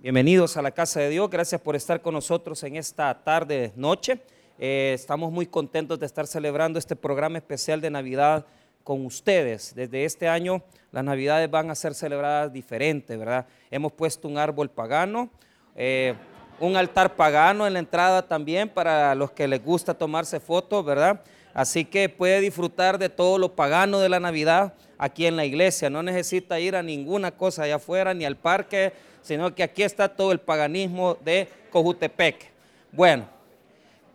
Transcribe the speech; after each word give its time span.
Bienvenidos 0.00 0.56
a 0.56 0.62
la 0.62 0.70
casa 0.70 1.00
de 1.00 1.08
Dios, 1.08 1.28
gracias 1.28 1.60
por 1.60 1.74
estar 1.74 2.00
con 2.00 2.14
nosotros 2.14 2.62
en 2.62 2.76
esta 2.76 3.12
tarde, 3.24 3.72
noche. 3.74 4.20
Eh, 4.56 4.92
estamos 4.94 5.32
muy 5.32 5.44
contentos 5.44 5.98
de 5.98 6.06
estar 6.06 6.28
celebrando 6.28 6.78
este 6.78 6.94
programa 6.94 7.38
especial 7.38 7.80
de 7.80 7.90
Navidad 7.90 8.46
con 8.84 9.04
ustedes. 9.04 9.74
Desde 9.74 10.04
este 10.04 10.28
año 10.28 10.62
las 10.92 11.02
Navidades 11.02 11.50
van 11.50 11.68
a 11.72 11.74
ser 11.74 11.94
celebradas 11.94 12.52
diferentes, 12.52 13.18
¿verdad? 13.18 13.46
Hemos 13.72 13.90
puesto 13.90 14.28
un 14.28 14.38
árbol 14.38 14.70
pagano, 14.70 15.30
eh, 15.74 16.14
un 16.60 16.76
altar 16.76 17.16
pagano 17.16 17.66
en 17.66 17.72
la 17.72 17.80
entrada 17.80 18.22
también 18.22 18.68
para 18.68 19.16
los 19.16 19.32
que 19.32 19.48
les 19.48 19.64
gusta 19.64 19.94
tomarse 19.94 20.38
fotos, 20.38 20.84
¿verdad? 20.84 21.22
Así 21.54 21.84
que 21.84 22.08
puede 22.08 22.40
disfrutar 22.40 22.98
de 22.98 23.08
todo 23.08 23.36
lo 23.36 23.56
pagano 23.56 23.98
de 23.98 24.08
la 24.08 24.20
Navidad 24.20 24.74
aquí 24.96 25.26
en 25.26 25.34
la 25.34 25.44
iglesia. 25.44 25.90
No 25.90 26.04
necesita 26.04 26.60
ir 26.60 26.76
a 26.76 26.84
ninguna 26.84 27.32
cosa 27.32 27.64
allá 27.64 27.76
afuera, 27.76 28.14
ni 28.14 28.24
al 28.24 28.36
parque, 28.36 28.92
sino 29.22 29.54
que 29.54 29.62
aquí 29.62 29.82
está 29.82 30.08
todo 30.08 30.32
el 30.32 30.40
paganismo 30.40 31.16
de 31.24 31.48
Cojutepec. 31.70 32.50
Bueno, 32.92 33.28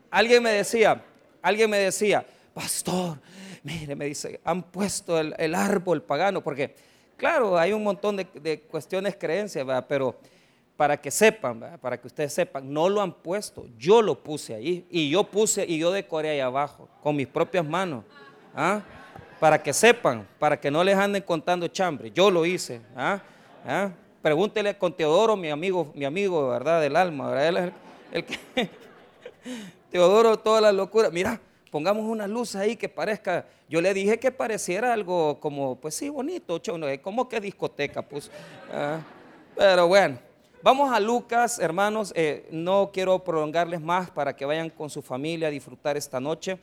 alguien 0.09 0.41
me 0.43 0.51
decía, 0.51 1.03
alguien 1.41 1.69
me 1.69 1.77
decía, 1.77 2.25
pastor, 2.53 3.19
mire, 3.63 3.95
me 3.95 4.05
dice, 4.05 4.39
han 4.43 4.63
puesto 4.63 5.19
el, 5.19 5.55
árbol 5.55 6.01
pagano, 6.01 6.41
porque 6.41 6.75
claro, 7.17 7.57
hay 7.57 7.73
un 7.73 7.83
montón 7.83 8.17
de, 8.17 8.61
cuestiones, 8.69 9.15
creencias, 9.15 9.65
pero 9.87 10.15
para 10.75 10.99
que 10.99 11.11
sepan, 11.11 11.79
para 11.81 11.99
que 11.99 12.07
ustedes 12.07 12.33
sepan, 12.33 12.71
no 12.71 12.89
lo 12.89 13.01
han 13.01 13.13
puesto, 13.13 13.65
yo 13.77 14.01
lo 14.01 14.21
puse 14.21 14.55
ahí, 14.55 14.85
y 14.89 15.09
yo 15.09 15.23
puse, 15.23 15.65
y 15.67 15.77
yo 15.77 15.91
decoré 15.91 16.31
ahí 16.31 16.39
abajo, 16.39 16.89
con 17.01 17.15
mis 17.15 17.27
propias 17.27 17.65
manos, 17.65 18.03
¿ah? 18.55 18.81
para 19.39 19.61
que 19.61 19.73
sepan, 19.73 20.27
para 20.39 20.59
que 20.59 20.71
no 20.71 20.83
les 20.83 20.95
anden 20.95 21.21
contando 21.21 21.67
chambre, 21.67 22.11
yo 22.11 22.31
lo 22.31 22.45
hice, 22.45 22.81
¿ah? 22.95 23.21
¿Ah? 23.65 23.91
Pregúntele 24.23 24.77
con 24.77 24.93
Teodoro, 24.93 25.35
mi 25.35 25.49
amigo, 25.49 25.91
mi 25.93 26.05
amigo, 26.05 26.47
¿verdad? 26.47 26.81
Del 26.81 26.95
alma, 26.95 27.29
¿verdad? 27.29 27.73
El, 28.09 28.23
que... 28.23 28.39
Teodoro, 29.91 30.39
toda 30.39 30.61
la 30.61 30.71
locura. 30.71 31.11
Mira, 31.11 31.41
pongamos 31.69 32.05
una 32.05 32.25
luz 32.25 32.55
ahí 32.55 32.77
que 32.77 32.87
parezca. 32.87 33.45
Yo 33.67 33.81
le 33.81 33.93
dije 33.93 34.17
que 34.19 34.31
pareciera 34.31 34.93
algo 34.93 35.41
como, 35.41 35.75
pues 35.75 35.95
sí, 35.95 36.07
bonito, 36.07 36.61
como 37.01 37.27
que 37.27 37.41
discoteca, 37.41 38.01
pues. 38.01 38.31
Ah, 38.71 39.01
pero 39.57 39.89
bueno, 39.89 40.17
vamos 40.61 40.93
a 40.93 41.01
Lucas, 41.01 41.59
hermanos. 41.59 42.13
Eh, 42.15 42.47
no 42.49 42.91
quiero 42.93 43.19
prolongarles 43.25 43.81
más 43.81 44.09
para 44.09 44.33
que 44.37 44.45
vayan 44.45 44.69
con 44.69 44.89
su 44.89 45.01
familia 45.01 45.49
a 45.49 45.51
disfrutar 45.51 45.97
esta 45.97 46.21
noche. 46.21 46.57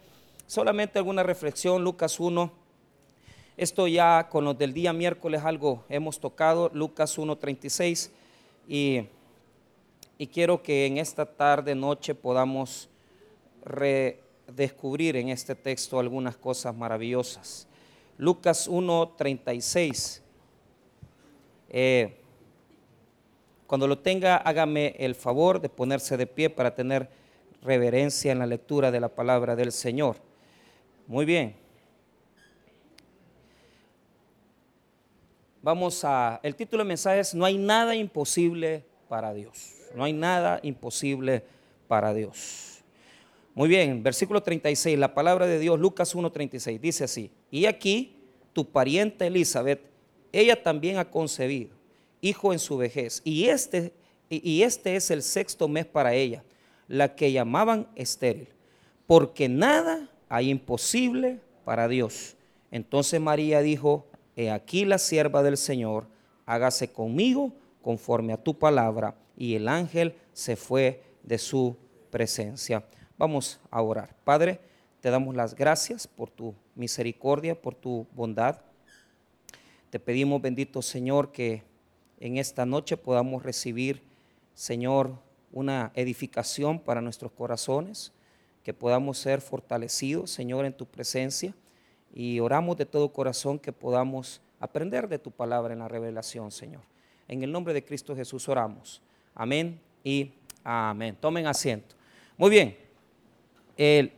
Solamente 0.46 0.98
alguna 0.98 1.22
reflexión, 1.22 1.84
Lucas 1.84 2.18
1 2.18 2.69
esto 3.60 3.86
ya 3.86 4.26
con 4.30 4.46
los 4.46 4.56
del 4.56 4.72
día 4.72 4.90
miércoles 4.94 5.42
algo 5.44 5.84
hemos 5.90 6.18
tocado, 6.18 6.70
Lucas 6.72 7.18
1.36, 7.18 8.08
y, 8.66 9.02
y 10.16 10.26
quiero 10.28 10.62
que 10.62 10.86
en 10.86 10.96
esta 10.96 11.26
tarde, 11.26 11.74
noche 11.74 12.14
podamos 12.14 12.88
redescubrir 13.62 15.16
en 15.16 15.28
este 15.28 15.54
texto 15.54 15.98
algunas 15.98 16.38
cosas 16.38 16.74
maravillosas. 16.74 17.68
Lucas 18.16 18.66
1.36. 18.66 20.22
Eh, 21.68 22.16
cuando 23.66 23.86
lo 23.86 23.98
tenga, 23.98 24.36
hágame 24.36 24.96
el 24.98 25.14
favor 25.14 25.60
de 25.60 25.68
ponerse 25.68 26.16
de 26.16 26.26
pie 26.26 26.48
para 26.48 26.74
tener 26.74 27.10
reverencia 27.60 28.32
en 28.32 28.38
la 28.38 28.46
lectura 28.46 28.90
de 28.90 29.00
la 29.00 29.10
palabra 29.10 29.54
del 29.54 29.70
Señor. 29.70 30.16
Muy 31.06 31.26
bien. 31.26 31.59
Vamos 35.62 36.04
a, 36.04 36.40
el 36.42 36.56
título 36.56 36.80
del 36.80 36.88
mensaje 36.88 37.20
es 37.20 37.34
No 37.34 37.44
hay 37.44 37.58
nada 37.58 37.94
imposible 37.94 38.82
para 39.08 39.34
Dios. 39.34 39.74
No 39.94 40.04
hay 40.04 40.12
nada 40.12 40.58
imposible 40.62 41.42
para 41.86 42.14
Dios. 42.14 42.82
Muy 43.54 43.68
bien, 43.68 44.02
versículo 44.02 44.42
36, 44.42 44.98
la 44.98 45.12
palabra 45.12 45.46
de 45.46 45.58
Dios, 45.58 45.78
Lucas 45.78 46.14
1.36, 46.14 46.80
dice 46.80 47.04
así, 47.04 47.30
y 47.50 47.66
aquí 47.66 48.16
tu 48.52 48.64
pariente 48.64 49.26
Elizabeth, 49.26 49.80
ella 50.32 50.62
también 50.62 50.98
ha 50.98 51.10
concebido, 51.10 51.70
hijo 52.20 52.52
en 52.52 52.60
su 52.60 52.76
vejez, 52.76 53.20
y 53.24 53.46
este, 53.46 53.92
y 54.30 54.62
este 54.62 54.94
es 54.94 55.10
el 55.10 55.22
sexto 55.22 55.66
mes 55.66 55.84
para 55.84 56.14
ella, 56.14 56.44
la 56.86 57.16
que 57.16 57.32
llamaban 57.32 57.88
estéril, 57.96 58.48
porque 59.06 59.48
nada 59.48 60.08
hay 60.28 60.48
imposible 60.48 61.40
para 61.64 61.88
Dios. 61.88 62.36
Entonces 62.70 63.20
María 63.20 63.60
dijo, 63.62 64.06
aquí 64.48 64.84
la 64.84 64.98
sierva 64.98 65.42
del 65.42 65.56
Señor, 65.56 66.06
hágase 66.46 66.92
conmigo 66.92 67.52
conforme 67.82 68.32
a 68.32 68.42
tu 68.42 68.58
palabra. 68.58 69.14
Y 69.36 69.54
el 69.54 69.68
ángel 69.68 70.14
se 70.32 70.56
fue 70.56 71.02
de 71.22 71.38
su 71.38 71.76
presencia. 72.10 72.84
Vamos 73.18 73.60
a 73.70 73.82
orar. 73.82 74.14
Padre, 74.24 74.60
te 75.00 75.10
damos 75.10 75.34
las 75.34 75.54
gracias 75.54 76.06
por 76.06 76.30
tu 76.30 76.54
misericordia, 76.74 77.60
por 77.60 77.74
tu 77.74 78.06
bondad. 78.14 78.60
Te 79.90 79.98
pedimos, 79.98 80.40
bendito 80.40 80.82
Señor, 80.82 81.32
que 81.32 81.62
en 82.20 82.36
esta 82.36 82.64
noche 82.64 82.96
podamos 82.96 83.42
recibir, 83.42 84.02
Señor, 84.54 85.14
una 85.52 85.90
edificación 85.94 86.78
para 86.78 87.00
nuestros 87.00 87.32
corazones, 87.32 88.12
que 88.62 88.74
podamos 88.74 89.18
ser 89.18 89.40
fortalecidos, 89.40 90.30
Señor, 90.30 90.64
en 90.64 90.74
tu 90.74 90.86
presencia 90.86 91.54
y 92.12 92.40
oramos 92.40 92.76
de 92.76 92.86
todo 92.86 93.12
corazón 93.12 93.58
que 93.58 93.72
podamos 93.72 94.40
aprender 94.58 95.08
de 95.08 95.18
tu 95.18 95.30
palabra 95.30 95.72
en 95.72 95.80
la 95.80 95.88
revelación, 95.88 96.50
Señor. 96.50 96.82
En 97.28 97.42
el 97.42 97.52
nombre 97.52 97.72
de 97.72 97.84
Cristo 97.84 98.14
Jesús 98.16 98.48
oramos. 98.48 99.00
Amén 99.34 99.80
y 100.02 100.32
amén. 100.64 101.16
Tomen 101.20 101.46
asiento. 101.46 101.94
Muy 102.36 102.50
bien. 102.50 102.76
El, 103.76 104.12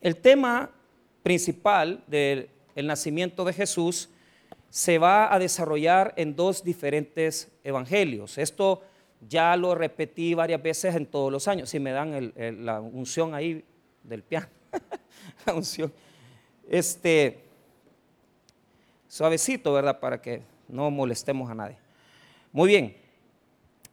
el, 0.00 0.16
tema 0.16 0.70
principal 1.22 2.04
del 2.06 2.48
nacimiento 2.76 3.44
de 3.44 3.52
Jesús 3.52 4.08
se 4.68 4.98
va 4.98 5.34
a 5.34 5.38
desarrollar 5.38 6.14
en 6.16 6.36
dos 6.36 6.62
diferentes 6.62 7.50
evangelios. 7.64 8.38
Esto 8.38 8.82
ya 9.28 9.56
lo 9.56 9.74
repetí 9.74 10.34
varias 10.34 10.62
veces 10.62 10.94
en 10.94 11.06
todos 11.06 11.30
los 11.30 11.46
años. 11.48 11.70
Si 11.70 11.78
me 11.78 11.92
dan 11.92 12.32
la 12.64 12.80
unción 12.80 13.34
ahí 13.34 13.64
del 14.02 14.22
piano, 14.22 14.48
la 15.46 15.54
unción. 15.54 15.92
Este, 16.68 17.44
suavecito, 19.08 19.72
¿verdad? 19.72 20.00
Para 20.00 20.20
que 20.20 20.42
no 20.68 20.90
molestemos 20.90 21.50
a 21.50 21.54
nadie. 21.54 21.76
Muy 22.52 22.68
bien. 22.68 22.96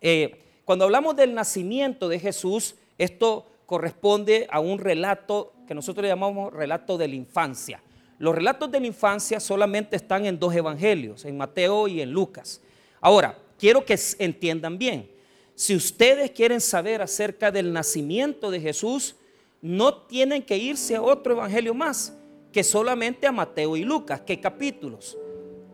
Eh, 0.02 0.44
cuando 0.66 0.86
hablamos 0.86 1.16
del 1.16 1.34
nacimiento 1.34 2.08
de 2.08 2.20
Jesús, 2.20 2.76
esto 2.98 3.48
corresponde 3.66 4.48
a 4.50 4.59
un 4.59 4.80
relato 4.80 5.54
que 5.68 5.74
nosotros 5.74 6.08
llamamos 6.08 6.54
relato 6.54 6.98
de 6.98 7.08
la 7.08 7.16
infancia. 7.16 7.82
Los 8.20 8.34
relatos 8.34 8.72
de 8.72 8.80
la 8.80 8.88
infancia 8.88 9.40
solamente 9.40 9.96
están 9.96 10.26
en 10.26 10.40
dos 10.40 10.56
evangelios, 10.56 11.26
en 11.26 11.38
Mateo 11.38 11.88
y 11.88 12.02
en 12.02 12.12
Lucas. 12.12 12.62
Ahora, 13.02 13.38
quiero 13.59 13.86
que 13.86 14.00
entiendan 14.20 14.78
bien. 14.78 15.16
Si 15.57 15.75
ustedes 15.75 16.29
quieren 16.29 16.62
saber 16.62 17.01
acerca 17.01 17.50
del 17.50 17.73
nacimiento 17.73 18.51
de 18.51 18.62
Jesús, 18.62 19.16
no 19.59 20.03
tienen 20.03 20.44
que 20.44 20.56
irse 20.56 20.95
a 20.95 21.01
otro 21.01 21.34
evangelio 21.34 21.73
más 21.73 22.16
que 22.51 22.63
solamente 22.63 23.25
a 23.25 23.31
Mateo 23.31 23.75
y 23.75 23.84
Lucas. 23.84 24.22
¿Qué 24.22 24.40
capítulos? 24.40 25.17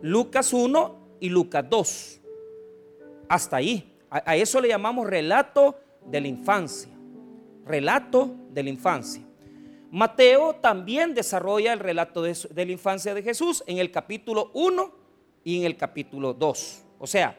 Lucas 0.02 0.54
1 0.54 1.18
y 1.20 1.28
Lucas 1.28 1.66
2. 1.70 2.22
Hasta 3.28 3.58
ahí. 3.58 3.94
A, 4.10 4.38
eso 4.38 4.62
le 4.62 4.70
llamamos 4.70 5.06
relato 5.06 5.78
de 6.06 6.22
la 6.22 6.30
infancia. 6.30 6.90
Relato 7.66 8.34
de 8.52 8.64
la 8.64 8.70
infancia. 8.70 9.22
Mateo 9.92 10.56
también 10.62 11.14
desarrolla 11.14 11.74
el 11.74 11.80
relato 11.80 12.22
de, 12.22 12.38
de 12.52 12.66
la 12.66 12.72
infancia 12.72 13.14
de 13.14 13.22
Jesús 13.22 13.62
en 13.68 13.80
el 13.80 13.92
capítulo 13.92 14.50
1 14.54 14.96
y 15.44 15.58
en 15.60 15.66
el 15.66 15.76
capítulo 15.76 16.34
2. 16.34 16.84
O 17.00 17.06
sea, 17.06 17.38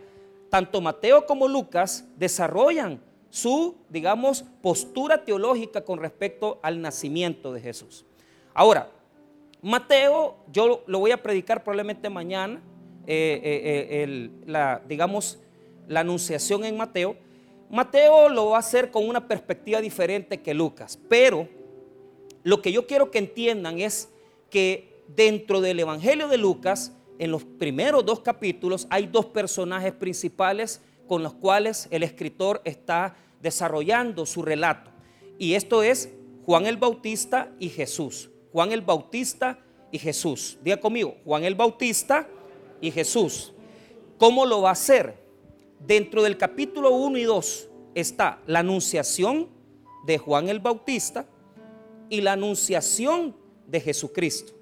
tanto 0.54 0.80
Mateo 0.80 1.26
como 1.26 1.48
Lucas 1.48 2.04
desarrollan 2.16 3.00
su, 3.28 3.74
digamos, 3.88 4.44
postura 4.62 5.24
teológica 5.24 5.84
con 5.84 5.98
respecto 5.98 6.60
al 6.62 6.80
nacimiento 6.80 7.52
de 7.52 7.60
Jesús. 7.60 8.04
Ahora, 8.54 8.88
Mateo, 9.62 10.36
yo 10.52 10.84
lo 10.86 11.00
voy 11.00 11.10
a 11.10 11.20
predicar 11.20 11.64
probablemente 11.64 12.08
mañana, 12.08 12.62
eh, 13.04 13.40
eh, 13.42 13.88
eh, 14.04 14.30
la, 14.46 14.80
digamos, 14.86 15.40
la 15.88 15.98
anunciación 15.98 16.64
en 16.64 16.76
Mateo. 16.76 17.16
Mateo 17.68 18.28
lo 18.28 18.50
va 18.50 18.58
a 18.58 18.60
hacer 18.60 18.92
con 18.92 19.08
una 19.08 19.26
perspectiva 19.26 19.80
diferente 19.80 20.40
que 20.40 20.54
Lucas, 20.54 21.00
pero 21.08 21.48
lo 22.44 22.62
que 22.62 22.70
yo 22.70 22.86
quiero 22.86 23.10
que 23.10 23.18
entiendan 23.18 23.80
es 23.80 24.08
que 24.50 25.02
dentro 25.08 25.60
del 25.60 25.80
Evangelio 25.80 26.28
de 26.28 26.38
Lucas, 26.38 26.92
en 27.19 27.31
los 27.31 27.44
primeros 27.44 28.05
dos 28.05 28.20
capítulos 28.20 28.87
hay 28.90 29.06
dos 29.06 29.26
personajes 29.26 29.93
principales 29.93 30.81
con 31.06 31.22
los 31.22 31.34
cuales 31.34 31.88
el 31.90 32.02
escritor 32.02 32.61
está 32.64 33.16
desarrollando 33.40 34.26
su 34.26 34.43
relato. 34.43 34.90
Y 35.38 35.55
esto 35.55 35.82
es 35.82 36.11
Juan 36.44 36.66
el 36.66 36.76
Bautista 36.76 37.52
y 37.58 37.69
Jesús. 37.69 38.31
Juan 38.52 38.72
el 38.72 38.82
Bautista 38.82 39.58
y 39.90 39.99
Jesús. 39.99 40.58
Diga 40.62 40.78
conmigo, 40.78 41.16
Juan 41.25 41.44
el 41.44 41.55
Bautista 41.55 42.28
y 42.81 42.90
Jesús. 42.90 43.52
¿Cómo 44.19 44.46
lo 44.46 44.62
va 44.62 44.70
a 44.70 44.72
hacer? 44.72 45.22
Dentro 45.81 46.22
del 46.22 46.38
capítulo 46.38 46.90
1 46.90 47.19
y 47.19 47.25
2 47.25 47.69
está 47.94 48.40
la 48.46 48.60
anunciación 48.60 49.49
de 50.06 50.19
Juan 50.19 50.49
el 50.49 50.60
Bautista 50.60 51.26
y 52.08 52.20
la 52.20 52.32
anunciación 52.32 53.37
de 53.67 53.81
Jesucristo. 53.81 54.55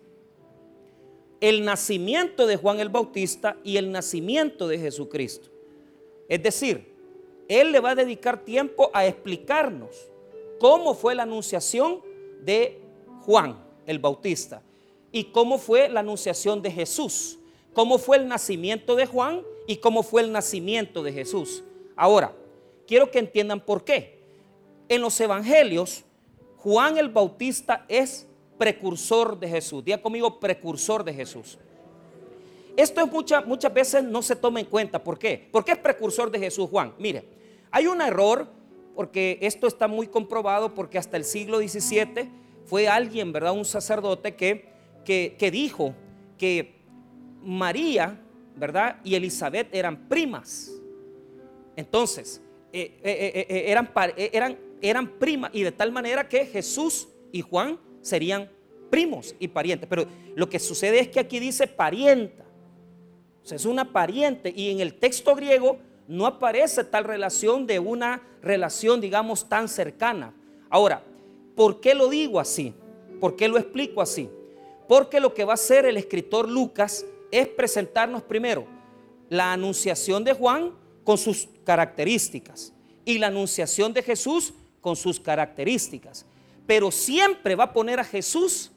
El 1.42 1.64
nacimiento 1.64 2.46
de 2.46 2.56
Juan 2.56 2.78
el 2.78 2.88
Bautista 2.88 3.56
y 3.64 3.76
el 3.76 3.90
nacimiento 3.90 4.68
de 4.68 4.78
Jesucristo. 4.78 5.50
Es 6.28 6.40
decir, 6.40 6.94
él 7.48 7.72
le 7.72 7.80
va 7.80 7.90
a 7.90 7.94
dedicar 7.96 8.44
tiempo 8.44 8.92
a 8.94 9.06
explicarnos 9.06 10.08
cómo 10.60 10.94
fue 10.94 11.16
la 11.16 11.24
anunciación 11.24 12.00
de 12.44 12.80
Juan 13.22 13.60
el 13.86 13.98
Bautista 13.98 14.62
y 15.10 15.24
cómo 15.24 15.58
fue 15.58 15.88
la 15.88 15.98
anunciación 15.98 16.62
de 16.62 16.70
Jesús, 16.70 17.40
cómo 17.72 17.98
fue 17.98 18.18
el 18.18 18.28
nacimiento 18.28 18.94
de 18.94 19.06
Juan 19.06 19.42
y 19.66 19.78
cómo 19.78 20.04
fue 20.04 20.22
el 20.22 20.30
nacimiento 20.30 21.02
de 21.02 21.12
Jesús. 21.12 21.64
Ahora, 21.96 22.36
quiero 22.86 23.10
que 23.10 23.18
entiendan 23.18 23.60
por 23.60 23.82
qué. 23.82 24.20
En 24.88 25.00
los 25.00 25.20
evangelios, 25.20 26.04
Juan 26.58 26.98
el 26.98 27.08
Bautista 27.08 27.84
es 27.88 28.28
precursor 28.58 29.38
de 29.38 29.48
Jesús. 29.48 29.84
Diga 29.84 30.00
conmigo, 30.00 30.38
precursor 30.38 31.04
de 31.04 31.14
Jesús. 31.14 31.58
Esto 32.76 33.00
es 33.02 33.46
muchas 33.46 33.74
veces 33.74 34.02
no 34.02 34.22
se 34.22 34.36
toma 34.36 34.60
en 34.60 34.66
cuenta. 34.66 35.02
¿Por 35.02 35.18
qué? 35.18 35.48
¿Por 35.50 35.64
qué 35.64 35.72
es 35.72 35.78
precursor 35.78 36.30
de 36.30 36.38
Jesús 36.38 36.70
Juan? 36.70 36.94
Mire, 36.98 37.24
hay 37.70 37.86
un 37.86 38.00
error 38.00 38.48
porque 38.94 39.38
esto 39.42 39.66
está 39.66 39.88
muy 39.88 40.06
comprobado 40.06 40.74
porque 40.74 40.98
hasta 40.98 41.16
el 41.16 41.24
siglo 41.24 41.58
XVII 41.58 42.30
fue 42.64 42.88
alguien, 42.88 43.32
¿verdad? 43.32 43.52
Un 43.52 43.64
sacerdote 43.64 44.34
que, 44.34 44.68
que, 45.04 45.50
dijo 45.50 45.94
que 46.38 46.76
María, 47.42 48.20
¿verdad? 48.56 49.00
Y 49.04 49.14
Elizabeth 49.14 49.74
eran 49.74 50.08
primas. 50.08 50.72
Entonces, 51.76 52.40
eh, 52.72 52.98
eh, 53.02 53.46
eh, 53.48 53.64
eran, 53.66 53.90
eran, 54.16 54.58
eran 54.80 55.18
primas 55.18 55.50
y 55.52 55.62
de 55.62 55.72
tal 55.72 55.92
manera 55.92 56.28
que 56.28 56.46
Jesús 56.46 57.08
y 57.32 57.42
Juan 57.42 57.78
serían 58.02 58.50
primos 58.90 59.34
y 59.38 59.48
parientes. 59.48 59.88
Pero 59.88 60.06
lo 60.36 60.48
que 60.48 60.58
sucede 60.58 61.00
es 61.00 61.08
que 61.08 61.20
aquí 61.20 61.40
dice 61.40 61.66
parienta. 61.66 62.44
Es 63.50 63.64
una 63.64 63.90
pariente 63.90 64.52
y 64.54 64.70
en 64.70 64.80
el 64.80 64.94
texto 64.94 65.34
griego 65.34 65.78
no 66.06 66.26
aparece 66.26 66.84
tal 66.84 67.04
relación 67.04 67.66
de 67.66 67.78
una 67.78 68.22
relación, 68.42 69.00
digamos, 69.00 69.48
tan 69.48 69.68
cercana. 69.68 70.34
Ahora, 70.68 71.02
¿por 71.56 71.80
qué 71.80 71.94
lo 71.94 72.08
digo 72.08 72.38
así? 72.38 72.74
¿Por 73.20 73.36
qué 73.36 73.48
lo 73.48 73.56
explico 73.56 74.02
así? 74.02 74.28
Porque 74.88 75.20
lo 75.20 75.32
que 75.32 75.44
va 75.44 75.52
a 75.52 75.54
hacer 75.54 75.86
el 75.86 75.96
escritor 75.96 76.48
Lucas 76.48 77.06
es 77.30 77.48
presentarnos 77.48 78.22
primero 78.22 78.66
la 79.28 79.52
anunciación 79.52 80.22
de 80.24 80.34
Juan 80.34 80.72
con 81.04 81.16
sus 81.16 81.48
características 81.64 82.72
y 83.04 83.18
la 83.18 83.28
anunciación 83.28 83.92
de 83.92 84.02
Jesús 84.02 84.52
con 84.80 84.96
sus 84.96 85.18
características. 85.18 86.26
Pero 86.66 86.90
siempre 86.90 87.54
va 87.54 87.64
a 87.64 87.72
poner 87.72 88.00
a 88.00 88.04
Jesús 88.04 88.70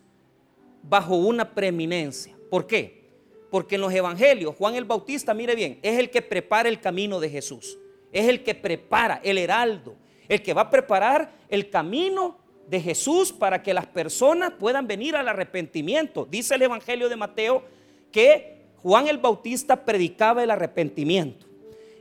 bajo 0.82 1.16
una 1.16 1.54
preeminencia. 1.54 2.38
¿Por 2.50 2.68
qué? 2.68 3.06
Porque 3.50 3.76
en 3.76 3.82
los 3.82 3.94
evangelios, 3.94 4.56
Juan 4.56 4.76
el 4.76 4.86
Bautista, 4.86 5.34
mire 5.34 5.56
bien, 5.56 5.80
es 5.82 6.00
el 6.00 6.10
que 6.10 6.22
prepara 6.22 6.70
el 6.70 6.80
camino 6.80 7.20
de 7.20 7.30
Jesús. 7.30 7.78
Es 8.12 8.28
el 8.28 8.44
que 8.44 8.56
prepara, 8.56 9.20
el 9.24 9.38
heraldo, 9.38 9.96
el 10.28 10.42
que 10.42 10.54
va 10.54 10.64
a 10.64 10.70
preparar 10.70 11.32
el 11.50 11.70
camino 11.70 12.38
de 12.68 12.82
Jesús 12.82 13.32
para 13.32 13.62
que 13.62 13.74
las 13.74 13.86
personas 13.86 14.54
puedan 14.60 14.88
venir 14.88 15.16
al 15.16 15.28
arrepentimiento. 15.28 16.26
Dice 16.26 16.56
el 16.56 16.64
Evangelio 16.64 17.10
de 17.10 17.16
Mateo 17.16 17.64
que 18.12 18.56
Juan 18.78 19.08
el 19.08 19.18
Bautista 19.18 19.86
predicaba 19.86 20.44
el 20.44 20.52
arrepentimiento. 20.52 21.46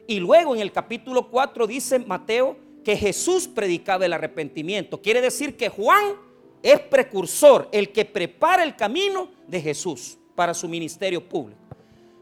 Y 0.07 0.21
luego 0.21 0.55
en 0.55 0.61
el 0.61 0.73
capítulo 0.73 1.31
4 1.31 1.67
dice 1.67 1.99
Mateo 1.99 2.57
que 2.85 2.97
Jesús 2.97 3.49
predicaba 3.49 4.05
el 4.05 4.13
arrepentimiento. 4.13 5.01
Quiere 5.01 5.21
decir 5.21 5.57
que 5.57 5.69
Juan 5.69 6.17
es 6.63 6.79
precursor, 6.81 7.69
el 7.73 7.91
que 7.91 8.05
prepara 8.05 8.63
el 8.63 8.77
camino 8.77 9.29
de 9.49 9.61
Jesús 9.61 10.19
para 10.35 10.55
su 10.55 10.69
ministerio 10.69 11.27
público. 11.27 11.61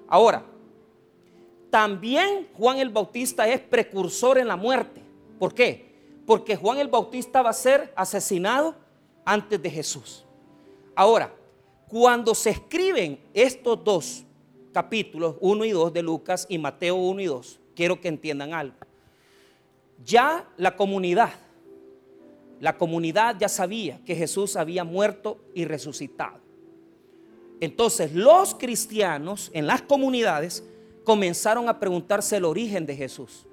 Ahora, 0.09 0.45
también 1.71 2.49
Juan 2.55 2.79
el 2.79 2.91
Bautista 2.91 3.49
es 3.49 3.61
precursor 3.61 4.39
en 4.39 4.49
la 4.49 4.57
muerte. 4.57 5.03
¿Por 5.39 5.55
qué? 5.55 5.93
Porque 6.27 6.55
Juan 6.55 6.79
el 6.79 6.89
Bautista 6.89 7.43
va 7.43 7.51
a 7.51 7.55
ser 7.55 7.93
asesinado 7.97 8.75
antes 9.25 9.61
de 9.61 9.71
Jesús. 9.71 10.25
Ahora, 10.95 11.35
cuando 11.89 12.35
se 12.35 12.51
escriben 12.51 13.21
estos 13.35 13.83
dos 13.83 14.25
capítulos, 14.73 15.37
1 15.41 15.65
y 15.65 15.71
2 15.71 15.93
de 15.93 16.03
Lucas 16.03 16.47
y 16.49 16.59
Mateo 16.59 16.97
1 16.97 17.21
y 17.21 17.27
2, 17.27 17.61
quiero 17.75 18.01
que 18.01 18.09
entiendan 18.09 18.55
algo. 18.55 18.77
Ya 20.05 20.49
la 20.57 20.77
comunidad, 20.77 21.31
la 22.61 22.77
comunidad 22.77 23.37
ya 23.39 23.49
sabía 23.49 24.01
que 24.05 24.15
Jesús 24.15 24.57
había 24.57 24.85
muerto 24.85 25.41
y 25.55 25.65
resucitado. 25.65 26.41
Entonces 27.61 28.13
los 28.13 28.55
cristianos 28.55 29.51
en 29.55 29.67
las 29.67 29.83
comunidades 29.83 30.65
comenzaron 31.05 31.69
a 31.69 31.79
preguntarse 31.79 32.37
el 32.37 32.45
origen 32.45 32.87
de 32.87 32.97
Jesús. 32.97 33.47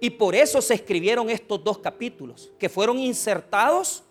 Y 0.00 0.10
por 0.10 0.34
eso 0.34 0.62
se 0.62 0.74
escribieron 0.74 1.28
estos 1.28 1.62
dos 1.62 1.78
capítulos, 1.78 2.52
que 2.58 2.68
fueron 2.68 2.98
insertados 2.98 4.04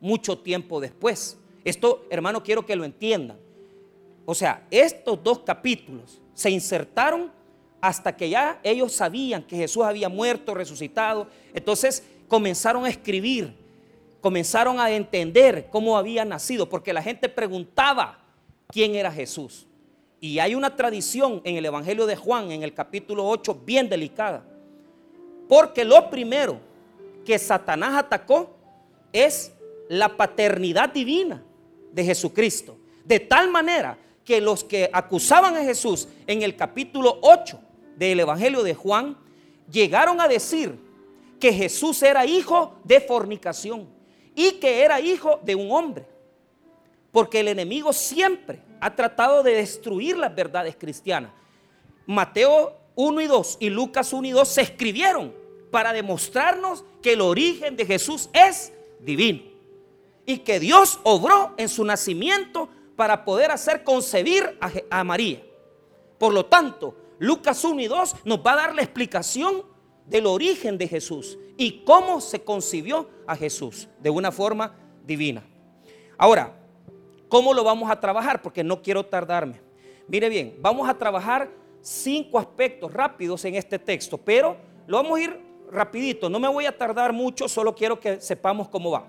mucho 0.00 0.38
tiempo 0.38 0.80
después. 0.80 1.38
Esto, 1.64 2.04
hermano, 2.10 2.42
quiero 2.42 2.64
que 2.64 2.76
lo 2.76 2.84
entiendan. 2.84 3.38
O 4.24 4.34
sea, 4.34 4.66
estos 4.70 5.22
dos 5.22 5.40
capítulos 5.40 6.20
se 6.34 6.50
insertaron 6.50 7.32
hasta 7.80 8.16
que 8.16 8.28
ya 8.28 8.58
ellos 8.62 8.92
sabían 8.92 9.42
que 9.42 9.56
Jesús 9.56 9.84
había 9.84 10.08
muerto, 10.08 10.54
resucitado. 10.54 11.28
Entonces 11.54 12.02
comenzaron 12.26 12.84
a 12.84 12.88
escribir, 12.88 13.54
comenzaron 14.20 14.80
a 14.80 14.90
entender 14.90 15.68
cómo 15.70 15.96
había 15.96 16.24
nacido, 16.24 16.68
porque 16.68 16.92
la 16.92 17.02
gente 17.02 17.28
preguntaba, 17.28 18.18
quién 18.68 18.94
era 18.94 19.10
Jesús. 19.10 19.66
Y 20.20 20.40
hay 20.40 20.54
una 20.54 20.74
tradición 20.74 21.40
en 21.44 21.56
el 21.56 21.64
Evangelio 21.64 22.06
de 22.06 22.16
Juan, 22.16 22.50
en 22.50 22.62
el 22.62 22.74
capítulo 22.74 23.26
8, 23.28 23.62
bien 23.64 23.88
delicada. 23.88 24.44
Porque 25.48 25.84
lo 25.84 26.10
primero 26.10 26.58
que 27.24 27.38
Satanás 27.38 27.96
atacó 27.96 28.50
es 29.12 29.52
la 29.88 30.16
paternidad 30.16 30.92
divina 30.92 31.42
de 31.92 32.04
Jesucristo. 32.04 32.76
De 33.04 33.20
tal 33.20 33.50
manera 33.50 33.96
que 34.24 34.40
los 34.40 34.64
que 34.64 34.90
acusaban 34.92 35.56
a 35.56 35.62
Jesús 35.62 36.08
en 36.26 36.42
el 36.42 36.56
capítulo 36.56 37.18
8 37.22 37.58
del 37.98 38.20
Evangelio 38.20 38.62
de 38.62 38.74
Juan 38.74 39.16
llegaron 39.70 40.20
a 40.20 40.28
decir 40.28 40.78
que 41.40 41.52
Jesús 41.52 42.02
era 42.02 42.24
hijo 42.26 42.74
de 42.84 43.00
fornicación 43.00 43.88
y 44.34 44.52
que 44.52 44.82
era 44.82 45.00
hijo 45.00 45.40
de 45.42 45.54
un 45.54 45.70
hombre. 45.70 46.06
Porque 47.10 47.40
el 47.40 47.48
enemigo 47.48 47.92
siempre 47.92 48.60
ha 48.80 48.94
tratado 48.94 49.42
de 49.42 49.54
destruir 49.54 50.16
las 50.16 50.34
verdades 50.34 50.76
cristianas. 50.76 51.32
Mateo 52.06 52.76
1 52.94 53.20
y 53.20 53.26
2 53.26 53.56
y 53.60 53.70
Lucas 53.70 54.12
1 54.12 54.28
y 54.28 54.30
2 54.30 54.48
se 54.48 54.62
escribieron 54.62 55.34
para 55.70 55.92
demostrarnos 55.92 56.84
que 57.02 57.12
el 57.12 57.20
origen 57.20 57.76
de 57.76 57.86
Jesús 57.86 58.30
es 58.32 58.72
divino. 59.00 59.42
Y 60.26 60.38
que 60.38 60.60
Dios 60.60 61.00
obró 61.04 61.54
en 61.56 61.68
su 61.68 61.84
nacimiento 61.84 62.68
para 62.96 63.24
poder 63.24 63.50
hacer 63.50 63.84
concebir 63.84 64.58
a, 64.90 65.04
María. 65.04 65.40
Por 66.18 66.34
lo 66.34 66.46
tanto, 66.46 66.94
Lucas 67.18 67.64
1 67.64 67.80
y 67.80 67.86
2 67.86 68.16
nos 68.24 68.38
va 68.38 68.52
a 68.52 68.56
dar 68.56 68.74
la 68.74 68.82
explicación 68.82 69.62
del 70.06 70.26
origen 70.26 70.78
de 70.78 70.88
Jesús 70.88 71.38
y 71.56 71.84
cómo 71.84 72.20
se 72.20 72.42
concibió 72.42 73.08
a 73.26 73.36
Jesús 73.36 73.88
de 74.00 74.10
una 74.10 74.32
forma 74.32 74.74
divina. 75.04 75.42
Ahora, 76.16 76.58
¿Cómo 77.28 77.52
lo 77.52 77.62
vamos 77.62 77.90
a 77.90 78.00
trabajar? 78.00 78.40
Porque 78.40 78.64
no 78.64 78.80
quiero 78.82 79.04
tardarme. 79.04 79.60
Mire 80.08 80.28
bien, 80.30 80.56
vamos 80.60 80.88
a 80.88 80.96
trabajar 80.96 81.50
cinco 81.82 82.38
aspectos 82.38 82.92
rápidos 82.92 83.44
en 83.44 83.54
este 83.54 83.78
texto, 83.78 84.16
pero 84.16 84.56
lo 84.86 84.96
vamos 84.96 85.18
a 85.18 85.22
ir 85.22 85.40
rapidito. 85.70 86.30
No 86.30 86.40
me 86.40 86.48
voy 86.48 86.64
a 86.64 86.76
tardar 86.76 87.12
mucho, 87.12 87.46
solo 87.46 87.74
quiero 87.74 88.00
que 88.00 88.20
sepamos 88.20 88.68
cómo 88.68 88.90
va. 88.90 89.06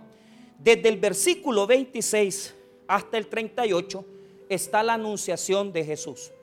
Desde 0.57 0.89
el 0.89 0.97
versículo 0.97 1.65
26 1.65 2.55
hasta 2.87 3.17
el 3.17 3.27
38 3.27 4.05
está 4.49 4.83
la 4.83 4.95
anunciación 4.95 5.71
de 5.71 5.85
Jesús. 5.85 6.33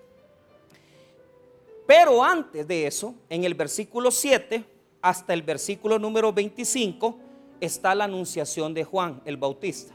Pero 1.86 2.22
antes 2.22 2.66
de 2.66 2.86
eso, 2.86 3.14
en 3.28 3.44
el 3.44 3.54
versículo 3.54 4.10
7 4.10 4.64
hasta 5.00 5.32
el 5.32 5.42
versículo 5.42 5.98
número 5.98 6.32
25 6.32 7.16
está 7.60 7.94
la 7.94 8.04
anunciación 8.04 8.74
de 8.74 8.84
Juan 8.84 9.22
el 9.24 9.36
Bautista. 9.36 9.94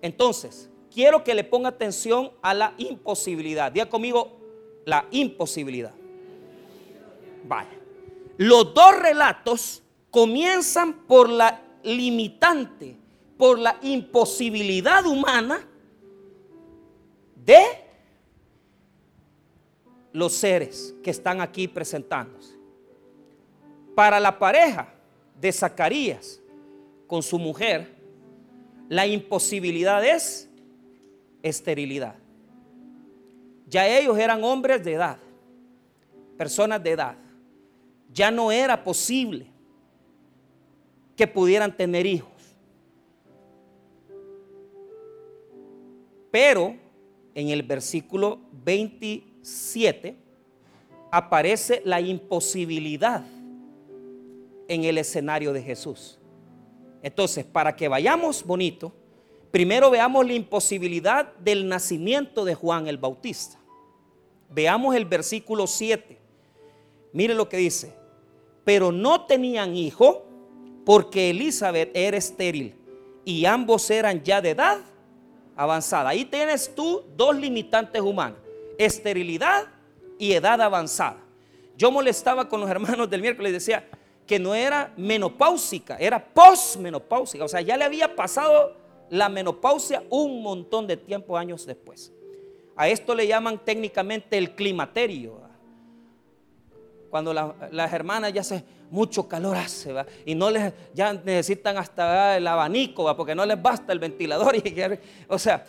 Entonces, 0.00 0.70
quiero 0.92 1.22
que 1.22 1.34
le 1.34 1.44
ponga 1.44 1.68
atención 1.68 2.32
a 2.40 2.54
la 2.54 2.74
imposibilidad. 2.78 3.70
Diga 3.70 3.88
conmigo, 3.88 4.40
la 4.86 5.06
imposibilidad. 5.10 5.92
Vaya. 7.44 7.78
Los 8.38 8.72
dos 8.72 8.98
relatos 8.98 9.82
comienzan 10.10 11.06
por 11.06 11.28
la 11.28 11.62
limitante, 11.82 12.96
por 13.36 13.58
la 13.58 13.78
imposibilidad 13.82 15.04
humana 15.04 15.68
de 17.36 17.89
los 20.12 20.32
seres 20.32 20.94
que 21.02 21.10
están 21.10 21.40
aquí 21.40 21.68
presentándose. 21.68 22.54
Para 23.94 24.18
la 24.18 24.38
pareja 24.38 24.92
de 25.40 25.52
Zacarías 25.52 26.40
con 27.06 27.22
su 27.22 27.38
mujer, 27.38 27.94
la 28.88 29.06
imposibilidad 29.06 30.04
es 30.04 30.48
esterilidad. 31.42 32.16
Ya 33.68 33.86
ellos 33.86 34.18
eran 34.18 34.42
hombres 34.42 34.82
de 34.84 34.94
edad, 34.94 35.18
personas 36.36 36.82
de 36.82 36.90
edad. 36.90 37.16
Ya 38.12 38.30
no 38.30 38.50
era 38.50 38.82
posible 38.82 39.46
que 41.14 41.26
pudieran 41.26 41.76
tener 41.76 42.04
hijos. 42.06 42.32
Pero 46.30 46.76
en 47.34 47.48
el 47.48 47.62
versículo 47.62 48.40
27 49.42 50.16
aparece 51.10 51.82
la 51.84 52.00
imposibilidad 52.00 53.24
en 54.68 54.84
el 54.84 54.98
escenario 54.98 55.52
de 55.52 55.62
Jesús. 55.62 56.18
Entonces, 57.02 57.44
para 57.44 57.74
que 57.74 57.88
vayamos 57.88 58.44
bonito, 58.44 58.92
primero 59.50 59.90
veamos 59.90 60.26
la 60.26 60.34
imposibilidad 60.34 61.34
del 61.38 61.66
nacimiento 61.66 62.44
de 62.44 62.54
Juan 62.54 62.86
el 62.86 62.98
Bautista. 62.98 63.58
Veamos 64.50 64.94
el 64.94 65.06
versículo 65.06 65.66
7. 65.66 66.18
Mire 67.12 67.34
lo 67.34 67.48
que 67.48 67.56
dice. 67.56 67.94
Pero 68.64 68.92
no 68.92 69.24
tenían 69.26 69.74
hijo 69.74 70.26
porque 70.84 71.30
Elizabeth 71.30 71.90
era 71.94 72.16
estéril 72.16 72.74
y 73.24 73.46
ambos 73.46 73.90
eran 73.90 74.22
ya 74.22 74.40
de 74.40 74.50
edad 74.50 74.80
avanzada. 75.56 76.10
Ahí 76.10 76.24
tienes 76.24 76.74
tú 76.74 77.04
dos 77.16 77.34
limitantes 77.36 78.00
humanas, 78.00 78.38
esterilidad 78.84 79.68
y 80.18 80.32
edad 80.32 80.60
avanzada. 80.60 81.18
Yo 81.76 81.90
molestaba 81.90 82.48
con 82.48 82.60
los 82.60 82.70
hermanos 82.70 83.08
del 83.08 83.22
miércoles 83.22 83.52
decía 83.52 83.88
que 84.26 84.38
no 84.38 84.54
era 84.54 84.92
menopáusica, 84.96 85.96
era 85.96 86.22
posmenopáusica. 86.22 87.44
O 87.44 87.48
sea, 87.48 87.60
ya 87.60 87.76
le 87.76 87.84
había 87.84 88.14
pasado 88.14 88.76
la 89.10 89.28
menopausia 89.28 90.04
un 90.08 90.42
montón 90.42 90.86
de 90.86 90.96
tiempo, 90.96 91.36
años 91.36 91.66
después. 91.66 92.12
A 92.76 92.88
esto 92.88 93.14
le 93.14 93.26
llaman 93.26 93.58
técnicamente 93.64 94.38
el 94.38 94.54
climaterio. 94.54 95.40
Cuando 97.10 97.34
las 97.34 97.92
hermanas 97.92 98.32
ya 98.32 98.44
se 98.44 98.64
mucho 98.90 99.28
calor 99.28 99.56
hace, 99.56 99.94
y 100.24 100.34
no 100.34 100.50
les 100.50 100.72
ya 100.94 101.12
necesitan 101.12 101.76
hasta 101.76 102.36
el 102.36 102.46
abanico, 102.46 103.14
porque 103.16 103.34
no 103.34 103.44
les 103.44 103.60
basta 103.60 103.92
el 103.92 103.98
ventilador. 103.98 104.56
Y, 104.56 104.76
o 105.28 105.38
sea, 105.38 105.66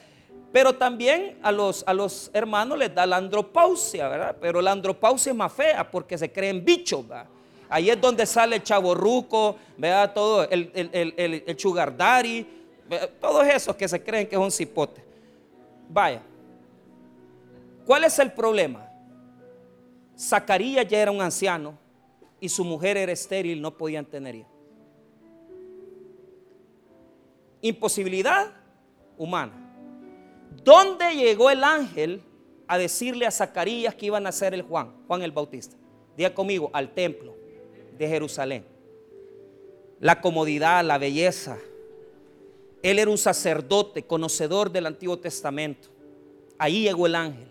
pero 0.51 0.73
también 0.73 1.37
a 1.41 1.51
los, 1.51 1.83
a 1.87 1.93
los 1.93 2.29
hermanos 2.33 2.77
les 2.77 2.93
da 2.93 3.05
la 3.05 3.17
andropausia, 3.17 4.09
¿verdad? 4.09 4.35
Pero 4.39 4.61
la 4.61 4.71
andropausia 4.71 5.31
es 5.31 5.35
más 5.37 5.53
fea 5.53 5.89
porque 5.89 6.17
se 6.17 6.31
creen 6.31 6.63
bichos, 6.63 7.07
¿verdad? 7.07 7.27
Ahí 7.69 7.89
es 7.89 8.01
donde 8.01 8.25
sale 8.25 8.57
el 8.57 8.63
chaborruco, 8.63 9.55
vea 9.77 10.13
todo, 10.13 10.43
el, 10.49 10.69
el, 10.73 11.13
el, 11.15 11.43
el 11.47 11.55
chugardari, 11.55 12.45
todos 13.21 13.47
esos 13.47 13.75
que 13.77 13.87
se 13.87 14.03
creen 14.03 14.27
que 14.27 14.35
es 14.35 14.41
un 14.41 14.51
cipote. 14.51 15.01
Vaya, 15.87 16.21
¿cuál 17.85 18.03
es 18.03 18.19
el 18.19 18.33
problema? 18.33 18.89
Zacarías 20.19 20.85
ya 20.85 20.99
era 20.99 21.11
un 21.11 21.21
anciano 21.21 21.77
y 22.41 22.49
su 22.49 22.65
mujer 22.65 22.97
era 22.97 23.13
estéril, 23.13 23.61
no 23.61 23.71
podían 23.77 24.05
tener 24.05 24.35
hijos. 24.35 24.51
Imposibilidad 27.61 28.51
humana. 29.17 29.70
¿Dónde 30.63 31.15
llegó 31.15 31.49
el 31.49 31.63
ángel 31.63 32.21
a 32.67 32.77
decirle 32.77 33.25
a 33.25 33.31
Zacarías 33.31 33.95
que 33.95 34.07
iba 34.07 34.17
a 34.17 34.21
nacer 34.21 34.53
el 34.53 34.61
Juan, 34.61 34.93
Juan 35.07 35.21
el 35.21 35.31
Bautista? 35.31 35.75
Diga 36.15 36.33
conmigo, 36.33 36.69
al 36.73 36.93
templo 36.93 37.35
de 37.97 38.07
Jerusalén. 38.07 38.65
La 39.99 40.19
comodidad, 40.19 40.83
la 40.83 40.97
belleza. 40.97 41.57
Él 42.81 42.99
era 42.99 43.09
un 43.09 43.17
sacerdote, 43.17 44.03
conocedor 44.03 44.71
del 44.71 44.87
Antiguo 44.87 45.19
Testamento. 45.19 45.89
Ahí 46.57 46.83
llegó 46.83 47.05
el 47.05 47.15
ángel. 47.15 47.47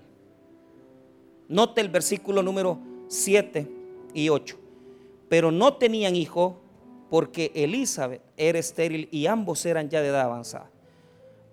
Note 1.49 1.81
el 1.81 1.89
versículo 1.89 2.43
número 2.43 2.79
7 3.09 3.69
y 4.15 4.29
8. 4.29 4.57
Pero 5.29 5.51
no 5.51 5.75
tenían 5.75 6.17
hijo 6.17 6.61
porque 7.09 7.51
Elizabeth 7.55 8.23
era 8.37 8.59
estéril 8.59 9.09
y 9.11 9.27
ambos 9.27 9.65
eran 9.67 9.89
ya 9.89 10.01
de 10.01 10.09
edad 10.09 10.23
avanzada. 10.23 10.71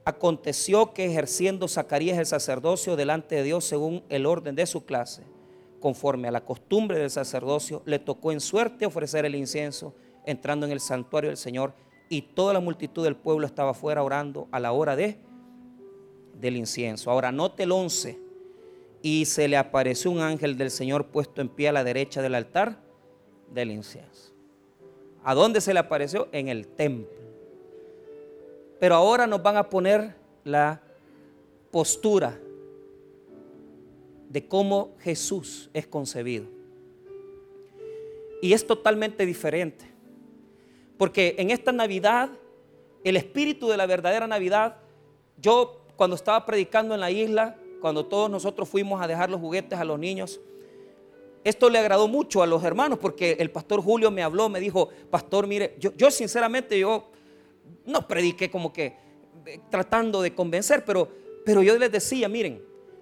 Aconteció 0.08 0.94
que 0.94 1.04
ejerciendo 1.04 1.68
Zacarías 1.68 2.18
el 2.18 2.26
sacerdocio 2.26 2.96
delante 2.96 3.36
de 3.36 3.44
Dios 3.44 3.66
según 3.66 4.06
el 4.08 4.26
orden 4.26 4.56
de 4.56 4.66
su 4.66 4.86
clase, 4.86 5.24
conforme 5.82 6.30
a 6.30 6.32
la 6.32 6.46
costumbre 6.46 6.98
del 6.98 7.10
sacerdocio, 7.10 7.82
le 7.84 8.00
tocó 8.00 8.32
en 8.32 8.40
suerte 8.40 8.86
ofrecer 8.86 9.26
el 9.26 9.36
incienso 9.36 9.94
entrando 10.26 10.66
en 10.66 10.72
el 10.72 10.80
santuario 10.80 11.30
del 11.30 11.36
Señor 11.36 11.74
y 12.08 12.22
toda 12.22 12.54
la 12.54 12.62
multitud 12.62 13.04
del 13.04 13.18
pueblo 13.18 13.46
estaba 13.46 13.72
afuera 13.72 14.02
orando 14.02 14.48
a 14.54 14.62
la 14.62 14.72
hora 14.72 14.96
de 14.96 15.20
del 16.40 16.56
incienso. 16.56 17.12
Ahora 17.12 17.34
note 17.34 17.64
el 17.64 17.74
11 17.74 18.18
y 19.02 19.26
se 19.26 19.50
le 19.50 19.58
apareció 19.58 20.10
un 20.10 20.22
ángel 20.22 20.58
del 20.58 20.72
Señor 20.72 21.08
puesto 21.08 21.42
en 21.42 21.50
pie 21.50 21.68
a 21.68 21.74
la 21.74 21.84
derecha 21.84 22.22
del 22.22 22.36
altar 22.36 22.80
del 23.52 23.72
incienso. 23.72 24.32
¿A 25.26 25.36
dónde 25.36 25.60
se 25.60 25.74
le 25.74 25.82
apareció? 25.82 26.30
En 26.32 26.48
el 26.48 26.66
templo. 26.66 27.17
Pero 28.80 28.96
ahora 28.96 29.28
nos 29.28 29.42
van 29.42 29.58
a 29.58 29.70
poner 29.70 30.16
la 30.44 30.82
postura 31.72 32.40
de 34.30 34.48
cómo 34.48 34.96
Jesús 35.00 35.70
es 35.74 35.88
concebido. 35.88 36.46
Y 38.42 38.54
es 38.54 38.68
totalmente 38.68 39.26
diferente. 39.26 39.86
Porque 40.98 41.36
en 41.38 41.52
esta 41.52 41.72
Navidad, 41.72 42.30
el 43.04 43.18
espíritu 43.18 43.68
de 43.68 43.78
la 43.78 43.86
verdadera 43.86 44.28
Navidad, 44.28 44.78
yo 45.38 45.86
cuando 45.96 46.16
estaba 46.16 46.46
predicando 46.46 46.94
en 46.94 47.02
la 47.02 47.12
isla, 47.12 47.56
cuando 47.82 48.06
todos 48.06 48.30
nosotros 48.30 48.70
fuimos 48.70 49.02
a 49.02 49.08
dejar 49.08 49.30
los 49.30 49.40
juguetes 49.40 49.80
a 49.80 49.86
los 49.86 50.00
niños, 50.00 50.40
esto 51.44 51.70
le 51.70 51.80
agradó 51.80 52.08
mucho 52.08 52.44
a 52.44 52.48
los 52.48 52.64
hermanos 52.64 53.00
porque 53.00 53.38
el 53.40 53.50
pastor 53.52 53.82
Julio 53.82 54.12
me 54.12 54.22
habló, 54.22 54.50
me 54.50 54.60
dijo, 54.60 54.90
pastor, 55.10 55.48
mire, 55.48 55.76
yo, 55.80 55.94
yo 55.96 56.12
sinceramente 56.12 56.78
yo 56.78 57.10
no 57.86 58.08
prediqué 58.08 58.50
como 58.52 58.72
que 58.74 58.96
eh, 59.46 59.60
tratando 59.70 60.22
de 60.22 60.36
convencer, 60.36 60.84
pero, 60.86 61.10
pero 61.46 61.64
yo 61.64 61.78
les 61.78 61.92
decía, 61.92 62.28
miren, 62.28 62.62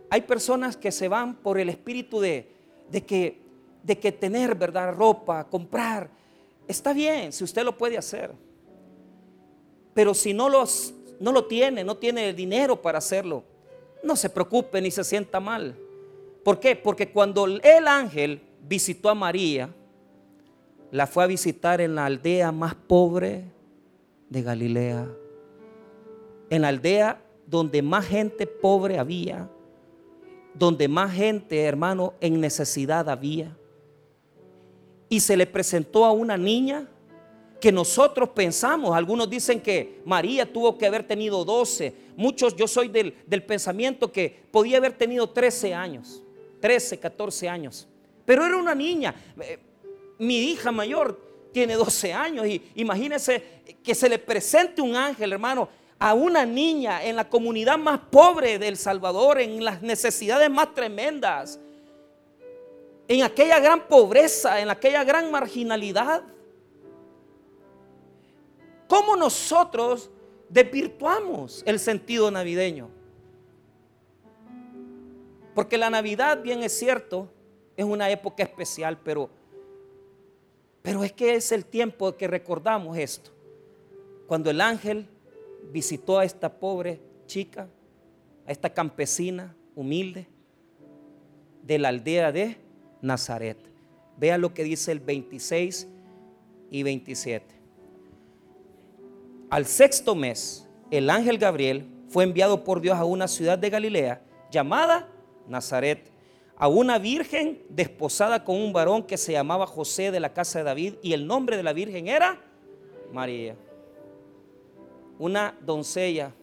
hay 0.09 0.21
personas 0.21 0.77
que 0.77 0.91
se 0.91 1.07
van 1.07 1.35
por 1.35 1.59
el 1.59 1.69
espíritu 1.69 2.19
de, 2.19 2.47
que, 3.05 3.41
de 3.83 3.99
que 3.99 4.11
tener, 4.11 4.55
¿verdad? 4.55 4.93
Ropa, 4.93 5.43
comprar. 5.45 6.09
Está 6.67 6.93
bien, 6.93 7.33
si 7.33 7.43
usted 7.43 7.63
lo 7.63 7.77
puede 7.77 7.97
hacer. 7.97 8.31
Pero 9.93 10.13
si 10.13 10.33
no, 10.33 10.49
los, 10.49 10.93
no 11.19 11.31
lo 11.31 11.45
tiene, 11.45 11.83
no 11.83 11.97
tiene 11.97 12.29
el 12.29 12.35
dinero 12.35 12.81
para 12.81 12.99
hacerlo, 12.99 13.43
no 14.03 14.15
se 14.15 14.29
preocupe 14.29 14.81
ni 14.81 14.91
se 14.91 15.03
sienta 15.03 15.39
mal. 15.39 15.75
¿Por 16.43 16.59
qué? 16.59 16.75
Porque 16.75 17.11
cuando 17.11 17.45
el 17.45 17.87
ángel 17.87 18.41
visitó 18.61 19.09
a 19.09 19.15
María, 19.15 19.73
la 20.91 21.07
fue 21.07 21.23
a 21.23 21.27
visitar 21.27 21.81
en 21.81 21.95
la 21.95 22.05
aldea 22.05 22.51
más 22.51 22.75
pobre 22.75 23.54
de 24.29 24.41
Galilea. 24.41 25.07
En 26.49 26.61
la 26.61 26.69
aldea 26.69 27.21
donde 27.47 27.81
más 27.81 28.05
gente 28.05 28.47
pobre 28.47 28.99
había 28.99 29.49
donde 30.57 30.87
más 30.87 31.13
gente, 31.13 31.61
hermano, 31.61 32.13
en 32.21 32.39
necesidad 32.39 33.09
había. 33.09 33.55
Y 35.09 35.19
se 35.19 35.37
le 35.37 35.45
presentó 35.45 36.05
a 36.05 36.11
una 36.11 36.37
niña 36.37 36.89
que 37.59 37.71
nosotros 37.71 38.29
pensamos, 38.29 38.95
algunos 38.95 39.29
dicen 39.29 39.61
que 39.61 40.01
María 40.05 40.51
tuvo 40.51 40.77
que 40.77 40.85
haber 40.85 41.05
tenido 41.05 41.43
12, 41.43 41.93
muchos 42.15 42.55
yo 42.55 42.67
soy 42.67 42.89
del, 42.89 43.13
pensamiento 43.43 44.11
que 44.11 44.43
podía 44.51 44.77
haber 44.77 44.93
tenido 44.93 45.29
13 45.29 45.73
años, 45.73 46.21
13, 46.59 46.99
14 46.99 47.49
años, 47.49 47.87
pero 48.25 48.45
era 48.45 48.57
una 48.57 48.75
niña. 48.75 49.15
Eh, 49.41 49.59
mi 50.19 50.51
hija 50.51 50.71
mayor 50.71 51.19
tiene 51.55 51.75
12 51.75 52.11
años 52.11 52.45
y 52.47 52.61
imagínense 52.75 53.41
que 53.81 53.95
se 53.95 54.09
le 54.09 54.19
presente 54.19 54.81
un 54.81 54.93
ángel, 54.93 55.31
hermano, 55.31 55.69
a 55.97 56.13
una 56.13 56.45
niña 56.45 57.01
en 57.01 57.15
la 57.15 57.29
comunidad 57.29 57.77
más 57.77 57.97
pobre 58.11 58.59
del 58.59 58.75
Salvador, 58.75 59.39
en 59.39 59.63
las 59.63 59.81
necesidades 59.81 60.49
más 60.49 60.73
tremendas, 60.73 61.57
en 63.07 63.23
aquella 63.23 63.57
gran 63.61 63.87
pobreza, 63.87 64.59
en 64.59 64.69
aquella 64.69 65.05
gran 65.05 65.31
marginalidad. 65.31 66.23
¿Cómo 68.89 69.15
nosotros 69.15 70.09
desvirtuamos 70.49 71.63
el 71.65 71.79
sentido 71.79 72.29
navideño? 72.31 72.89
Porque 75.53 75.77
la 75.77 75.89
Navidad, 75.89 76.41
bien 76.41 76.63
es 76.63 76.77
cierto, 76.77 77.31
es 77.77 77.85
una 77.85 78.09
época 78.09 78.43
especial, 78.43 78.99
pero, 79.01 79.29
pero 80.85 81.03
es 81.03 81.11
que 81.11 81.33
es 81.33 81.51
el 81.51 81.65
tiempo 81.65 82.15
que 82.15 82.27
recordamos 82.27 82.95
esto. 82.97 83.31
Cuando 84.27 84.51
el 84.51 84.61
ángel 84.61 85.07
visitó 85.71 86.19
a 86.19 86.25
esta 86.25 86.59
pobre 86.59 87.01
chica 87.25 87.67
a 88.45 88.51
esta 88.51 88.69
campesina 88.69 89.55
humilde 89.75 90.27
de 91.63 91.79
la 91.79 91.89
aldea 91.89 92.31
de 92.31 92.57
Nazaret. 93.01 93.57
Vea 94.17 94.37
lo 94.37 94.53
que 94.53 94.63
dice 94.63 94.91
el 94.91 94.99
26 94.99 95.87
y 96.69 96.83
27. 96.83 97.55
Al 99.49 99.65
sexto 99.65 100.13
mes, 100.13 100.67
el 100.91 101.09
ángel 101.09 101.39
Gabriel 101.39 101.87
fue 102.09 102.23
enviado 102.23 102.63
por 102.63 102.81
Dios 102.81 102.95
a 102.97 103.05
una 103.05 103.27
ciudad 103.27 103.57
de 103.57 103.71
Galilea 103.71 104.21
llamada 104.51 105.09
Nazaret, 105.47 106.11
a 106.57 106.67
una 106.67 106.97
virgen 106.99 107.61
desposada 107.69 108.43
con 108.43 108.55
un 108.55 108.71
varón 108.71 109.03
que 109.03 109.17
se 109.17 109.33
llamaba 109.33 109.67
José 109.67 110.11
de 110.11 110.19
la 110.19 110.33
casa 110.33 110.59
de 110.59 110.65
David 110.65 110.95
y 111.01 111.13
el 111.13 111.27
nombre 111.27 111.57
de 111.57 111.63
la 111.63 111.73
virgen 111.73 112.07
era 112.07 112.41
María. 113.11 113.55
Una 115.19 115.57
doncella. 115.61 116.33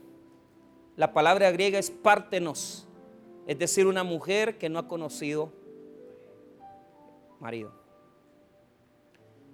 La 0.96 1.12
palabra 1.12 1.50
griega 1.50 1.78
es 1.78 1.90
pártenos, 1.90 2.86
es 3.46 3.58
decir, 3.58 3.86
una 3.86 4.04
mujer 4.04 4.58
que 4.58 4.68
no 4.68 4.78
ha 4.78 4.88
conocido 4.88 5.50
marido. 7.40 7.72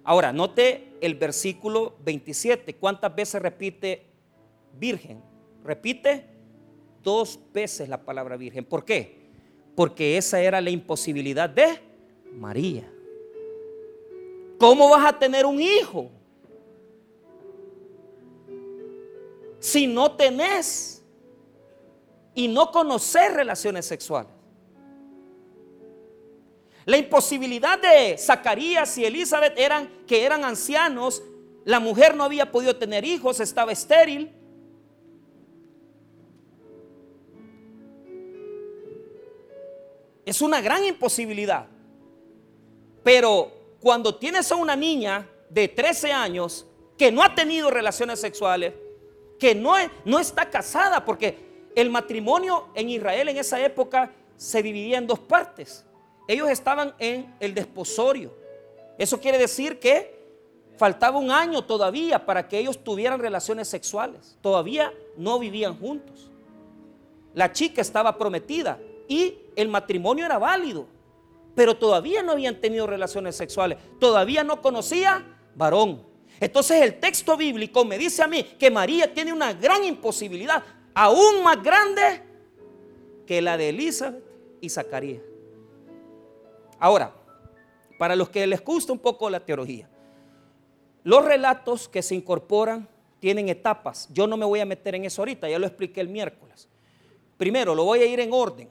Ahora, 0.03 0.33
note 0.33 0.97
el 1.01 1.15
versículo 1.15 1.95
27. 2.03 2.75
¿Cuántas 2.75 3.15
veces 3.15 3.41
repite 3.41 4.05
virgen? 4.77 5.21
Repite 5.63 6.25
dos 7.03 7.39
veces 7.53 7.87
la 7.87 8.03
palabra 8.03 8.35
virgen. 8.35 8.65
¿Por 8.65 8.83
qué? 8.83 9.18
Porque 9.79 10.17
esa 10.17 10.41
era 10.41 10.59
la 10.59 10.71
imposibilidad 10.71 11.49
de 11.49 11.79
María. 12.33 12.91
¿Cómo 14.57 14.89
vas 14.89 15.05
a 15.07 15.17
tener 15.17 15.45
un 15.45 15.61
hijo 15.61 16.11
si 19.57 19.87
no 19.87 20.17
tenés 20.17 21.01
y 22.35 22.49
no 22.49 22.69
conoces 22.71 23.33
relaciones 23.33 23.85
sexuales? 23.85 24.33
La 26.83 26.97
imposibilidad 26.97 27.79
de 27.79 28.17
Zacarías 28.17 28.97
y 28.97 29.05
Elizabeth 29.05 29.57
eran 29.57 29.87
que 30.05 30.25
eran 30.25 30.43
ancianos, 30.43 31.23
la 31.63 31.79
mujer 31.79 32.17
no 32.17 32.25
había 32.25 32.51
podido 32.51 32.75
tener 32.75 33.05
hijos, 33.05 33.39
estaba 33.39 33.71
estéril. 33.71 34.38
Es 40.29 40.41
una 40.41 40.61
gran 40.61 40.85
imposibilidad. 40.85 41.67
Pero 43.03 43.51
cuando 43.79 44.15
tienes 44.15 44.51
a 44.51 44.55
una 44.55 44.75
niña 44.75 45.27
de 45.49 45.67
13 45.67 46.11
años 46.11 46.65
que 46.97 47.11
no 47.11 47.23
ha 47.23 47.33
tenido 47.33 47.69
relaciones 47.69 48.19
sexuales, 48.19 48.73
que 49.39 49.55
no, 49.55 49.73
no 50.05 50.19
está 50.19 50.49
casada, 50.49 51.05
porque 51.05 51.69
el 51.75 51.89
matrimonio 51.89 52.67
en 52.75 52.89
Israel 52.89 53.29
en 53.29 53.37
esa 53.37 53.59
época 53.63 54.11
se 54.35 54.61
dividía 54.61 54.97
en 54.97 55.07
dos 55.07 55.19
partes 55.19 55.85
ellos 56.29 56.47
estaban 56.47 56.93
en 56.99 57.33
el 57.39 57.55
desposorio. 57.55 58.31
Eso 58.99 59.19
quiere 59.19 59.39
decir 59.39 59.79
que 59.79 60.15
faltaba 60.77 61.17
un 61.17 61.31
año 61.31 61.63
todavía 61.63 62.23
para 62.23 62.47
que 62.47 62.59
ellos 62.59 62.83
tuvieran 62.83 63.19
relaciones 63.19 63.67
sexuales. 63.67 64.37
Todavía 64.39 64.93
no 65.17 65.39
vivían 65.39 65.75
juntos. 65.79 66.29
La 67.33 67.51
chica 67.51 67.81
estaba 67.81 68.15
prometida 68.15 68.79
y 69.09 69.35
el 69.55 69.67
matrimonio 69.67 70.25
era 70.25 70.37
válido, 70.37 70.87
pero 71.55 71.75
todavía 71.75 72.23
no 72.23 72.31
habían 72.31 72.61
tenido 72.61 72.87
relaciones 72.87 73.35
sexuales. 73.35 73.77
Todavía 73.99 74.45
no 74.45 74.61
conocía 74.61 75.25
varón. 75.55 76.03
Entonces 76.39 76.81
el 76.81 76.99
texto 76.99 77.35
bíblico 77.35 77.83
me 77.83 77.97
dice 77.97 78.23
a 78.23 78.27
mí 78.27 78.43
que 78.43 78.71
María 78.71 79.13
tiene 79.13 79.33
una 79.33 79.51
gran 79.51 79.83
imposibilidad, 79.83 80.63
aún 80.93 81.43
más 81.43 81.61
grande 81.61 82.23
que 83.25 83.41
la 83.41 83.57
de 83.57 83.69
Elizabeth 83.69 84.23
y 84.61 84.69
Zacarías. 84.69 85.23
Ahora, 86.79 87.13
para 87.97 88.15
los 88.15 88.29
que 88.29 88.47
les 88.47 88.63
gusta 88.63 88.93
un 88.93 88.99
poco 88.99 89.29
la 89.29 89.41
teología, 89.41 89.89
los 91.03 91.25
relatos 91.25 91.89
que 91.89 92.03
se 92.03 92.15
incorporan 92.15 92.87
tienen 93.19 93.49
etapas. 93.49 94.07
Yo 94.13 94.27
no 94.27 94.37
me 94.37 94.45
voy 94.45 94.59
a 94.59 94.65
meter 94.65 94.95
en 94.95 95.05
eso 95.05 95.23
ahorita, 95.23 95.49
ya 95.49 95.59
lo 95.59 95.65
expliqué 95.65 95.99
el 95.99 96.09
miércoles. 96.09 96.69
Primero, 97.37 97.73
lo 97.73 97.85
voy 97.85 97.99
a 97.99 98.05
ir 98.05 98.19
en 98.19 98.31
orden. 98.31 98.69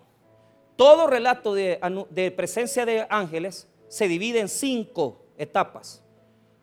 Todo 0.79 1.09
relato 1.09 1.55
de, 1.55 2.33
presencia 2.37 2.87
de 2.87 3.05
ángeles 3.11 3.67
se 3.89 4.07
divide 4.07 4.39
en 4.39 4.49
cinco 4.49 5.21
etapas. 5.37 6.05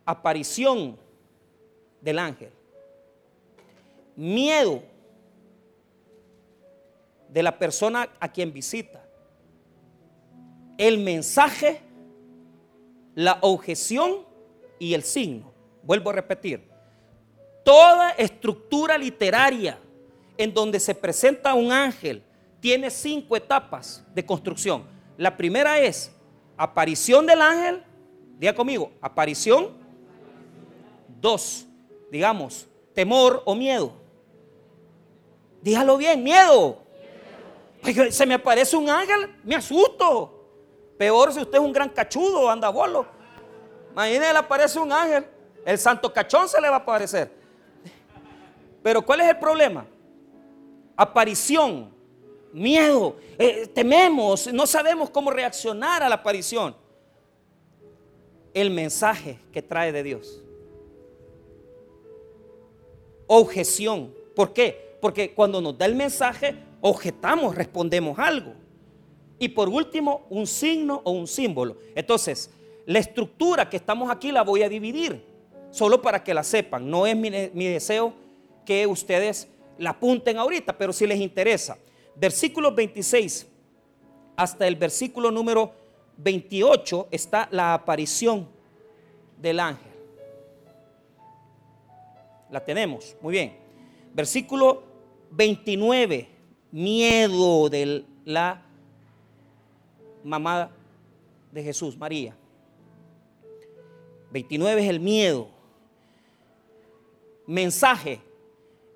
Aparición 0.06 0.98
del 2.00 2.20
ángel. 2.20 2.50
Miedo 4.16 4.82
de 7.28 7.44
la 7.44 7.60
persona 7.60 8.08
a 8.22 8.32
quien 8.32 8.54
visita 8.54 9.06
el 10.78 10.98
mensaje, 11.00 11.82
la 13.16 13.38
objeción 13.42 14.26
y 14.80 14.94
el 14.94 15.04
signo. 15.04 15.52
Vuelvo 15.84 16.12
a 16.12 16.14
repetir. 16.14 16.70
Toda 17.66 18.12
estructura 18.12 18.98
literaria 18.98 19.78
en 20.38 20.54
donde 20.54 20.80
se 20.80 20.96
presenta 20.96 21.54
un 21.54 21.74
ángel 21.74 22.24
tiene 22.66 22.90
cinco 22.90 23.38
etapas 23.38 24.04
de 24.12 24.26
construcción. 24.26 24.88
La 25.18 25.38
primera 25.38 25.78
es 25.78 26.12
aparición 26.58 27.24
del 27.28 27.40
ángel. 27.40 27.84
Diga 28.40 28.56
conmigo, 28.56 28.92
aparición. 29.00 29.70
Dos, 31.22 31.68
digamos, 32.12 32.66
temor 32.96 33.44
o 33.46 33.54
miedo. 33.54 33.94
Dígalo 35.62 35.96
bien, 35.96 36.24
miedo. 36.24 36.80
Se 38.10 38.26
me 38.26 38.34
aparece 38.34 38.76
un 38.76 38.90
ángel, 38.90 39.36
me 39.44 39.54
asusto. 39.54 40.50
Peor 40.98 41.34
si 41.34 41.42
usted 41.42 41.60
es 41.60 41.64
un 41.64 41.72
gran 41.72 41.90
cachudo 41.90 42.50
anda 42.50 42.70
bolo. 42.70 43.06
Imagínese, 43.92 44.34
le 44.34 44.40
aparece 44.40 44.80
un 44.80 44.92
ángel. 44.92 45.24
El 45.64 45.78
santo 45.78 46.12
cachón 46.12 46.50
se 46.50 46.60
le 46.60 46.68
va 46.68 46.78
a 46.78 46.80
aparecer. 46.80 47.32
Pero 48.82 49.04
¿cuál 49.04 49.22
es 49.22 49.28
el 49.28 49.38
problema? 49.38 49.86
Aparición, 50.98 51.95
miedo, 52.56 53.18
eh, 53.38 53.68
tememos, 53.68 54.52
no 54.54 54.66
sabemos 54.66 55.10
cómo 55.10 55.30
reaccionar 55.30 56.02
a 56.02 56.10
la 56.10 56.16
aparición. 56.16 56.76
El 58.54 58.72
mensaje 58.72 59.40
que 59.52 59.62
trae 59.62 59.92
de 59.92 60.02
Dios. 60.02 60.42
Objeción. 63.28 64.14
¿Por 64.36 64.54
qué? 64.54 64.98
Porque 65.02 65.34
cuando 65.34 65.60
nos 65.62 65.78
da 65.78 65.86
el 65.86 65.96
mensaje, 65.96 66.56
objetamos, 66.82 67.56
respondemos 67.56 68.18
algo. 68.18 68.54
Y 69.38 69.50
por 69.50 69.68
último, 69.68 70.26
un 70.30 70.48
signo 70.48 71.02
o 71.04 71.12
un 71.12 71.28
símbolo. 71.28 71.78
Entonces, 71.94 72.50
la 72.86 73.00
estructura 73.00 73.70
que 73.70 73.78
estamos 73.78 74.10
aquí 74.10 74.32
la 74.32 74.44
voy 74.44 74.64
a 74.64 74.70
dividir, 74.70 75.22
solo 75.72 76.02
para 76.02 76.24
que 76.24 76.34
la 76.34 76.44
sepan. 76.44 76.90
No 76.90 77.06
es 77.06 77.16
mi, 77.16 77.30
deseo 77.66 78.14
que 78.66 78.88
ustedes 78.88 79.48
la 79.78 79.92
apunten 79.92 80.38
ahorita, 80.38 80.78
pero 80.78 80.94
si 80.94 81.06
les 81.06 81.20
interesa. 81.20 81.78
Versículo 82.16 82.74
26 82.74 83.48
hasta 84.36 84.68
el 84.68 84.76
versículo 84.76 85.32
número 85.32 85.74
28 86.18 87.08
está 87.12 87.48
la 87.52 87.74
aparición 87.74 88.48
del 89.42 89.60
ángel. 89.60 89.92
La 92.50 92.64
tenemos, 92.64 93.16
muy 93.22 93.32
bien. 93.32 93.58
Versículo 94.14 94.84
29, 95.32 96.28
miedo 96.72 97.70
de 97.70 98.06
la 98.24 98.62
mamá 100.24 100.72
de 101.52 101.64
Jesús, 101.64 101.98
María. 101.98 102.36
29 104.32 104.84
es 104.84 104.90
el 104.90 105.00
miedo. 105.00 105.50
Mensaje 107.48 108.22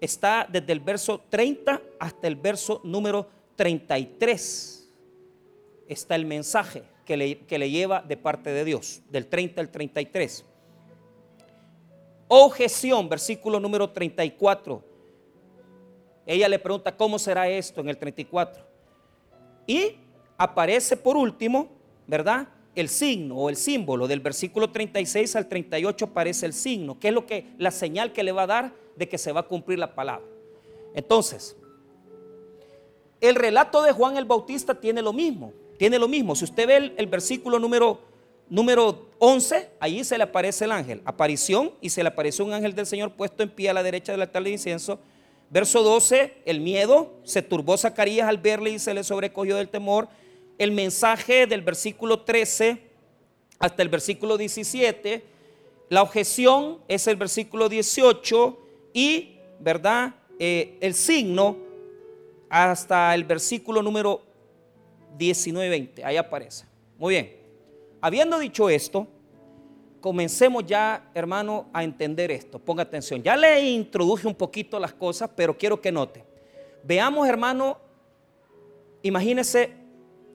está 0.01 0.47
desde 0.49 0.71
el 0.73 0.79
verso 0.79 1.21
30 1.29 1.81
hasta 1.99 2.27
el 2.27 2.35
verso 2.35 2.81
número 2.83 3.27
33. 3.55 4.89
Está 5.88 6.15
el 6.15 6.25
mensaje 6.25 6.83
que 7.05 7.17
le, 7.17 7.39
que 7.39 7.57
le 7.57 7.69
lleva 7.69 8.01
de 8.01 8.17
parte 8.17 8.51
de 8.51 8.63
Dios, 8.63 9.01
del 9.09 9.27
30 9.27 9.62
al 9.62 9.69
33. 9.69 10.45
Objeción, 12.27 13.09
versículo 13.09 13.59
número 13.59 13.89
34. 13.89 14.83
Ella 16.25 16.47
le 16.47 16.59
pregunta, 16.59 16.95
¿cómo 16.95 17.17
será 17.17 17.49
esto 17.49 17.81
en 17.81 17.89
el 17.89 17.97
34? 17.97 18.63
Y 19.65 19.95
aparece 20.38 20.95
por 20.95 21.17
último, 21.17 21.69
¿verdad? 22.05 22.47
El 22.75 22.88
signo 22.88 23.35
o 23.35 23.49
el 23.49 23.55
símbolo 23.55 24.07
del 24.07 24.19
versículo 24.19 24.69
36 24.69 25.35
al 25.35 25.47
38 25.47 26.05
aparece 26.05 26.45
el 26.45 26.53
signo, 26.53 26.99
que 26.99 27.07
es 27.07 27.13
lo 27.15 27.25
que 27.25 27.47
la 27.57 27.71
señal 27.71 28.13
que 28.13 28.23
le 28.23 28.31
va 28.31 28.43
a 28.43 28.47
dar 28.47 28.73
de 28.99 29.07
que 29.07 29.17
se 29.17 29.31
va 29.31 29.39
a 29.39 29.47
cumplir 29.47 29.79
la 29.79 29.95
palabra. 29.95 30.27
Entonces, 30.93 31.55
el 33.21 33.35
relato 33.35 33.81
de 33.81 33.93
Juan 33.93 34.17
el 34.17 34.25
Bautista 34.25 34.75
tiene 34.75 35.01
lo 35.01 35.13
mismo, 35.13 35.53
tiene 35.77 35.97
lo 35.97 36.09
mismo. 36.09 36.35
Si 36.35 36.43
usted 36.43 36.67
ve 36.67 36.93
el, 36.97 37.07
versículo 37.07 37.59
número 37.59 38.01
número 38.49 39.07
11, 39.19 39.69
allí 39.79 40.03
se 40.03 40.17
le 40.17 40.23
aparece 40.25 40.65
el 40.65 40.71
ángel, 40.71 41.01
aparición 41.05 41.71
y 41.79 41.89
se 41.91 42.03
le 42.03 42.09
apareció 42.09 42.43
un 42.43 42.51
ángel 42.51 42.75
del 42.75 42.85
Señor 42.85 43.13
puesto 43.13 43.41
en 43.41 43.49
pie 43.49 43.69
a 43.69 43.73
la 43.73 43.83
derecha 43.83 44.12
del 44.12 44.21
altar 44.21 44.43
de 44.43 44.49
incienso. 44.49 44.99
Verso 45.49 45.81
12, 45.81 46.41
el 46.45 46.59
miedo, 46.59 47.13
se 47.23 47.41
turbó 47.41 47.77
Zacarías 47.77 48.27
al 48.27 48.38
verle 48.38 48.71
y 48.71 48.79
se 48.79 48.93
le 48.93 49.03
sobrecogió 49.03 49.55
del 49.55 49.69
temor. 49.69 50.09
El 50.57 50.71
mensaje 50.71 51.47
del 51.47 51.62
versículo 51.62 52.21
13 52.21 52.81
hasta 53.59 53.81
el 53.81 53.89
versículo 53.89 54.38
17, 54.38 55.23
la 55.89 56.01
objeción 56.01 56.79
es 56.88 57.07
el 57.07 57.15
versículo 57.15 57.69
18 57.69 58.68
y, 58.93 59.38
¿verdad? 59.60 60.15
Eh, 60.39 60.78
el 60.82 60.93
signo 60.93 61.58
hasta 62.49 63.13
el 63.13 63.23
versículo 63.23 63.82
número 63.82 64.21
19-20, 65.17 66.04
ahí 66.04 66.17
aparece. 66.17 66.65
Muy 66.97 67.13
bien, 67.13 67.36
habiendo 68.02 68.39
dicho 68.39 68.69
esto, 68.69 69.08
comencemos 70.02 70.65
ya, 70.65 71.10
hermano, 71.13 71.67
a 71.73 71.84
entender 71.84 72.32
esto. 72.32 72.60
Ponga 72.60 72.84
atención. 72.84 73.21
Ya 73.21 73.36
le 73.36 73.69
introduje 73.69 74.28
un 74.28 74.36
poquito 74.36 74.80
las 74.80 74.93
cosas, 74.93 75.30
pero 75.36 75.58
quiero 75.58 75.80
que 75.80 75.91
note. 75.91 76.23
Veamos, 76.84 77.28
hermano, 77.28 77.78
imagínese 79.02 79.73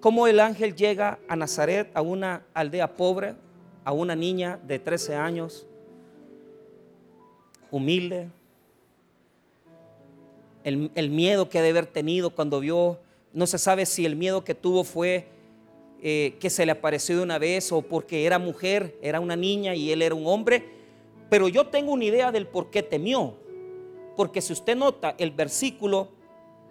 cómo 0.01 0.27
el 0.27 0.41
ángel 0.41 0.75
llega 0.75 1.19
a 1.29 1.37
Nazaret, 1.37 1.91
a 1.95 2.03
una 2.03 2.45
aldea 2.53 2.95
pobre, 2.95 3.35
a 3.85 3.93
una 3.93 4.15
niña 4.15 4.59
de 4.67 4.79
13 4.79 5.15
años, 5.15 5.67
humilde. 7.71 8.29
El, 10.65 11.11
miedo 11.11 11.51
que 11.51 11.61
debe 11.61 11.79
haber 11.79 11.93
tenido 11.93 12.31
cuando 12.31 12.59
vio, 12.59 12.99
no 13.35 13.47
se 13.47 13.59
sabe 13.59 13.85
si 13.85 14.07
el 14.07 14.17
miedo 14.17 14.45
que 14.45 14.55
tuvo 14.55 14.83
fue 14.83 15.27
eh, 16.03 16.37
que 16.41 16.49
se 16.49 16.65
le 16.65 16.73
apareció 16.73 17.19
de 17.19 17.23
una 17.23 17.39
vez 17.39 17.71
o 17.71 17.83
porque 17.83 18.25
era 18.25 18.39
mujer, 18.39 18.99
era 19.03 19.21
una 19.21 19.37
niña 19.37 19.75
y 19.75 19.93
él 19.93 20.01
era 20.01 20.15
un 20.15 20.27
hombre. 20.27 20.65
Pero 21.29 21.49
yo 21.49 21.67
tengo 21.67 21.93
una 21.93 22.05
idea 22.05 22.33
del 22.33 22.47
por 22.47 22.71
qué 22.71 22.83
temió. 22.83 23.35
Porque 24.17 24.41
si 24.41 24.53
usted 24.53 24.77
nota 24.77 25.15
el 25.19 25.33
versículo 25.33 26.09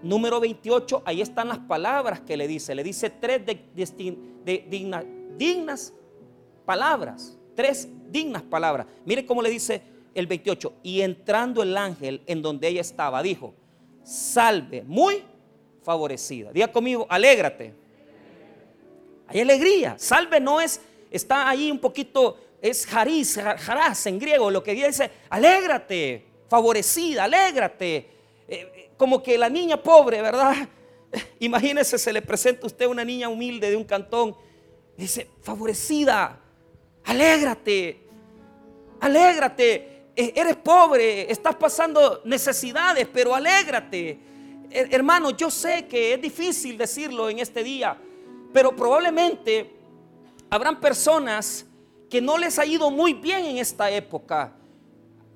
número 0.01 0.39
28, 0.39 1.03
ahí 1.06 1.21
están 1.21 1.49
las 1.49 1.60
palabras 1.60 2.21
que 2.21 2.36
le 2.36 2.47
dice. 2.47 2.73
Le 2.73 2.84
dice 2.84 3.10
tres 3.10 3.41
de, 3.45 5.17
dignas 5.38 5.93
palabras. 6.65 7.38
Tres 7.56 7.88
dignas 8.10 8.41
palabras. 8.41 8.88
Mire 9.06 9.25
cómo 9.25 9.41
le 9.41 9.49
dice 9.49 9.82
el 10.15 10.27
28. 10.27 10.73
Y 10.84 11.01
entrando 11.01 11.62
el 11.62 11.77
ángel 11.77 12.21
en 12.25 12.41
donde 12.41 12.67
ella 12.67 12.82
estaba, 12.82 13.21
dijo, 13.21 13.53
salve, 14.04 14.84
muy 14.84 15.24
favorecida. 15.82 16.52
Diga 16.52 16.72
conmigo, 16.72 17.06
alégrate. 17.10 17.74
Hay 19.28 19.42
alegría. 19.42 19.96
Salve 19.98 20.39
no 20.39 20.62
es, 20.62 20.80
está 21.10 21.50
ahí 21.50 21.72
un 21.72 21.80
poquito, 21.80 22.38
es 22.62 22.86
jariz, 22.86 23.39
jarás 23.60 24.06
en 24.06 24.20
griego, 24.20 24.52
lo 24.52 24.63
que 24.63 24.74
dice, 24.74 25.10
alégrate, 25.30 26.26
favorecida, 26.48 27.26
alégrate. 27.26 27.96
Eh, 27.96 28.08
eh, 28.48 28.89
como 28.98 29.24
que 29.24 29.38
la 29.38 29.50
niña 29.50 29.82
pobre, 29.82 30.22
¿verdad? 30.22 30.56
Imagínese, 31.39 31.98
se 31.98 32.13
le 32.13 32.22
presenta 32.22 32.63
a 32.63 32.68
usted 32.68 32.86
una 32.86 33.04
niña 33.04 33.30
humilde 33.30 33.70
de 33.70 33.76
un 33.76 33.84
cantón. 33.84 34.36
Dice, 34.96 35.28
favorecida, 35.42 36.39
alégrate, 37.04 38.02
alégrate. 39.00 39.92
Eh, 40.15 40.34
eres 40.36 40.58
pobre, 40.58 41.32
estás 41.32 41.56
pasando 41.56 42.21
necesidades, 42.23 43.08
pero 43.12 43.34
alégrate. 43.34 44.19
Hermano, 44.69 45.32
yo 45.32 45.49
sé 45.49 45.88
que 45.88 46.13
es 46.13 46.21
difícil 46.21 46.78
decirlo 46.78 47.30
en 47.30 47.39
este 47.39 47.63
día, 47.63 47.97
pero 48.52 48.76
probablemente 48.76 49.71
habrán 50.49 50.80
personas 50.80 51.65
que 52.10 52.21
no 52.21 52.38
les 52.38 52.60
ha 52.60 52.65
ido 52.65 52.91
muy 52.91 53.13
bien 53.13 53.45
en 53.45 53.58
esta 53.58 53.89
época. 53.89 54.54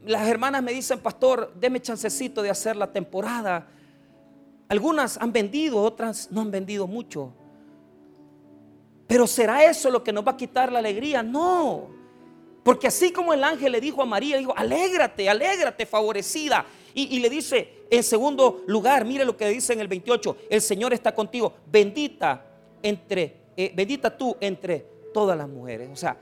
Las 0.06 0.28
hermanas 0.28 0.62
me 0.62 0.72
dicen, 0.72 1.00
pastor, 1.00 1.52
deme 1.56 1.82
chancecito 1.82 2.44
de 2.44 2.52
hacer 2.52 2.76
la 2.76 2.92
temporada. 2.92 3.68
Algunas 4.70 5.18
han 5.18 5.32
vendido, 5.32 5.82
otras 5.82 6.32
no 6.32 6.42
han 6.42 6.52
vendido 6.52 6.86
mucho. 6.86 7.34
Pero 9.08 9.26
¿será 9.26 9.64
eso 9.64 9.90
lo 9.90 10.04
que 10.04 10.14
nos 10.14 10.26
va 10.26 10.34
a 10.34 10.38
quitar 10.38 10.72
la 10.72 10.80
alegría? 10.80 11.24
No. 11.24 11.97
Porque 12.68 12.88
así 12.88 13.14
como 13.14 13.34
el 13.34 13.46
ángel 13.46 13.72
le 13.72 13.80
dijo 13.80 14.02
a 14.02 14.06
María, 14.06 14.38
dijo, 14.38 14.54
alégrate, 14.54 15.30
alégrate, 15.30 15.86
favorecida. 15.86 16.66
Y, 16.94 17.18
le 17.20 17.30
dice, 17.30 17.86
en 17.90 18.04
segundo 18.04 18.66
lugar, 18.68 19.06
mire 19.06 19.24
lo 19.24 19.38
que 19.38 19.48
dice 19.48 19.72
en 19.72 19.80
el 19.80 19.88
28, 19.88 20.36
el 20.50 20.62
Señor 20.62 20.92
está 20.92 21.16
contigo, 21.16 21.54
bendita 21.72 22.46
entre, 22.84 23.38
eh, 23.56 23.72
bendita 23.74 24.18
tú 24.18 24.36
entre 24.42 24.86
todas 25.14 25.38
las 25.38 25.48
mujeres. 25.48 25.90
O 25.94 25.96
sea, 25.96 26.18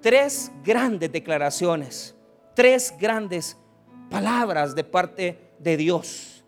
tres 0.00 0.50
grandes 0.64 1.12
declaraciones, 1.12 2.14
tres 2.54 2.94
grandes 2.98 3.54
palabras 4.08 4.74
de 4.74 4.84
parte 4.84 5.38
de 5.58 5.76
Dios. 5.76 6.44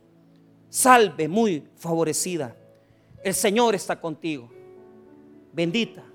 Salve, 0.70 1.28
muy 1.28 1.68
favorecida. 1.76 2.56
El 3.22 3.34
Señor 3.34 3.74
está 3.74 4.00
contigo. 4.00 4.50
Bendita. 5.52 6.09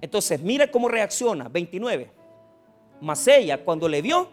Entonces, 0.00 0.40
mira 0.40 0.70
cómo 0.70 0.88
reacciona. 0.88 1.48
29. 1.48 2.10
Mas 3.00 3.26
ella, 3.28 3.62
cuando 3.62 3.88
le 3.88 4.02
vio, 4.02 4.28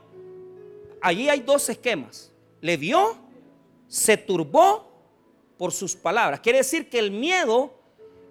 allí 1.01 1.29
hay 1.29 1.41
dos 1.41 1.69
esquemas. 1.69 2.31
Le 2.61 2.77
vio, 2.77 3.17
se 3.87 4.17
turbó 4.17 4.87
por 5.57 5.71
sus 5.71 5.95
palabras. 5.95 6.39
Quiere 6.39 6.59
decir 6.59 6.89
que 6.89 6.99
el 6.99 7.11
miedo 7.11 7.73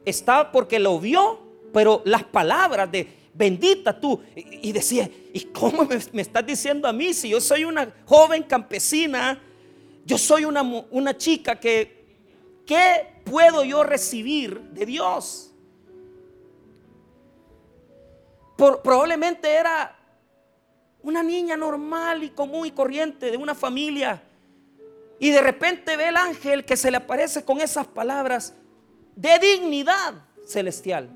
está 0.04 0.52
porque 0.52 0.78
lo 0.78 0.98
vio, 1.00 1.40
pero 1.72 2.02
las 2.04 2.24
palabras 2.24 2.90
de 2.90 3.08
bendita 3.34 3.98
tú. 3.98 4.20
Y, 4.34 4.72
decía, 4.72 5.10
¿y 5.32 5.40
cómo 5.40 5.84
me, 5.84 6.22
estás 6.22 6.46
diciendo 6.46 6.88
a 6.88 6.92
mí 6.92 7.12
si 7.12 7.30
yo 7.30 7.40
soy 7.40 7.64
una 7.64 7.92
joven 8.06 8.42
campesina? 8.42 9.42
Yo 10.04 10.18
soy 10.18 10.44
una, 10.44 10.62
una 10.62 11.16
chica 11.16 11.58
que, 11.58 12.04
¿qué 12.64 13.20
puedo 13.24 13.64
yo 13.64 13.82
recibir 13.82 14.60
de 14.60 14.86
Dios? 14.86 15.52
Probablemente 18.56 19.52
era 19.52 19.96
una 21.02 21.22
niña 21.22 21.56
normal 21.56 22.24
y 22.24 22.30
común 22.30 22.66
y 22.66 22.70
corriente 22.70 23.30
de 23.30 23.36
una 23.36 23.54
familia 23.54 24.22
y 25.18 25.30
de 25.30 25.40
repente 25.40 25.96
ve 25.96 26.08
el 26.08 26.16
ángel 26.16 26.64
que 26.64 26.76
se 26.76 26.90
le 26.90 26.98
aparece 26.98 27.44
con 27.44 27.60
esas 27.60 27.86
palabras 27.86 28.54
de 29.14 29.38
dignidad 29.38 30.14
celestial. 30.46 31.08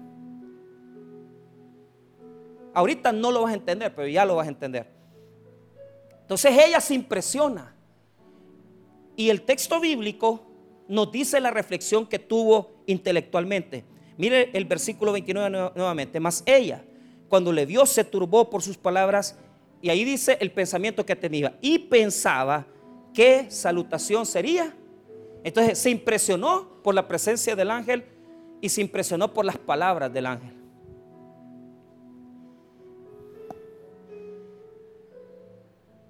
Ahorita 2.72 3.12
no 3.12 3.32
lo 3.32 3.42
vas 3.42 3.52
a 3.52 3.56
entender, 3.56 3.94
pero 3.94 4.08
ya 4.08 4.24
lo 4.24 4.36
vas 4.36 4.46
a 4.46 4.50
entender. 4.50 4.86
Entonces 6.22 6.56
ella 6.56 6.80
se 6.80 6.94
impresiona. 6.94 7.74
Y 9.16 9.28
el 9.28 9.42
texto 9.42 9.80
bíblico 9.80 10.46
nos 10.88 11.10
dice 11.12 11.40
la 11.40 11.50
reflexión 11.50 12.06
que 12.06 12.18
tuvo 12.18 12.70
intelectualmente. 12.86 13.84
Mire 14.16 14.50
el 14.52 14.64
versículo 14.64 15.12
29 15.12 15.72
nuevamente. 15.74 16.20
Mas 16.20 16.42
ella, 16.46 16.82
cuando 17.30 17.52
le 17.52 17.64
vio, 17.64 17.86
se 17.86 18.02
turbó 18.02 18.50
por 18.50 18.60
sus 18.60 18.76
palabras. 18.76 19.38
Y 19.80 19.88
ahí 19.88 20.04
dice 20.04 20.36
el 20.40 20.50
pensamiento 20.50 21.06
que 21.06 21.14
tenía. 21.14 21.56
Y 21.62 21.78
pensaba 21.78 22.66
qué 23.14 23.46
salutación 23.48 24.26
sería. 24.26 24.74
Entonces 25.44 25.78
se 25.78 25.90
impresionó 25.90 26.82
por 26.82 26.92
la 26.92 27.06
presencia 27.06 27.54
del 27.54 27.70
ángel 27.70 28.04
y 28.60 28.68
se 28.68 28.80
impresionó 28.80 29.32
por 29.32 29.44
las 29.44 29.56
palabras 29.56 30.12
del 30.12 30.26
ángel. 30.26 30.52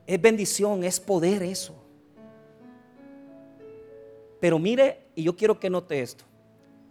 Es 0.07 0.21
bendición, 0.21 0.83
es 0.83 0.99
poder 0.99 1.43
eso. 1.43 1.77
Pero 4.41 4.59
mire, 4.59 5.03
y 5.15 5.23
yo 5.23 5.37
quiero 5.37 5.61
que 5.61 5.69
note 5.69 6.01
esto, 6.01 6.25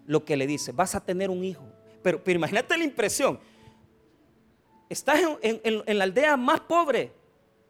lo 0.06 0.24
que 0.24 0.38
le 0.38 0.46
dice, 0.46 0.72
vas 0.72 0.94
a 0.94 1.04
tener 1.04 1.32
un 1.32 1.44
hijo. 1.44 1.64
Pero, 2.04 2.24
pero 2.24 2.38
imagínate 2.38 2.78
la 2.78 2.84
impresión. 2.84 3.40
Estás 4.90 5.20
en 5.42 5.98
la 5.98 6.04
aldea 6.04 6.36
más 6.36 6.62
pobre, 6.62 7.12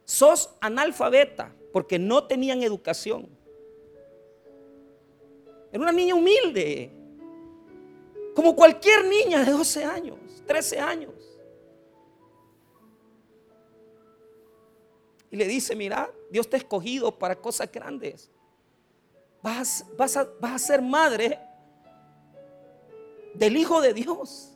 sos 0.05 0.49
analfabeta, 0.61 1.53
porque 1.71 1.99
no 1.99 2.25
tenían 2.25 2.63
educación. 2.63 3.27
Era 5.71 5.83
una 5.83 5.91
niña 5.91 6.15
humilde, 6.15 6.91
como 8.35 8.55
cualquier 8.55 9.05
niña 9.05 9.43
de 9.43 9.51
12 9.51 9.83
años, 9.83 10.17
13 10.47 10.79
años. 10.79 11.13
Y 15.31 15.35
le 15.35 15.45
dice, 15.45 15.75
mira, 15.75 16.11
Dios 16.31 16.49
te 16.49 16.55
ha 16.55 16.59
escogido 16.59 17.11
para 17.17 17.35
cosas 17.35 17.71
grandes. 17.71 18.31
Vas, 19.43 19.85
vas, 19.95 20.17
vas 20.39 20.53
a 20.53 20.59
ser 20.59 20.81
madre 20.81 21.39
del 23.35 23.57
Hijo 23.57 23.79
de 23.79 23.93
Dios. 23.93 24.48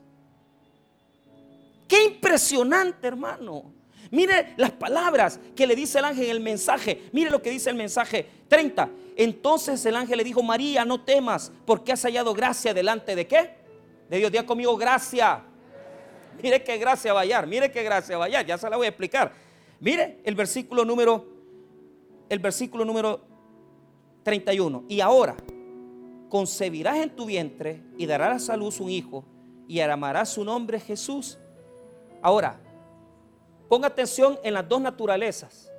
Qué 1.94 2.06
impresionante, 2.06 3.06
hermano. 3.06 3.72
Mire 4.10 4.56
las 4.58 4.72
palabras 4.72 5.40
que 5.56 5.68
le 5.68 5.76
dice 5.76 6.00
el 6.00 6.06
ángel 6.06 6.26
en 6.26 6.32
el 6.32 6.40
mensaje. 6.40 7.04
Mire 7.12 7.30
lo 7.30 7.40
que 7.40 7.52
dice 7.52 7.70
el 7.70 7.76
mensaje 7.76 8.28
30. 8.48 8.90
Entonces 9.16 9.86
el 9.86 9.96
ángel 9.96 10.18
le 10.18 10.24
dijo, 10.24 10.42
María, 10.42 10.86
no 10.86 11.02
temas, 11.02 11.52
porque 11.68 11.92
has 11.92 12.02
hallado 12.02 12.34
gracia 12.34 12.74
delante 12.74 13.16
de 13.16 13.28
qué? 13.28 13.52
De 14.10 14.18
Dios. 14.18 14.32
Día 14.32 14.44
conmigo, 14.44 14.76
gracia. 14.76 15.44
Mire 16.42 16.64
qué 16.64 16.80
gracia 16.80 17.14
va 17.14 17.20
a 17.20 17.22
hallar, 17.26 17.46
mire 17.46 17.72
qué 17.72 17.84
gracia 17.84 18.18
va 18.18 18.24
a 18.24 18.28
hallar. 18.28 18.44
Ya 18.44 18.58
se 18.58 18.68
la 18.72 18.76
voy 18.76 18.88
a 18.88 18.90
explicar. 18.90 19.32
Mire 19.80 20.18
el 20.24 20.34
versículo 20.34 20.84
número 20.84 21.28
el 22.28 22.40
versículo 22.40 22.86
número 22.86 23.22
31. 24.24 24.86
Y 24.90 25.00
ahora, 25.00 25.36
concebirás 26.28 26.98
en 26.98 27.16
tu 27.16 27.28
vientre 27.28 27.84
y 28.00 28.08
darás 28.08 28.50
a 28.50 28.58
luz 28.58 28.80
un 28.80 28.90
hijo 28.90 29.26
y 29.68 29.76
llamarás 29.76 30.30
su 30.30 30.44
nombre 30.44 30.80
Jesús. 30.80 31.38
Ahora, 32.24 32.58
ponga 33.68 33.88
atención 33.88 34.40
en 34.44 34.54
las 34.54 34.68
dos 34.68 34.82
naturalezas. 34.82 35.70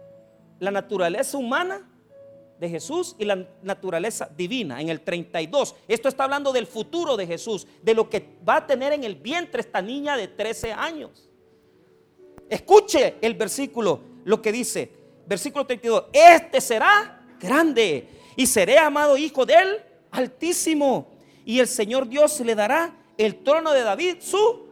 La 0.61 0.71
naturaleza 0.71 1.39
humana 1.39 1.91
de 2.61 2.69
Jesús 2.69 3.17
y 3.19 3.25
la 3.25 3.49
naturaleza 3.63 4.31
divina 4.37 4.81
en 4.81 4.91
el 4.91 5.01
32. 5.01 5.75
Esto 5.89 6.09
está 6.09 6.25
hablando 6.25 6.53
del 6.53 6.67
futuro 6.67 7.17
de 7.17 7.27
Jesús, 7.27 7.67
de 7.83 7.95
lo 7.95 8.11
que 8.11 8.37
va 8.47 8.57
a 8.57 8.67
tener 8.67 8.93
en 8.93 9.05
el 9.05 9.17
vientre 9.17 9.63
esta 9.63 9.81
niña 9.81 10.19
de 10.19 10.29
13 10.29 10.73
años. 10.73 11.31
Escuche 12.51 13.17
el 13.23 13.35
versículo, 13.35 14.01
lo 14.25 14.43
que 14.43 14.53
dice, 14.53 14.91
versículo 15.27 15.67
32, 15.67 16.05
este 16.13 16.61
será 16.61 17.27
grande 17.41 18.07
y 18.37 18.47
seré 18.47 18.79
amado 18.79 19.17
hijo 19.17 19.47
del 19.47 19.83
Altísimo 20.11 21.11
y 21.47 21.59
el 21.59 21.67
Señor 21.67 22.07
Dios 22.07 22.39
le 22.41 22.55
dará 22.55 22.95
el 23.17 23.43
trono 23.43 23.73
de 23.73 23.83
David, 23.83 24.17
su 24.21 24.64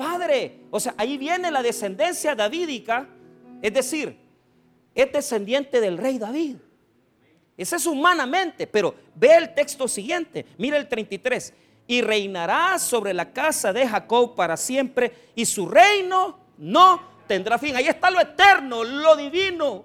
padre. 0.00 0.60
O 0.70 0.80
sea, 0.80 0.94
ahí 0.96 1.18
viene 1.18 1.50
la 1.50 1.62
descendencia 1.62 2.34
davídica, 2.34 3.06
es 3.60 3.74
decir, 3.74 4.16
es 4.94 5.12
descendiente 5.12 5.78
del 5.78 5.98
rey 5.98 6.18
David. 6.18 6.56
Ese 7.54 7.76
es 7.76 7.86
humanamente, 7.86 8.66
pero 8.66 8.94
ve 9.14 9.36
el 9.36 9.52
texto 9.54 9.86
siguiente, 9.86 10.46
mira 10.56 10.78
el 10.78 10.88
33. 10.88 11.52
Y 11.86 12.00
reinará 12.00 12.78
sobre 12.78 13.12
la 13.12 13.32
casa 13.32 13.72
de 13.72 13.86
Jacob 13.86 14.34
para 14.34 14.56
siempre 14.56 15.12
y 15.34 15.44
su 15.44 15.68
reino 15.68 16.38
no 16.56 17.02
tendrá 17.26 17.58
fin. 17.58 17.76
Ahí 17.76 17.88
está 17.88 18.10
lo 18.10 18.20
eterno, 18.20 18.84
lo 18.84 19.16
divino. 19.16 19.84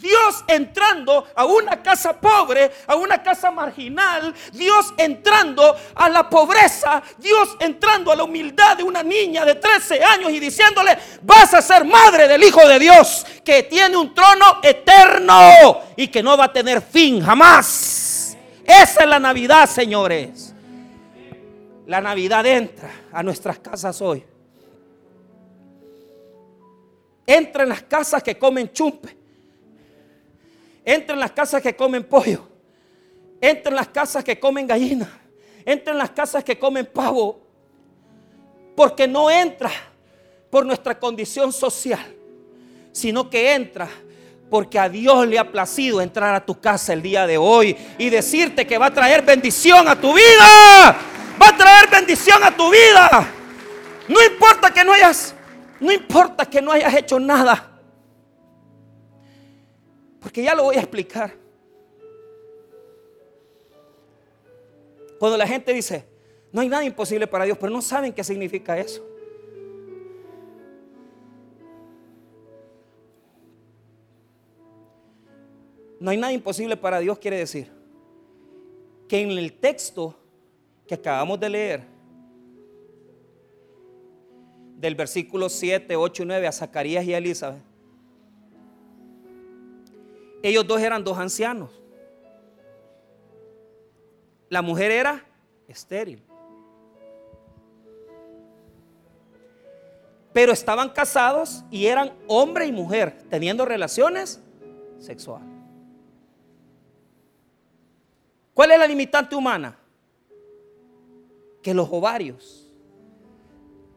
Dios 0.00 0.44
entrando 0.46 1.26
a 1.34 1.44
una 1.44 1.82
casa 1.82 2.18
pobre, 2.18 2.72
a 2.86 2.96
una 2.96 3.22
casa 3.22 3.50
marginal, 3.50 4.34
Dios 4.50 4.94
entrando 4.96 5.76
a 5.94 6.08
la 6.08 6.28
pobreza, 6.28 7.02
Dios 7.18 7.56
entrando 7.60 8.10
a 8.10 8.16
la 8.16 8.24
humildad 8.24 8.78
de 8.78 8.82
una 8.82 9.02
niña 9.02 9.44
de 9.44 9.56
13 9.56 10.02
años 10.02 10.32
y 10.32 10.40
diciéndole, 10.40 10.96
vas 11.20 11.52
a 11.52 11.60
ser 11.60 11.84
madre 11.84 12.26
del 12.26 12.42
Hijo 12.42 12.66
de 12.66 12.78
Dios, 12.78 13.26
que 13.44 13.64
tiene 13.64 13.94
un 13.98 14.14
trono 14.14 14.60
eterno 14.62 15.82
y 15.96 16.08
que 16.08 16.22
no 16.22 16.34
va 16.34 16.46
a 16.46 16.52
tener 16.52 16.80
fin 16.80 17.22
jamás. 17.22 18.38
Esa 18.64 19.02
es 19.02 19.08
la 19.08 19.18
Navidad, 19.18 19.68
señores. 19.68 20.54
La 21.86 22.00
Navidad 22.00 22.46
entra 22.46 22.90
a 23.12 23.22
nuestras 23.22 23.58
casas 23.58 24.00
hoy. 24.00 24.24
Entra 27.26 27.64
en 27.64 27.68
las 27.68 27.82
casas 27.82 28.22
que 28.22 28.38
comen 28.38 28.72
chumpe 28.72 29.19
Entra 30.90 31.14
en 31.14 31.20
las 31.20 31.30
casas 31.30 31.62
que 31.62 31.76
comen 31.76 32.02
pollo. 32.02 32.48
Entra 33.40 33.70
en 33.70 33.76
las 33.76 33.86
casas 33.86 34.24
que 34.24 34.40
comen 34.40 34.66
gallina. 34.66 35.08
Entra 35.64 35.92
en 35.92 35.98
las 35.98 36.10
casas 36.10 36.42
que 36.42 36.58
comen 36.58 36.84
pavo. 36.84 37.40
Porque 38.74 39.06
no 39.06 39.30
entra 39.30 39.70
por 40.50 40.66
nuestra 40.66 40.98
condición 40.98 41.52
social, 41.52 42.04
sino 42.90 43.30
que 43.30 43.54
entra 43.54 43.88
porque 44.50 44.80
a 44.80 44.88
Dios 44.88 45.28
le 45.28 45.38
ha 45.38 45.52
placido 45.52 46.00
entrar 46.00 46.34
a 46.34 46.44
tu 46.44 46.60
casa 46.60 46.92
el 46.92 47.02
día 47.02 47.24
de 47.24 47.38
hoy 47.38 47.76
y 47.96 48.10
decirte 48.10 48.66
que 48.66 48.76
va 48.76 48.86
a 48.86 48.92
traer 48.92 49.22
bendición 49.22 49.86
a 49.86 49.94
tu 49.94 50.12
vida. 50.12 50.96
Va 51.40 51.50
a 51.50 51.56
traer 51.56 51.88
bendición 51.88 52.42
a 52.42 52.50
tu 52.50 52.68
vida. 52.68 53.28
No 54.08 54.20
importa 54.24 54.72
que 54.72 54.84
no 54.84 54.92
hayas, 54.92 55.36
no 55.78 55.92
importa 55.92 56.46
que 56.46 56.60
no 56.60 56.72
hayas 56.72 56.92
hecho 56.94 57.20
nada. 57.20 57.69
Porque 60.20 60.42
ya 60.42 60.54
lo 60.54 60.64
voy 60.64 60.76
a 60.76 60.80
explicar. 60.80 61.34
Cuando 65.18 65.36
la 65.36 65.46
gente 65.46 65.72
dice, 65.72 66.04
no 66.52 66.60
hay 66.60 66.68
nada 66.68 66.84
imposible 66.84 67.26
para 67.26 67.44
Dios, 67.44 67.58
pero 67.58 67.72
no 67.72 67.82
saben 67.82 68.12
qué 68.12 68.24
significa 68.24 68.78
eso. 68.78 69.06
No 75.98 76.10
hay 76.10 76.16
nada 76.16 76.32
imposible 76.32 76.76
para 76.76 76.98
Dios 76.98 77.18
quiere 77.18 77.36
decir 77.36 77.70
que 79.06 79.20
en 79.20 79.32
el 79.32 79.52
texto 79.52 80.16
que 80.86 80.94
acabamos 80.94 81.38
de 81.38 81.50
leer, 81.50 81.82
del 84.76 84.94
versículo 84.94 85.50
7, 85.50 85.94
8 85.94 86.22
y 86.22 86.26
9 86.26 86.46
a 86.46 86.52
Zacarías 86.52 87.04
y 87.04 87.12
a 87.12 87.18
Elizabeth, 87.18 87.69
ellos 90.42 90.66
dos 90.66 90.80
eran 90.80 91.04
dos 91.04 91.18
ancianos. 91.18 91.70
La 94.48 94.62
mujer 94.62 94.90
era 94.90 95.24
estéril. 95.68 96.22
Pero 100.32 100.52
estaban 100.52 100.90
casados 100.90 101.64
y 101.70 101.86
eran 101.86 102.12
hombre 102.26 102.66
y 102.66 102.72
mujer 102.72 103.22
teniendo 103.28 103.64
relaciones 103.64 104.40
sexuales. 104.98 105.48
¿Cuál 108.54 108.72
es 108.72 108.78
la 108.78 108.86
limitante 108.86 109.34
humana? 109.34 109.78
Que 111.62 111.74
los 111.74 111.88
ovarios. 111.90 112.66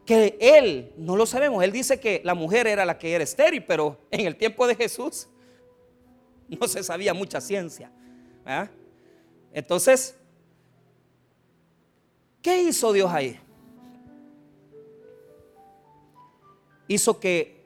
Que 0.04 0.36
él, 0.40 0.92
no 0.98 1.16
lo 1.16 1.24
sabemos, 1.24 1.64
él 1.64 1.72
dice 1.72 1.98
que 1.98 2.20
la 2.24 2.34
mujer 2.34 2.66
era 2.66 2.84
la 2.84 2.98
que 2.98 3.14
era 3.14 3.24
estéril, 3.24 3.64
pero 3.64 3.98
en 4.10 4.26
el 4.26 4.36
tiempo 4.36 4.66
de 4.66 4.74
Jesús 4.74 5.28
no 6.60 6.68
se 6.68 6.82
sabía 6.82 7.14
mucha 7.14 7.40
ciencia. 7.40 7.90
Entonces, 9.52 10.16
¿qué 12.42 12.62
hizo 12.62 12.92
Dios 12.92 13.10
ahí? 13.10 13.38
Hizo 16.86 17.18
que 17.18 17.64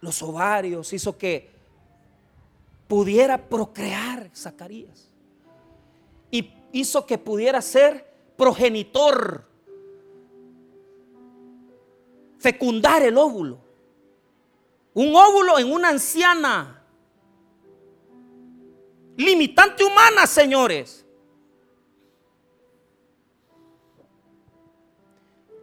los 0.00 0.22
ovarios, 0.22 0.92
hizo 0.92 1.18
que 1.18 1.50
pudiera 2.88 3.48
procrear 3.48 4.30
Zacarías. 4.34 5.10
Y 6.30 6.52
hizo 6.72 7.06
que 7.06 7.18
pudiera 7.18 7.60
ser 7.60 8.06
progenitor, 8.36 9.44
fecundar 12.38 13.02
el 13.02 13.18
óvulo. 13.18 13.65
Un 14.96 15.14
óvulo 15.14 15.58
en 15.58 15.70
una 15.70 15.90
anciana. 15.90 16.82
Limitante 19.14 19.84
humana, 19.84 20.26
señores. 20.26 21.04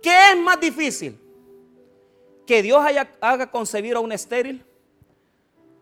¿Qué 0.04 0.32
es 0.32 0.38
más 0.38 0.60
difícil? 0.60 1.20
¿Que 2.46 2.62
Dios 2.62 2.86
haga 3.22 3.50
concebir 3.50 3.96
a 3.96 4.02
un 4.02 4.12
estéril? 4.12 4.64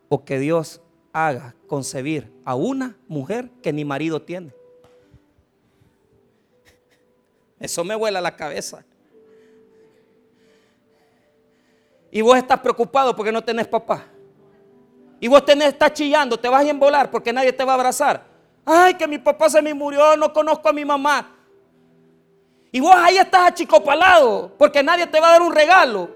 ¿O 0.08 0.24
que 0.24 0.40
Dios 0.40 0.80
haga 1.12 1.54
concebir 1.68 2.32
a 2.46 2.56
una 2.56 2.96
mujer 3.10 3.50
que 3.62 3.74
ni 3.74 3.84
marido 3.84 4.22
tiene? 4.22 4.54
Eso 7.60 7.84
me 7.84 7.96
vuela 7.96 8.22
la 8.22 8.34
cabeza. 8.34 8.86
Y 12.12 12.22
vos 12.22 12.38
estás 12.38 12.60
preocupado 12.60 13.16
porque 13.16 13.32
no 13.32 13.42
tenés 13.42 13.68
papá. 13.68 14.06
Y 15.20 15.28
vos 15.28 15.46
tenés, 15.46 15.70
estás 15.70 15.94
chillando, 15.94 16.38
te 16.38 16.50
vas 16.50 16.66
a 16.66 16.70
embolar 16.70 17.10
porque 17.10 17.32
nadie 17.32 17.54
te 17.54 17.64
va 17.64 17.72
a 17.72 17.76
abrazar. 17.76 18.26
Ay, 18.66 18.96
que 18.96 19.08
mi 19.08 19.18
papá 19.18 19.50
se 19.50 19.62
me 19.62 19.74
murió, 19.74 20.18
no 20.18 20.34
conozco 20.34 20.68
a 20.68 20.74
mi 20.74 20.84
mamá. 20.84 21.36
Y 22.72 22.80
vos 22.80 22.96
ahí 22.96 23.18
estás 23.18 23.48
achicopalado 23.48 24.54
porque 24.58 24.84
nadie 24.84 25.08
te 25.08 25.20
va 25.20 25.30
a 25.30 25.32
dar 25.32 25.42
un 25.42 25.54
regalo. 25.54 26.10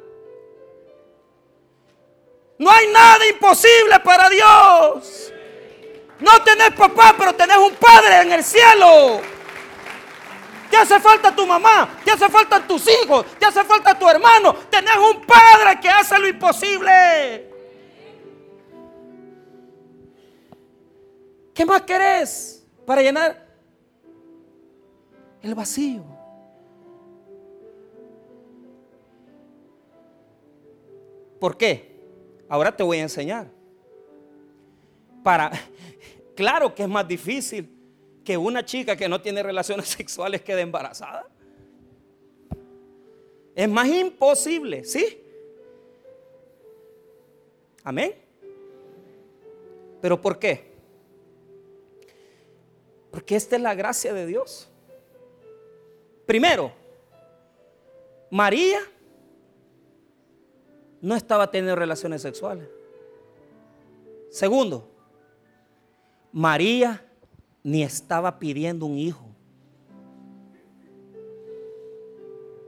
No 2.58 2.72
hay 2.72 2.88
nada 2.88 3.28
imposible 3.28 4.00
para 4.04 4.30
Dios. 4.30 5.34
No 6.20 6.32
tenés 6.44 6.72
papá, 6.72 7.14
pero 7.18 7.34
tenés 7.34 7.58
un 7.58 7.74
padre 7.76 8.22
en 8.22 8.32
el 8.32 8.44
cielo. 8.44 9.22
Te 10.76 10.82
hace 10.82 11.00
falta 11.00 11.34
tu 11.34 11.48
mamá, 11.48 12.02
te 12.04 12.12
hace 12.12 12.28
falta 12.28 12.68
tus 12.68 12.86
hijos, 12.90 13.26
te 13.40 13.46
hace 13.46 13.64
falta 13.64 13.98
tu 13.98 14.10
hermano. 14.10 14.54
Tenés 14.70 14.98
un 14.98 15.26
padre 15.26 15.80
que 15.82 15.88
hace 15.88 16.20
lo 16.20 16.28
imposible. 16.28 17.50
¿Qué 21.54 21.66
más 21.66 21.82
querés 21.84 22.68
para 22.86 23.02
llenar 23.02 23.48
el 25.42 25.56
vacío? 25.56 26.04
¿Por 31.40 31.56
qué? 31.56 32.04
Ahora 32.50 32.76
te 32.76 32.84
voy 32.84 32.98
a 32.98 33.04
enseñar. 33.04 33.48
Para, 35.24 35.52
claro 36.36 36.76
que 36.76 36.84
es 36.84 36.90
más 36.90 37.08
difícil 37.08 37.75
que 38.26 38.36
una 38.36 38.66
chica 38.66 38.98
que 38.98 39.08
no 39.08 39.22
tiene 39.22 39.42
relaciones 39.44 39.88
sexuales 39.98 40.42
quede 40.42 40.62
embarazada. 40.62 41.28
Es 43.56 43.70
más 43.70 43.88
imposible, 43.88 44.84
¿sí? 44.84 45.22
Amén. 47.84 48.16
¿Pero 50.02 50.20
por 50.20 50.38
qué? 50.40 50.74
Porque 53.12 53.36
esta 53.36 53.56
es 53.56 53.62
la 53.62 53.76
gracia 53.76 54.14
de 54.14 54.26
Dios. 54.26 54.68
Primero, 56.26 56.74
María 58.30 58.80
no 61.00 61.16
estaba 61.16 61.50
teniendo 61.50 61.76
relaciones 61.76 62.22
sexuales. 62.24 62.68
Segundo, 64.32 64.90
María 66.34 67.05
ni 67.66 67.82
estaba 67.82 68.38
pidiendo 68.38 68.86
un 68.86 69.00
hijo. 69.00 69.26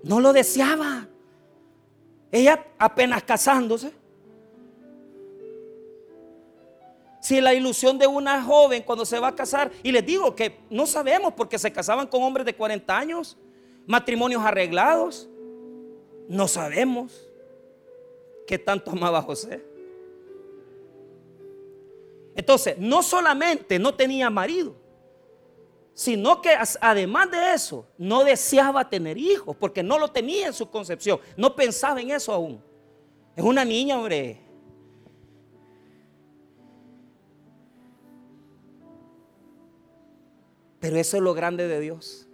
No 0.02 0.20
lo 0.20 0.34
deseaba. 0.34 1.08
Ella 2.32 2.66
apenas 2.80 3.22
casándose. 3.22 3.92
Si 7.22 7.40
la 7.40 7.54
ilusión 7.54 8.00
de 8.00 8.08
una 8.08 8.42
joven 8.42 8.82
cuando 8.82 9.06
se 9.06 9.20
va 9.20 9.28
a 9.28 9.36
casar, 9.36 9.72
y 9.84 9.92
les 9.92 10.04
digo 10.04 10.34
que 10.36 10.62
no 10.72 10.88
sabemos 10.88 11.32
porque 11.36 11.60
se 11.60 11.72
casaban 11.72 12.08
con 12.08 12.24
hombres 12.24 12.48
de 12.48 12.56
40 12.56 12.98
años, 12.98 13.38
matrimonios 13.86 14.44
arreglados, 14.44 15.30
no 16.28 16.48
sabemos 16.48 17.30
qué 18.48 18.58
tanto 18.58 18.90
amaba 18.90 19.22
José. 19.22 19.64
Entonces, 22.34 22.80
no 22.80 23.04
solamente 23.04 23.78
no 23.78 23.94
tenía 23.94 24.32
marido, 24.32 24.87
sino 25.98 26.44
que 26.44 26.56
además 26.80 27.32
de 27.32 27.54
eso, 27.56 27.88
no 27.98 28.24
deseaba 28.24 28.88
tener 28.88 29.18
hijos, 29.18 29.56
porque 29.56 29.82
no 29.82 29.98
lo 29.98 30.10
tenía 30.10 30.46
en 30.46 30.54
su 30.54 30.70
concepción, 30.70 31.20
no 31.36 31.56
pensaba 31.56 32.00
en 32.00 32.12
eso 32.12 32.32
aún. 32.32 32.64
Es 33.36 33.44
una 33.44 33.66
niña, 33.66 33.98
hombre. 33.98 34.40
Pero 40.80 40.98
eso 40.98 41.18
es 41.18 41.24
lo 41.24 41.34
grande 41.34 41.68
de 41.68 41.80
Dios. 41.80 42.28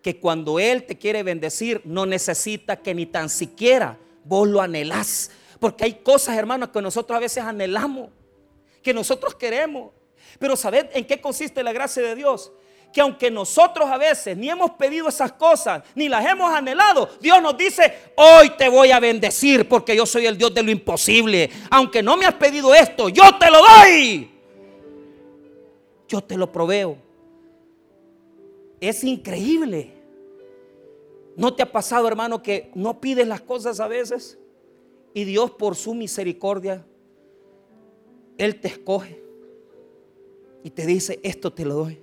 Que 0.00 0.18
cuando 0.18 0.58
Él 0.58 0.86
te 0.86 0.96
quiere 0.96 1.22
bendecir, 1.22 1.82
no 1.84 2.06
necesita 2.06 2.76
que 2.76 2.94
ni 2.94 3.04
tan 3.04 3.28
siquiera 3.28 3.98
vos 4.24 4.48
lo 4.48 4.62
anhelás. 4.62 5.30
Porque 5.60 5.84
hay 5.84 5.92
cosas, 5.96 6.38
hermanos, 6.38 6.70
que 6.70 6.80
nosotros 6.80 7.14
a 7.14 7.20
veces 7.20 7.44
anhelamos, 7.44 8.08
que 8.82 8.94
nosotros 8.94 9.34
queremos. 9.34 9.95
Pero 10.38 10.56
¿sabed 10.56 10.88
en 10.92 11.04
qué 11.04 11.20
consiste 11.20 11.62
la 11.62 11.72
gracia 11.72 12.02
de 12.02 12.14
Dios? 12.14 12.52
Que 12.92 13.00
aunque 13.00 13.30
nosotros 13.30 13.88
a 13.88 13.98
veces 13.98 14.36
ni 14.36 14.48
hemos 14.48 14.72
pedido 14.72 15.08
esas 15.08 15.32
cosas, 15.32 15.82
ni 15.94 16.08
las 16.08 16.24
hemos 16.24 16.52
anhelado, 16.52 17.10
Dios 17.20 17.42
nos 17.42 17.56
dice, 17.56 17.92
hoy 18.16 18.50
te 18.50 18.68
voy 18.68 18.90
a 18.90 19.00
bendecir 19.00 19.68
porque 19.68 19.96
yo 19.96 20.06
soy 20.06 20.26
el 20.26 20.38
Dios 20.38 20.54
de 20.54 20.62
lo 20.62 20.70
imposible. 20.70 21.50
Aunque 21.70 22.02
no 22.02 22.16
me 22.16 22.26
has 22.26 22.34
pedido 22.34 22.74
esto, 22.74 23.08
yo 23.08 23.36
te 23.38 23.50
lo 23.50 23.58
doy. 23.58 24.30
Yo 26.08 26.22
te 26.22 26.36
lo 26.36 26.50
proveo. 26.50 26.96
Es 28.80 29.02
increíble. 29.04 29.92
¿No 31.36 31.54
te 31.54 31.62
ha 31.62 31.70
pasado, 31.70 32.08
hermano, 32.08 32.42
que 32.42 32.70
no 32.74 33.00
pides 33.00 33.26
las 33.26 33.42
cosas 33.42 33.80
a 33.80 33.88
veces? 33.88 34.38
Y 35.12 35.24
Dios 35.24 35.50
por 35.50 35.76
su 35.76 35.94
misericordia, 35.94 36.84
Él 38.38 38.60
te 38.60 38.68
escoge 38.68 39.25
y 40.66 40.70
te 40.70 40.84
dice, 40.84 41.20
esto 41.22 41.52
te 41.52 41.64
lo 41.64 41.74
doy. 41.74 42.00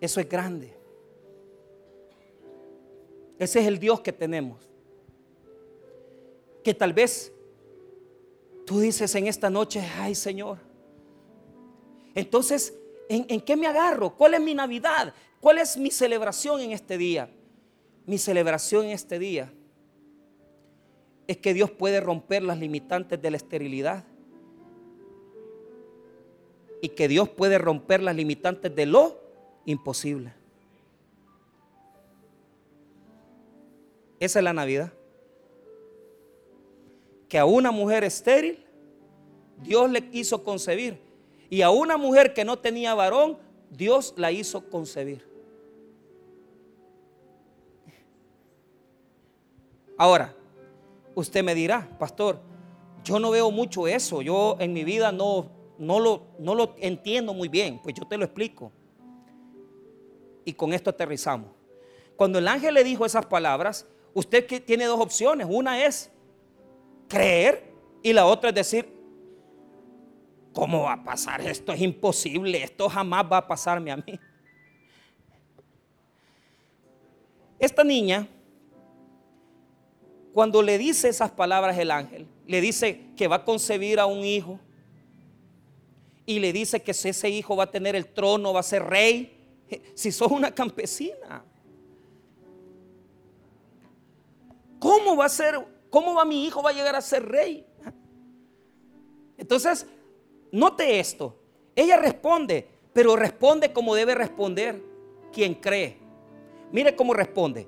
Eso 0.00 0.18
es 0.18 0.26
grande. 0.26 0.74
Ese 3.38 3.60
es 3.60 3.66
el 3.66 3.78
Dios 3.78 4.00
que 4.00 4.10
tenemos. 4.10 4.66
Que 6.64 6.72
tal 6.72 6.94
vez 6.94 7.30
tú 8.64 8.80
dices 8.80 9.14
en 9.14 9.26
esta 9.26 9.50
noche, 9.50 9.86
ay 9.98 10.14
Señor. 10.14 10.60
Entonces, 12.14 12.72
¿en, 13.10 13.26
¿en, 13.28 13.42
qué 13.42 13.54
me 13.54 13.66
agarro? 13.66 14.16
¿Cuál 14.16 14.32
es 14.32 14.40
mi 14.40 14.54
Navidad? 14.54 15.12
¿Cuál 15.42 15.58
es 15.58 15.76
mi 15.76 15.90
celebración 15.90 16.62
en 16.62 16.72
este 16.72 16.96
día? 16.96 17.28
Mi 18.06 18.16
celebración 18.16 18.86
en 18.86 18.92
este 18.92 19.18
día 19.18 19.52
es 21.26 21.36
que 21.38 21.54
Dios 21.54 21.70
puede 21.70 22.00
romper 22.00 22.42
las 22.42 22.58
limitantes 22.58 23.20
de 23.20 23.30
la 23.30 23.36
esterilidad. 23.36 24.04
Y 26.80 26.90
que 26.90 27.06
Dios 27.08 27.28
puede 27.28 27.58
romper 27.58 28.02
las 28.02 28.16
limitantes 28.16 28.74
de 28.74 28.86
lo 28.86 29.20
imposible. 29.64 30.34
Esa 34.18 34.40
es 34.40 34.44
la 34.44 34.52
Navidad. 34.52 34.92
Que 37.28 37.38
a 37.38 37.44
una 37.44 37.70
mujer 37.70 38.04
estéril 38.04 38.64
Dios 39.62 39.90
le 39.90 40.08
hizo 40.12 40.42
concebir. 40.42 40.98
Y 41.48 41.62
a 41.62 41.70
una 41.70 41.96
mujer 41.96 42.34
que 42.34 42.44
no 42.44 42.58
tenía 42.58 42.94
varón, 42.94 43.38
Dios 43.70 44.14
la 44.16 44.32
hizo 44.32 44.68
concebir. 44.68 45.24
Ahora, 49.96 50.34
Usted 51.14 51.42
me 51.42 51.54
dirá, 51.54 51.88
pastor, 51.98 52.40
yo 53.04 53.18
no 53.18 53.30
veo 53.30 53.50
mucho 53.50 53.86
eso, 53.86 54.22
yo 54.22 54.56
en 54.60 54.72
mi 54.72 54.84
vida 54.84 55.12
no, 55.12 55.50
no, 55.78 56.00
lo, 56.00 56.22
no 56.38 56.54
lo 56.54 56.74
entiendo 56.78 57.34
muy 57.34 57.48
bien, 57.48 57.80
pues 57.82 57.94
yo 57.94 58.06
te 58.06 58.16
lo 58.16 58.24
explico. 58.24 58.72
Y 60.44 60.52
con 60.54 60.72
esto 60.72 60.90
aterrizamos. 60.90 61.50
Cuando 62.16 62.38
el 62.38 62.48
ángel 62.48 62.74
le 62.74 62.84
dijo 62.84 63.04
esas 63.04 63.26
palabras, 63.26 63.86
usted 64.14 64.46
tiene 64.64 64.84
dos 64.84 65.00
opciones. 65.00 65.46
Una 65.48 65.84
es 65.84 66.10
creer 67.08 67.72
y 68.02 68.12
la 68.12 68.26
otra 68.26 68.50
es 68.50 68.54
decir, 68.54 68.88
¿cómo 70.52 70.82
va 70.82 70.94
a 70.94 71.04
pasar? 71.04 71.40
Esto 71.40 71.72
es 71.72 71.80
imposible, 71.80 72.62
esto 72.62 72.88
jamás 72.88 73.24
va 73.30 73.38
a 73.38 73.46
pasarme 73.46 73.90
a 73.90 73.96
mí. 73.96 74.18
Esta 77.58 77.84
niña 77.84 78.28
cuando 80.32 80.62
le 80.62 80.78
dice 80.78 81.08
esas 81.08 81.30
palabras 81.30 81.78
el 81.78 81.90
ángel, 81.90 82.26
le 82.46 82.60
dice 82.60 83.10
que 83.16 83.28
va 83.28 83.36
a 83.36 83.44
concebir 83.44 84.00
a 84.00 84.06
un 84.06 84.24
hijo 84.24 84.58
y 86.24 86.38
le 86.38 86.52
dice 86.52 86.82
que 86.82 86.92
ese 86.92 87.28
hijo 87.28 87.56
va 87.56 87.64
a 87.64 87.70
tener 87.70 87.94
el 87.96 88.06
trono, 88.06 88.52
va 88.52 88.60
a 88.60 88.64
ser 88.64 88.84
rey. 88.84 89.38
Si 89.94 90.12
sos 90.12 90.30
una 90.30 90.54
campesina, 90.54 91.42
¿cómo 94.78 95.16
va 95.16 95.24
a 95.24 95.28
ser? 95.30 95.66
¿Cómo 95.88 96.14
va 96.14 96.26
mi 96.26 96.44
hijo 96.44 96.62
va 96.62 96.70
a 96.70 96.72
llegar 96.74 96.94
a 96.94 97.00
ser 97.00 97.26
rey? 97.26 97.64
Entonces, 99.38 99.86
note 100.50 101.00
esto. 101.00 101.38
Ella 101.74 101.96
responde, 101.96 102.68
pero 102.92 103.16
responde 103.16 103.72
como 103.72 103.94
debe 103.94 104.14
responder 104.14 104.82
quien 105.32 105.54
cree. 105.54 105.96
Mire 106.70 106.94
cómo 106.94 107.14
responde. 107.14 107.66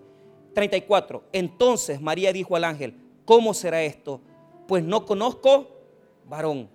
34. 0.54 1.24
Entonces 1.32 2.00
María 2.00 2.32
dijo 2.32 2.56
al 2.56 2.64
ángel, 2.64 2.94
¿cómo 3.24 3.52
será 3.52 3.82
esto? 3.82 4.20
Pues 4.66 4.82
no 4.82 5.04
conozco 5.04 5.68
varón. 6.28 6.68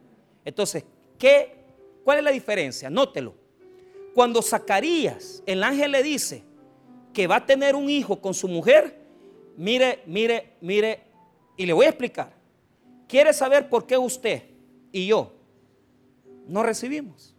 Entonces, 0.46 0.84
¿qué? 1.18 1.56
¿Cuál 2.04 2.20
es 2.20 2.24
la 2.24 2.32
diferencia? 2.32 2.90
Nótelo. 2.90 3.34
Cuando 4.14 4.42
Zacarías, 4.42 5.42
el 5.46 5.64
ángel 5.64 5.92
le 5.92 6.04
dice 6.04 6.44
que 7.14 7.28
va 7.28 7.38
a 7.38 7.46
tener 7.46 7.76
un 7.76 7.90
hijo 7.90 8.20
con 8.20 8.34
su 8.34 8.48
mujer, 8.48 8.98
mire, 9.58 10.02
mire, 10.06 10.54
mire, 10.62 11.02
y 11.58 11.66
le 11.66 11.74
voy 11.74 11.86
a 11.86 11.90
explicar. 11.90 12.34
¿Quiere 13.08 13.34
saber 13.34 13.70
por 13.70 13.86
qué 13.86 13.98
usted 13.98 14.44
y 14.92 15.08
yo 15.08 15.32
no 16.48 16.64
recibimos? 16.64 17.36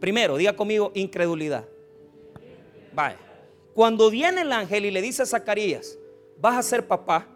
Primero, 0.00 0.36
diga 0.36 0.54
conmigo 0.54 0.92
incredulidad. 0.94 1.66
Vaya. 2.92 3.23
Cuando 3.74 4.10
viene 4.10 4.42
el 4.42 4.52
ángel 4.52 4.84
y 4.84 4.90
le 4.90 5.02
dice 5.02 5.22
a 5.22 5.26
Zacarías, 5.26 5.98
vas 6.38 6.56
a 6.56 6.62
ser 6.62 6.86
papá, 6.86 7.26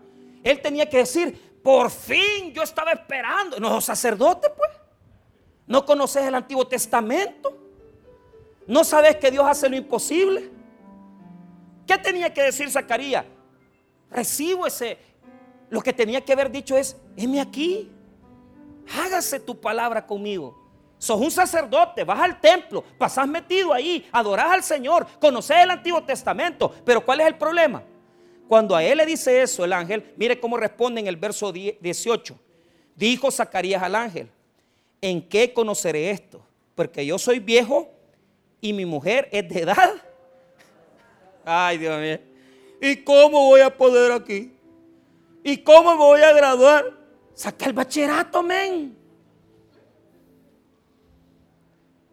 él 0.42 0.60
tenía 0.60 0.88
que 0.88 0.98
decir, 0.98 1.60
por 1.62 1.90
fin 1.90 2.52
yo 2.52 2.62
estaba 2.62 2.92
esperando. 2.92 3.58
No, 3.58 3.80
sacerdote 3.80 4.48
pues. 4.56 4.70
No 5.66 5.84
conoces 5.84 6.24
el 6.24 6.34
Antiguo 6.34 6.66
Testamento. 6.66 7.56
No 8.66 8.84
sabes 8.84 9.16
que 9.16 9.30
Dios 9.30 9.44
hace 9.46 9.68
lo 9.68 9.76
imposible. 9.76 10.50
¿Qué 11.86 11.98
tenía 11.98 12.32
que 12.32 12.42
decir 12.42 12.70
Zacarías? 12.70 13.24
Recibo 14.10 14.66
ese. 14.66 14.98
Lo 15.70 15.82
que 15.82 15.92
tenía 15.92 16.24
que 16.24 16.32
haber 16.32 16.50
dicho 16.50 16.76
es, 16.76 16.96
heme 17.16 17.40
aquí. 17.40 17.90
Hágase 18.98 19.40
tu 19.40 19.60
palabra 19.60 20.06
conmigo. 20.06 20.57
Sos 20.98 21.20
un 21.20 21.30
sacerdote, 21.30 22.02
vas 22.02 22.20
al 22.20 22.40
templo, 22.40 22.82
pasás 22.98 23.28
metido 23.28 23.72
ahí, 23.72 24.08
adorás 24.10 24.50
al 24.50 24.62
Señor, 24.64 25.06
conoces 25.20 25.58
el 25.58 25.70
Antiguo 25.70 26.02
Testamento. 26.02 26.74
Pero 26.84 27.04
¿cuál 27.04 27.20
es 27.20 27.28
el 27.28 27.36
problema? 27.36 27.82
Cuando 28.48 28.74
a 28.74 28.82
él 28.82 28.98
le 28.98 29.06
dice 29.06 29.42
eso 29.42 29.64
el 29.64 29.72
ángel, 29.72 30.12
mire 30.16 30.40
cómo 30.40 30.56
responde 30.56 31.00
en 31.00 31.06
el 31.06 31.16
verso 31.16 31.52
18. 31.52 32.38
Dijo 32.96 33.30
Zacarías 33.30 33.82
al 33.82 33.94
ángel, 33.94 34.28
¿en 35.00 35.22
qué 35.22 35.52
conoceré 35.52 36.10
esto? 36.10 36.44
Porque 36.74 37.06
yo 37.06 37.18
soy 37.18 37.38
viejo 37.38 37.88
y 38.60 38.72
mi 38.72 38.84
mujer 38.84 39.28
es 39.30 39.48
de 39.48 39.60
edad. 39.60 39.94
Ay, 41.44 41.78
Dios 41.78 42.00
mío. 42.00 42.18
¿Y 42.80 42.96
cómo 43.04 43.46
voy 43.46 43.60
a 43.60 43.76
poder 43.76 44.12
aquí? 44.12 44.52
¿Y 45.44 45.58
cómo 45.58 45.92
me 45.92 45.98
voy 45.98 46.20
a 46.22 46.32
graduar? 46.32 46.92
Saca 47.34 47.66
el 47.66 47.72
bachillerato, 47.72 48.42
men. 48.42 48.97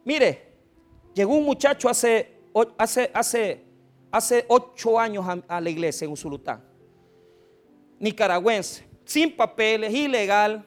Mire, 0.06 0.54
llegó 1.16 1.36
un 1.36 1.44
muchacho 1.44 1.90
hace, 1.90 2.32
hace, 2.78 3.10
hace, 3.12 3.64
hace 4.12 4.46
ocho 4.48 5.00
años 5.00 5.26
a, 5.48 5.60
la 5.60 5.70
iglesia 5.70 6.06
en 6.06 6.12
Usulután. 6.12 6.64
Nicaragüense, 8.00 8.86
sin 9.04 9.36
papeles, 9.36 9.92
ilegal. 9.92 10.64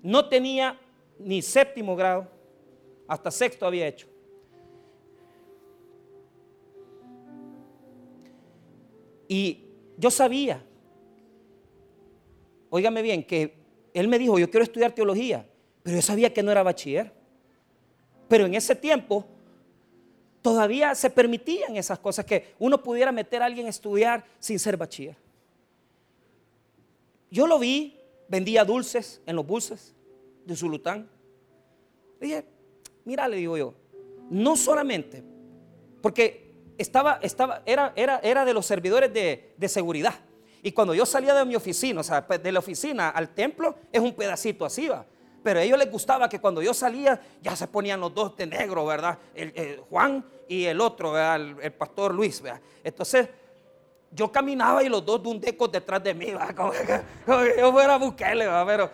No 0.00 0.28
tenía 0.28 0.78
ni 1.18 1.42
séptimo 1.42 1.96
grado, 1.96 2.28
hasta 3.08 3.32
sexto 3.32 3.66
había 3.66 3.88
hecho. 3.88 4.06
Y 9.26 9.64
yo 9.98 10.08
sabía, 10.08 10.64
óigame 12.70 13.02
bien, 13.02 13.24
que 13.24 13.56
él 13.92 14.06
me 14.06 14.20
dijo, 14.20 14.38
yo 14.38 14.48
quiero 14.48 14.62
estudiar 14.62 14.92
teología, 14.92 15.48
pero 15.82 15.96
yo 15.96 16.02
sabía 16.02 16.32
que 16.32 16.44
no 16.44 16.52
era 16.52 16.62
bachiller. 16.62 17.15
Pero 18.28 18.46
en 18.46 18.54
ese 18.54 18.74
tiempo 18.74 19.24
todavía 20.42 20.94
se 20.94 21.10
permitían 21.10 21.76
esas 21.76 21.98
cosas, 21.98 22.24
que 22.24 22.54
uno 22.58 22.82
pudiera 22.82 23.12
meter 23.12 23.42
a 23.42 23.46
alguien 23.46 23.66
a 23.66 23.70
estudiar 23.70 24.24
sin 24.38 24.58
ser 24.58 24.76
bachiller. 24.76 25.16
Yo 27.30 27.46
lo 27.46 27.58
vi, 27.58 27.98
vendía 28.28 28.64
dulces 28.64 29.20
en 29.26 29.36
los 29.36 29.46
buses 29.46 29.94
de 30.44 30.54
Zulután. 30.54 31.08
dije, 32.20 32.44
mira, 33.04 33.26
le 33.26 33.36
digo 33.36 33.56
yo, 33.56 33.74
no 34.30 34.56
solamente, 34.56 35.22
porque 36.00 36.54
estaba, 36.78 37.18
estaba, 37.22 37.62
era, 37.66 37.92
era, 37.96 38.20
era 38.20 38.44
de 38.44 38.54
los 38.54 38.66
servidores 38.66 39.12
de, 39.12 39.52
de 39.56 39.68
seguridad. 39.68 40.14
Y 40.62 40.72
cuando 40.72 40.94
yo 40.94 41.06
salía 41.06 41.34
de 41.34 41.44
mi 41.44 41.56
oficina, 41.56 42.00
o 42.00 42.04
sea, 42.04 42.26
pues, 42.26 42.42
de 42.42 42.52
la 42.52 42.58
oficina 42.58 43.10
al 43.10 43.34
templo, 43.34 43.76
es 43.92 44.00
un 44.00 44.14
pedacito 44.14 44.64
así, 44.64 44.88
va. 44.88 45.06
Pero 45.46 45.60
a 45.60 45.62
ellos 45.62 45.78
les 45.78 45.88
gustaba 45.88 46.28
que 46.28 46.40
cuando 46.40 46.60
yo 46.60 46.74
salía, 46.74 47.20
ya 47.40 47.54
se 47.54 47.68
ponían 47.68 48.00
los 48.00 48.12
dos 48.12 48.36
de 48.36 48.48
negro, 48.48 48.84
¿verdad? 48.84 49.16
El, 49.32 49.80
Juan 49.88 50.26
y 50.48 50.64
el 50.64 50.80
otro, 50.80 51.16
El, 51.16 51.72
pastor 51.72 52.12
Luis, 52.12 52.42
¿verdad? 52.42 52.60
Entonces, 52.82 53.28
yo 54.10 54.32
caminaba 54.32 54.82
y 54.82 54.88
los 54.88 55.06
dos 55.06 55.22
de 55.22 55.28
un 55.28 55.40
deco 55.40 55.68
detrás 55.68 56.02
de 56.02 56.14
mí, 56.14 56.32
¿verdad? 56.32 56.52
Como, 56.52 56.72
yo 57.56 57.70
fuera 57.70 57.94
a 57.94 57.96
buscarle, 57.96 58.44
¿verdad? 58.44 58.66
Pero, 58.66 58.90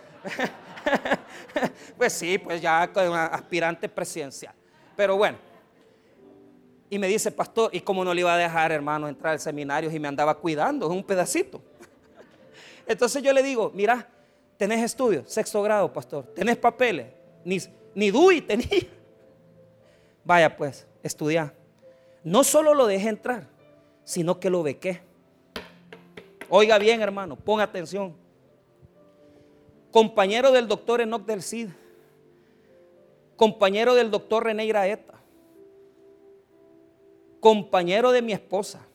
pues 1.97 2.13
sí, 2.13 2.37
pues 2.37 2.61
ya 2.61 2.83
aspirante 2.83 3.89
presidencial. 3.89 4.53
Pero 4.95 5.17
bueno. 5.17 5.39
Y 6.87 6.99
me 6.99 7.07
dice, 7.07 7.31
pastor, 7.31 7.71
¿y 7.73 7.81
cómo 7.81 8.05
no 8.05 8.13
le 8.13 8.21
iba 8.21 8.31
a 8.31 8.37
dejar, 8.37 8.71
hermano, 8.71 9.07
entrar 9.07 9.33
al 9.33 9.39
seminario 9.39 9.89
y 9.91 9.99
me 9.99 10.07
andaba 10.07 10.35
cuidando? 10.35 10.87
Un 10.87 11.03
pedacito. 11.03 11.63
Entonces 12.85 13.23
yo 13.23 13.33
le 13.33 13.41
digo, 13.41 13.71
mira, 13.73 14.07
tenés 14.63 14.81
estudios, 14.81 15.29
sexto 15.29 15.61
grado, 15.61 15.91
pastor, 15.91 16.23
tenés 16.33 16.55
papeles, 16.55 17.07
ni, 17.43 17.57
ni 17.93 18.11
DUI 18.11 18.39
tenía. 18.39 18.69
Vaya 20.23 20.55
pues, 20.55 20.87
estudia. 21.03 21.53
No 22.23 22.45
solo 22.45 22.73
lo 22.73 22.87
dejé 22.87 23.09
entrar, 23.09 23.49
sino 24.05 24.39
que 24.39 24.49
lo 24.49 24.63
bequé. 24.63 25.01
Oiga 26.47 26.77
bien, 26.77 27.01
hermano, 27.01 27.35
ponga 27.35 27.63
atención. 27.63 28.15
Compañero 29.91 30.53
del 30.53 30.69
doctor 30.69 31.01
Enoch 31.01 31.25
del 31.25 31.43
Cid, 31.43 31.67
compañero 33.35 33.95
del 33.95 34.11
doctor 34.11 34.45
René 34.45 34.63
Iraeta, 34.63 35.19
compañero 37.41 38.13
de 38.13 38.21
mi 38.21 38.31
esposa, 38.31 38.87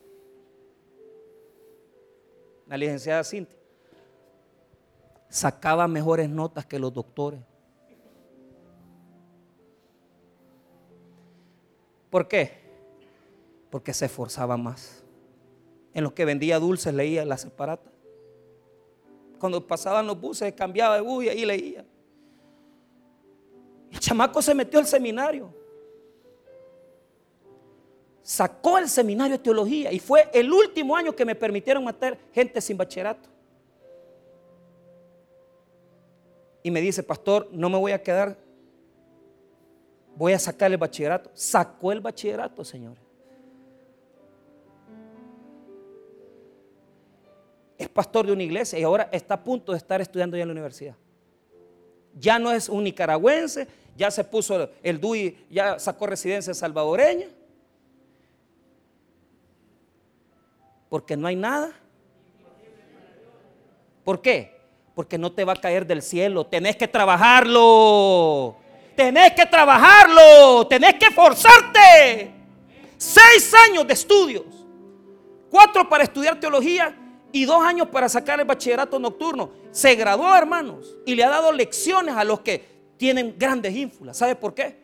la 2.67 2.79
licenciada 2.79 3.23
Cintia 3.23 3.58
sacaba 5.29 5.87
mejores 5.89 6.29
notas 6.29 6.67
que 6.67 6.79
los 6.79 6.93
doctores. 6.93 7.41
¿Por 12.11 12.27
qué? 12.27 12.53
Porque 13.71 13.93
se 13.93 14.07
esforzaba 14.07 14.57
más. 14.57 15.05
En 15.93 16.05
los 16.05 16.13
que 16.13 16.25
vendía 16.25 16.59
dulces 16.59 16.95
leía 16.95 17.25
la 17.25 17.37
separata. 17.37 17.91
Cuando 19.39 19.67
pasaban 19.67 20.07
los 20.07 20.21
buses 20.21 20.53
cambiaba 20.55 20.97
de 20.97 21.01
bus 21.03 21.25
y 21.25 21.29
ahí 21.29 21.45
leía. 21.45 21.85
El 23.91 23.99
chamaco 24.01 24.43
se 24.43 24.55
metió 24.55 24.79
al 24.79 24.87
seminario. 24.87 25.55
Sacó 28.23 28.79
el 28.79 28.89
seminario 28.89 29.39
de 29.39 29.43
teología 29.43 29.93
y 29.93 29.99
fue 29.99 30.29
el 30.33 30.53
último 30.53 30.97
año 30.97 31.15
que 31.15 31.25
me 31.25 31.35
permitieron 31.35 31.85
matar 31.85 32.19
gente 32.33 32.61
sin 32.61 32.77
bachillerato. 32.77 33.29
Y 36.69 36.71
me 36.71 36.83
dice, 36.83 37.03
pastor, 37.03 37.49
no 37.51 37.71
me 37.71 37.79
voy 37.79 37.93
a 37.93 38.03
quedar, 38.03 38.37
voy 40.15 40.35
a 40.35 40.39
sacar 40.39 40.71
el 40.71 40.77
bachillerato. 40.77 41.31
Sacó 41.33 41.93
el 41.93 42.01
bachillerato, 42.01 42.63
señores. 42.63 43.03
Es 47.79 47.89
pastor 47.89 48.27
de 48.27 48.33
una 48.33 48.43
iglesia 48.43 48.79
y 48.79 48.83
ahora 48.83 49.09
está 49.11 49.33
a 49.33 49.43
punto 49.43 49.73
de 49.73 49.79
estar 49.79 50.03
estudiando 50.03 50.37
ya 50.37 50.43
en 50.43 50.49
la 50.49 50.53
universidad. 50.53 50.95
Ya 52.15 52.39
no 52.39 52.53
es 52.53 52.69
un 52.69 52.85
nicaragüense, 52.85 53.67
ya 53.97 54.11
se 54.11 54.23
puso 54.25 54.69
el 54.83 55.01
DUI, 55.01 55.47
ya 55.49 55.79
sacó 55.79 56.07
residencia 56.07 56.53
salvadoreña. 56.53 57.29
Porque 60.91 61.17
no 61.17 61.29
hay 61.29 61.37
nada. 61.37 61.73
¿Por 64.05 64.21
qué? 64.21 64.58
Porque 64.99 65.17
no 65.17 65.31
te 65.31 65.45
va 65.45 65.53
a 65.53 65.61
caer 65.61 65.87
del 65.87 66.03
cielo. 66.03 66.45
Tenés 66.45 66.75
que 66.75 66.89
trabajarlo. 66.89 68.57
Tenés 68.97 69.33
que 69.33 69.47
trabajarlo. 69.47 70.67
Tenés 70.67 70.95
que 70.95 71.13
forzarte. 71.13 72.35
Seis 72.97 73.55
años 73.69 73.87
de 73.87 73.93
estudios. 73.95 74.67
Cuatro 75.53 75.89
para 75.89 76.03
estudiar 76.03 76.41
teología 76.41 76.99
y 77.31 77.45
dos 77.45 77.63
años 77.63 77.87
para 77.87 78.09
sacar 78.09 78.41
el 78.41 78.45
bachillerato 78.45 78.99
nocturno. 78.99 79.53
Se 79.71 79.95
graduó, 79.95 80.35
hermanos, 80.35 80.97
y 81.07 81.15
le 81.15 81.23
ha 81.23 81.29
dado 81.29 81.53
lecciones 81.53 82.17
a 82.17 82.25
los 82.25 82.41
que 82.41 82.67
tienen 82.97 83.37
grandes 83.39 83.77
ínfulas. 83.77 84.17
¿Sabe 84.17 84.35
por 84.35 84.53
qué? 84.53 84.81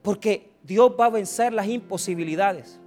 Porque 0.00 0.52
Dios 0.62 0.90
va 0.98 1.04
a 1.04 1.10
vencer 1.10 1.52
las 1.52 1.66
imposibilidades 1.66 2.80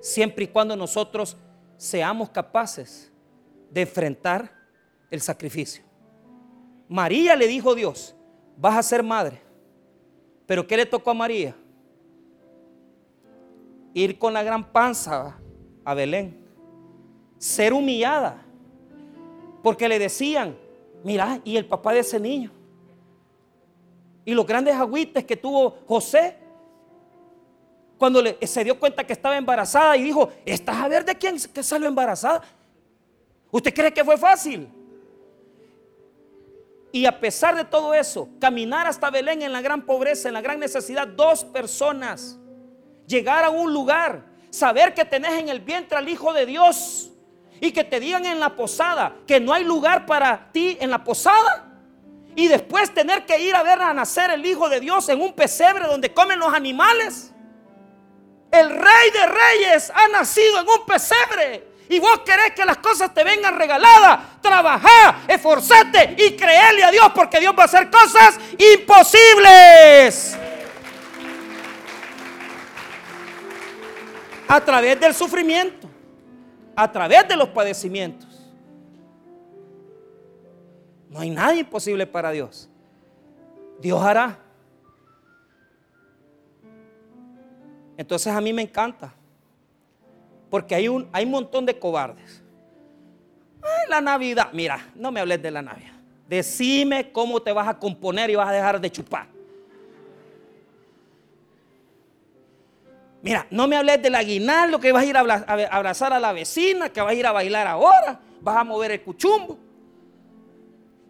siempre 0.00 0.44
y 0.44 0.46
cuando 0.46 0.76
nosotros 0.76 1.36
seamos 1.76 2.30
capaces 2.30 3.10
de 3.72 3.80
enfrentar 3.80 4.55
el 5.10 5.20
sacrificio. 5.20 5.82
María 6.88 7.34
le 7.36 7.46
dijo 7.46 7.70
a 7.70 7.74
Dios, 7.74 8.14
vas 8.56 8.76
a 8.76 8.82
ser 8.82 9.02
madre. 9.02 9.40
Pero 10.46 10.66
¿qué 10.66 10.76
le 10.76 10.86
tocó 10.86 11.10
a 11.10 11.14
María? 11.14 11.56
Ir 13.94 14.18
con 14.18 14.32
la 14.32 14.42
gran 14.42 14.72
panza 14.72 15.36
a 15.84 15.94
Belén. 15.94 16.44
Ser 17.38 17.72
humillada. 17.72 18.42
Porque 19.62 19.88
le 19.88 19.98
decían, 19.98 20.56
mira, 21.02 21.40
y 21.44 21.56
el 21.56 21.66
papá 21.66 21.92
de 21.92 22.00
ese 22.00 22.20
niño. 22.20 22.52
Y 24.24 24.34
los 24.34 24.46
grandes 24.46 24.74
agüites 24.74 25.24
que 25.24 25.36
tuvo 25.36 25.78
José. 25.86 26.36
Cuando 27.98 28.22
se 28.42 28.64
dio 28.64 28.78
cuenta 28.78 29.04
que 29.04 29.14
estaba 29.14 29.36
embarazada 29.36 29.96
y 29.96 30.02
dijo, 30.02 30.28
¿estás 30.44 30.76
a 30.76 30.88
ver 30.88 31.04
de 31.04 31.14
quién 31.16 31.36
que 31.52 31.62
salió 31.62 31.88
embarazada? 31.88 32.42
¿Usted 33.50 33.72
cree 33.72 33.92
que 33.92 34.04
fue 34.04 34.18
fácil? 34.18 34.68
Y 36.96 37.04
a 37.04 37.20
pesar 37.20 37.54
de 37.54 37.66
todo 37.66 37.92
eso, 37.92 38.30
caminar 38.40 38.86
hasta 38.86 39.10
Belén 39.10 39.42
en 39.42 39.52
la 39.52 39.60
gran 39.60 39.82
pobreza, 39.82 40.28
en 40.28 40.32
la 40.32 40.40
gran 40.40 40.58
necesidad, 40.58 41.06
dos 41.06 41.44
personas, 41.44 42.38
llegar 43.06 43.44
a 43.44 43.50
un 43.50 43.70
lugar, 43.70 44.24
saber 44.48 44.94
que 44.94 45.04
tenés 45.04 45.32
en 45.32 45.50
el 45.50 45.60
vientre 45.60 45.98
al 45.98 46.08
Hijo 46.08 46.32
de 46.32 46.46
Dios 46.46 47.10
y 47.60 47.72
que 47.72 47.84
te 47.84 48.00
digan 48.00 48.24
en 48.24 48.40
la 48.40 48.56
posada 48.56 49.14
que 49.26 49.38
no 49.38 49.52
hay 49.52 49.62
lugar 49.62 50.06
para 50.06 50.50
ti 50.52 50.78
en 50.80 50.90
la 50.90 51.04
posada 51.04 51.70
y 52.34 52.48
después 52.48 52.94
tener 52.94 53.26
que 53.26 53.42
ir 53.42 53.54
a 53.54 53.62
ver 53.62 53.78
a 53.82 53.92
nacer 53.92 54.30
el 54.30 54.46
Hijo 54.46 54.70
de 54.70 54.80
Dios 54.80 55.06
en 55.10 55.20
un 55.20 55.34
pesebre 55.34 55.86
donde 55.86 56.14
comen 56.14 56.38
los 56.38 56.54
animales. 56.54 57.30
El 58.50 58.70
Rey 58.70 59.10
de 59.12 59.26
Reyes 59.26 59.92
ha 59.94 60.08
nacido 60.08 60.60
en 60.60 60.66
un 60.66 60.86
pesebre 60.86 61.75
y 61.88 61.98
vos 61.98 62.20
querés 62.24 62.52
que 62.54 62.64
las 62.64 62.78
cosas 62.78 63.12
te 63.14 63.22
vengan 63.22 63.56
regaladas, 63.56 64.40
trabajá, 64.40 65.20
esforzate 65.28 66.16
y 66.18 66.36
creerle 66.36 66.84
a 66.84 66.90
Dios 66.90 67.10
porque 67.14 67.38
Dios 67.40 67.54
va 67.56 67.62
a 67.62 67.66
hacer 67.66 67.90
cosas 67.90 68.38
imposibles. 68.58 70.36
A 74.48 74.60
través 74.60 75.00
del 75.00 75.14
sufrimiento, 75.14 75.88
a 76.74 76.90
través 76.90 77.26
de 77.28 77.36
los 77.36 77.48
padecimientos. 77.48 78.28
No 81.08 81.20
hay 81.20 81.30
nada 81.30 81.54
imposible 81.54 82.06
para 82.06 82.30
Dios. 82.30 82.68
Dios 83.80 84.02
hará. 84.02 84.38
Entonces 87.96 88.32
a 88.32 88.40
mí 88.40 88.52
me 88.52 88.62
encanta 88.62 89.14
Porque 90.50 90.74
hay 90.74 90.88
un, 90.88 91.08
hay 91.12 91.24
un 91.24 91.30
montón 91.32 91.66
de 91.66 91.78
cobardes. 91.78 92.42
Ay, 93.62 93.90
la 93.90 94.00
Navidad. 94.00 94.48
Mira, 94.52 94.78
no 94.94 95.10
me 95.10 95.20
hables 95.20 95.42
de 95.42 95.50
la 95.50 95.62
Navidad. 95.62 95.92
Decime 96.28 97.12
cómo 97.12 97.40
te 97.40 97.52
vas 97.52 97.68
a 97.68 97.78
componer 97.78 98.30
y 98.30 98.34
vas 98.34 98.48
a 98.48 98.52
dejar 98.52 98.80
de 98.80 98.90
chupar. 98.90 99.26
Mira, 103.22 103.46
no 103.50 103.66
me 103.66 103.76
hables 103.76 104.00
del 104.02 104.14
aguinaldo 104.14 104.78
que 104.78 104.92
vas 104.92 105.02
a 105.02 105.06
ir 105.06 105.16
a 105.16 105.20
abrazar 105.70 106.12
a 106.12 106.20
la 106.20 106.32
vecina, 106.32 106.88
que 106.90 107.00
vas 107.00 107.10
a 107.10 107.14
ir 107.14 107.26
a 107.26 107.32
bailar 107.32 107.66
ahora, 107.66 108.20
vas 108.40 108.56
a 108.56 108.64
mover 108.64 108.92
el 108.92 109.02
cuchumbo. 109.02 109.58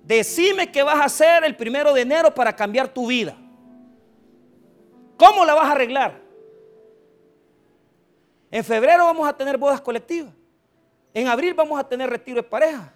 Decime 0.02 0.70
qué 0.70 0.82
vas 0.82 0.96
a 0.96 1.04
hacer 1.04 1.44
el 1.44 1.56
primero 1.56 1.92
de 1.92 2.02
enero 2.02 2.34
para 2.34 2.54
cambiar 2.54 2.88
tu 2.88 3.06
vida. 3.06 3.36
¿Cómo 5.16 5.44
la 5.44 5.54
vas 5.54 5.66
a 5.66 5.72
arreglar? 5.72 6.25
En 8.56 8.64
febrero 8.64 9.04
vamos 9.04 9.28
a 9.28 9.36
tener 9.36 9.58
bodas 9.58 9.82
colectivas. 9.82 10.32
En 11.12 11.26
abril 11.26 11.52
vamos 11.52 11.78
a 11.78 11.86
tener 11.86 12.08
retiro 12.08 12.36
de 12.36 12.42
pareja. 12.42 12.90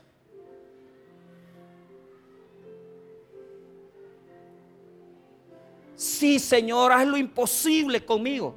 Sí, 5.94 6.38
Señor, 6.38 6.90
haz 6.92 7.06
lo 7.06 7.18
imposible 7.18 8.02
conmigo. 8.02 8.54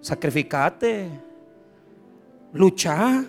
Sacrificate. 0.00 1.10
Lucha. 2.54 3.22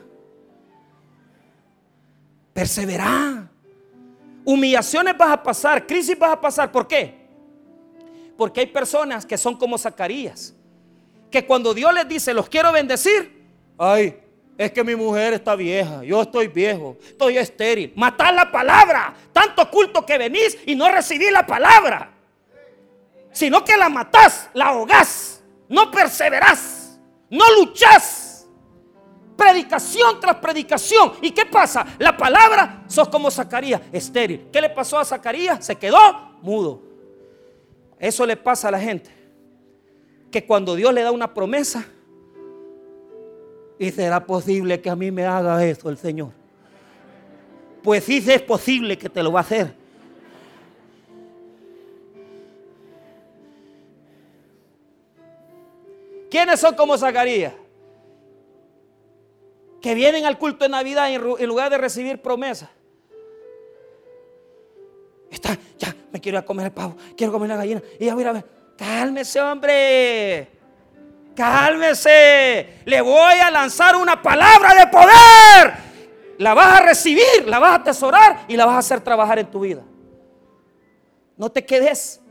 Persevera. 2.53 3.51
Humillaciones 4.45 5.17
vas 5.17 5.31
a 5.31 5.43
pasar, 5.43 5.85
crisis 5.85 6.17
vas 6.17 6.31
a 6.31 6.39
pasar. 6.39 6.71
¿Por 6.71 6.87
qué? 6.87 7.27
Porque 8.37 8.61
hay 8.61 8.67
personas 8.67 9.25
que 9.25 9.37
son 9.37 9.57
como 9.57 9.77
Zacarías. 9.77 10.56
Que 11.31 11.45
cuando 11.45 11.73
Dios 11.73 11.93
les 11.93 12.07
dice, 12.07 12.33
los 12.33 12.49
quiero 12.49 12.71
bendecir, 12.71 13.45
ay, 13.77 14.19
es 14.57 14.71
que 14.71 14.83
mi 14.83 14.95
mujer 14.95 15.33
está 15.33 15.55
vieja, 15.55 16.03
yo 16.03 16.21
estoy 16.21 16.47
viejo, 16.47 16.97
estoy 17.01 17.37
estéril. 17.37 17.93
Matar 17.95 18.33
la 18.33 18.51
palabra, 18.51 19.13
tanto 19.33 19.69
culto 19.69 20.05
que 20.05 20.17
venís 20.17 20.57
y 20.65 20.75
no 20.75 20.89
recibí 20.89 21.29
la 21.29 21.45
palabra 21.45 22.13
sino 23.37 23.63
que 23.63 23.77
la 23.77 23.87
matás, 23.87 24.49
la 24.55 24.69
ahogás, 24.69 25.43
no 25.69 25.91
perseverás, 25.91 26.99
no 27.29 27.45
luchás. 27.59 28.47
Predicación 29.37 30.19
tras 30.19 30.37
predicación. 30.37 31.13
¿Y 31.21 31.29
qué 31.29 31.45
pasa? 31.45 31.85
La 31.99 32.17
palabra, 32.17 32.83
sos 32.87 33.07
como 33.09 33.29
Zacarías, 33.29 33.79
estéril. 33.91 34.47
¿Qué 34.51 34.59
le 34.59 34.71
pasó 34.71 34.97
a 34.97 35.05
Zacarías? 35.05 35.63
Se 35.63 35.75
quedó 35.75 35.99
mudo. 36.41 36.81
Eso 37.99 38.25
le 38.25 38.35
pasa 38.35 38.69
a 38.69 38.71
la 38.71 38.79
gente. 38.79 39.11
Que 40.31 40.45
cuando 40.45 40.75
Dios 40.75 40.93
le 40.93 41.01
da 41.01 41.11
una 41.11 41.33
promesa, 41.33 41.85
y 43.79 43.91
será 43.91 44.25
posible 44.25 44.81
que 44.81 44.89
a 44.89 44.95
mí 44.95 45.11
me 45.11 45.25
haga 45.25 45.63
eso 45.65 45.89
el 45.89 45.97
Señor. 45.97 46.31
Pues 47.83 48.03
sí 48.03 48.23
es 48.25 48.41
posible 48.41 48.97
que 48.97 49.09
te 49.09 49.21
lo 49.21 49.31
va 49.31 49.39
a 49.39 49.43
hacer. 49.43 49.73
¿Quiénes 56.29 56.59
son 56.59 56.75
como 56.75 56.97
Zacarías? 56.97 57.53
Que 59.81 59.93
vienen 59.93 60.25
al 60.25 60.37
culto 60.37 60.65
de 60.65 60.69
Navidad 60.69 61.09
en 61.13 61.47
lugar 61.47 61.69
de 61.69 61.77
recibir 61.77 62.21
promesas. 62.21 62.69
Está, 65.29 65.57
ya, 65.77 65.95
me 66.11 66.19
quiero 66.19 66.37
ir 66.37 66.43
a 66.43 66.45
comer 66.45 66.65
el 66.67 66.71
pavo, 66.71 66.97
quiero 67.15 67.31
comer 67.31 67.49
la 67.49 67.57
gallina. 67.57 67.81
Y 67.99 68.05
ya 68.05 68.15
voy 68.15 68.23
a 68.23 68.33
ver, 68.33 68.45
cálmese 68.77 69.41
hombre, 69.41 70.49
cálmese. 71.35 72.81
Le 72.85 73.01
voy 73.01 73.35
a 73.35 73.51
lanzar 73.51 73.95
una 73.95 74.21
palabra 74.21 74.75
de 74.75 74.87
poder. 74.87 75.87
La 76.37 76.53
vas 76.53 76.79
a 76.79 76.85
recibir, 76.85 77.47
la 77.47 77.59
vas 77.59 77.71
a 77.71 77.75
atesorar 77.75 78.45
y 78.47 78.55
la 78.55 78.65
vas 78.65 78.75
a 78.75 78.79
hacer 78.79 79.01
trabajar 79.01 79.39
en 79.39 79.49
tu 79.49 79.61
vida. 79.61 79.83
No 81.35 81.51
te 81.51 81.65
quedes, 81.65 82.21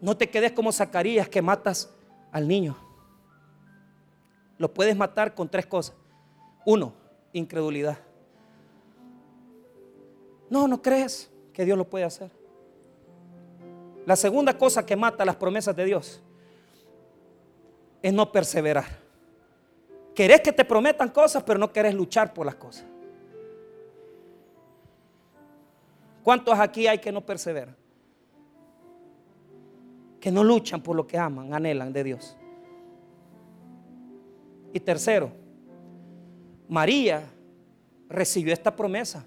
no 0.00 0.16
te 0.16 0.30
quedes 0.30 0.52
como 0.52 0.72
Zacarías 0.72 1.28
que 1.28 1.42
matas 1.42 1.90
al 2.32 2.48
niño. 2.48 2.76
Lo 4.56 4.72
puedes 4.72 4.96
matar 4.96 5.34
con 5.34 5.48
tres 5.48 5.66
cosas. 5.66 5.94
Uno, 6.64 6.92
incredulidad. 7.32 7.98
No, 10.50 10.66
no 10.66 10.80
crees 10.82 11.30
que 11.52 11.64
Dios 11.64 11.76
lo 11.76 11.88
puede 11.88 12.04
hacer. 12.04 12.37
La 14.08 14.16
segunda 14.16 14.56
cosa 14.56 14.86
que 14.86 14.96
mata 14.96 15.22
las 15.22 15.36
promesas 15.36 15.76
de 15.76 15.84
Dios 15.84 16.22
es 18.00 18.10
no 18.10 18.32
perseverar. 18.32 18.86
Querés 20.14 20.40
que 20.40 20.50
te 20.50 20.64
prometan 20.64 21.10
cosas, 21.10 21.42
pero 21.42 21.58
no 21.58 21.70
querés 21.70 21.94
luchar 21.94 22.32
por 22.32 22.46
las 22.46 22.54
cosas. 22.54 22.86
¿Cuántos 26.22 26.58
aquí 26.58 26.86
hay 26.86 26.96
que 26.96 27.12
no 27.12 27.20
perseveran? 27.20 27.76
Que 30.18 30.32
no 30.32 30.42
luchan 30.42 30.80
por 30.80 30.96
lo 30.96 31.06
que 31.06 31.18
aman, 31.18 31.52
anhelan 31.52 31.92
de 31.92 32.04
Dios. 32.04 32.34
Y 34.72 34.80
tercero, 34.80 35.30
María 36.66 37.24
recibió 38.08 38.54
esta 38.54 38.74
promesa. 38.74 39.22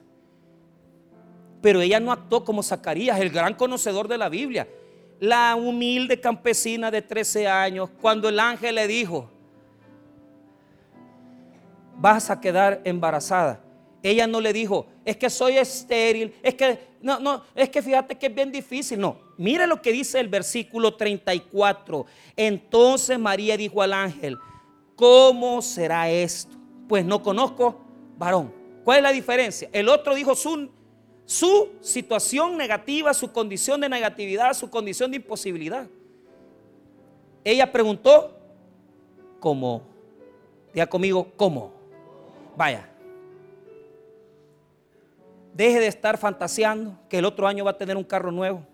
Pero 1.62 1.82
ella 1.82 2.00
no 2.00 2.12
actuó 2.12 2.44
como 2.44 2.64
Zacarías, 2.64 3.20
el 3.20 3.30
gran 3.30 3.54
conocedor 3.54 4.08
de 4.08 4.18
la 4.18 4.30
Biblia. 4.30 4.68
La 5.20 5.56
humilde 5.56 6.20
campesina 6.20 6.90
de 6.90 7.02
13 7.02 7.48
años, 7.48 7.90
cuando 8.02 8.28
el 8.30 8.40
ángel 8.40 8.76
le 8.76 8.88
dijo, 8.88 9.30
vas 11.98 12.32
a 12.32 12.42
quedar 12.42 12.82
embarazada. 12.84 13.62
Ella 14.04 14.26
no 14.26 14.42
le 14.42 14.52
dijo, 14.52 14.88
es 15.06 15.16
que 15.16 15.30
soy 15.30 15.58
estéril, 15.58 16.34
es 16.42 16.56
que, 16.56 16.80
no, 17.02 17.20
no, 17.20 17.44
es 17.54 17.70
que 17.70 17.84
fíjate 17.84 18.16
que 18.16 18.26
es 18.26 18.34
bien 18.34 18.52
difícil. 18.52 19.00
No, 19.00 19.18
mire 19.38 19.68
lo 19.68 19.80
que 19.80 19.92
dice 19.92 20.20
el 20.20 20.28
versículo 20.28 20.96
34. 20.96 22.06
Entonces 22.36 23.20
María 23.20 23.56
dijo 23.56 23.82
al 23.84 23.94
ángel, 23.94 24.40
¿cómo 24.96 25.62
será 25.62 26.10
esto? 26.10 26.58
Pues 26.88 27.06
no 27.06 27.22
conozco 27.22 27.80
varón. 28.18 28.52
¿Cuál 28.84 28.98
es 28.98 29.04
la 29.04 29.12
diferencia? 29.12 29.70
El 29.72 29.88
otro 29.88 30.16
dijo 30.16 30.34
su, 30.34 30.72
su 31.26 31.70
situación 31.82 32.58
negativa, 32.58 33.14
su 33.14 33.32
condición 33.32 33.82
de 33.82 33.90
negatividad, 33.90 34.54
su 34.54 34.70
condición 34.70 35.12
de 35.12 35.18
imposibilidad. 35.18 35.88
Ella 37.44 37.72
preguntó, 37.72 38.38
¿cómo? 39.40 39.84
Diga 40.74 40.88
conmigo, 40.88 41.32
¿cómo? 41.36 41.74
Vaya. 42.56 42.88
Deje 45.54 45.80
de 45.80 45.88
estar 45.88 46.18
fantaseando 46.18 46.98
que 47.10 47.18
el 47.18 47.26
otro 47.26 47.48
año 47.48 47.66
va 47.66 47.72
a 47.72 47.78
tener 47.78 47.98
un 47.98 48.04
carro 48.04 48.32
nuevo. 48.32 48.66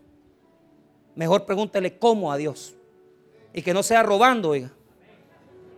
Mejor 1.15 1.45
pregúntele 1.45 1.97
cómo 1.97 2.31
a 2.31 2.37
Dios. 2.37 2.75
Y 3.53 3.61
que 3.61 3.73
no 3.73 3.81
sea 3.81 4.03
robando, 4.03 4.49
oiga 4.49 4.71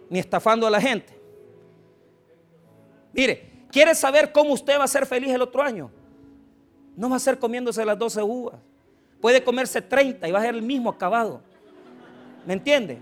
ni 0.09 0.19
estafando 0.19 0.65
a 0.67 0.69
la 0.69 0.81
gente. 0.81 1.13
Mire, 3.13 3.65
¿quiere 3.71 3.93
saber 3.95 4.31
cómo 4.31 4.53
usted 4.53 4.77
va 4.79 4.83
a 4.83 4.87
ser 4.87 5.05
feliz 5.05 5.29
el 5.29 5.41
otro 5.41 5.61
año? 5.61 5.91
No 6.99 7.09
va 7.09 7.15
a 7.15 7.19
ser 7.19 7.39
comiéndose 7.39 7.85
las 7.85 7.97
12 7.97 8.21
uvas. 8.21 8.55
Puede 9.21 9.41
comerse 9.41 9.81
30 9.81 10.27
y 10.27 10.31
va 10.33 10.39
a 10.39 10.41
ser 10.41 10.53
el 10.53 10.61
mismo 10.61 10.89
acabado. 10.89 11.41
¿Me 12.45 12.51
entiende? 12.51 13.01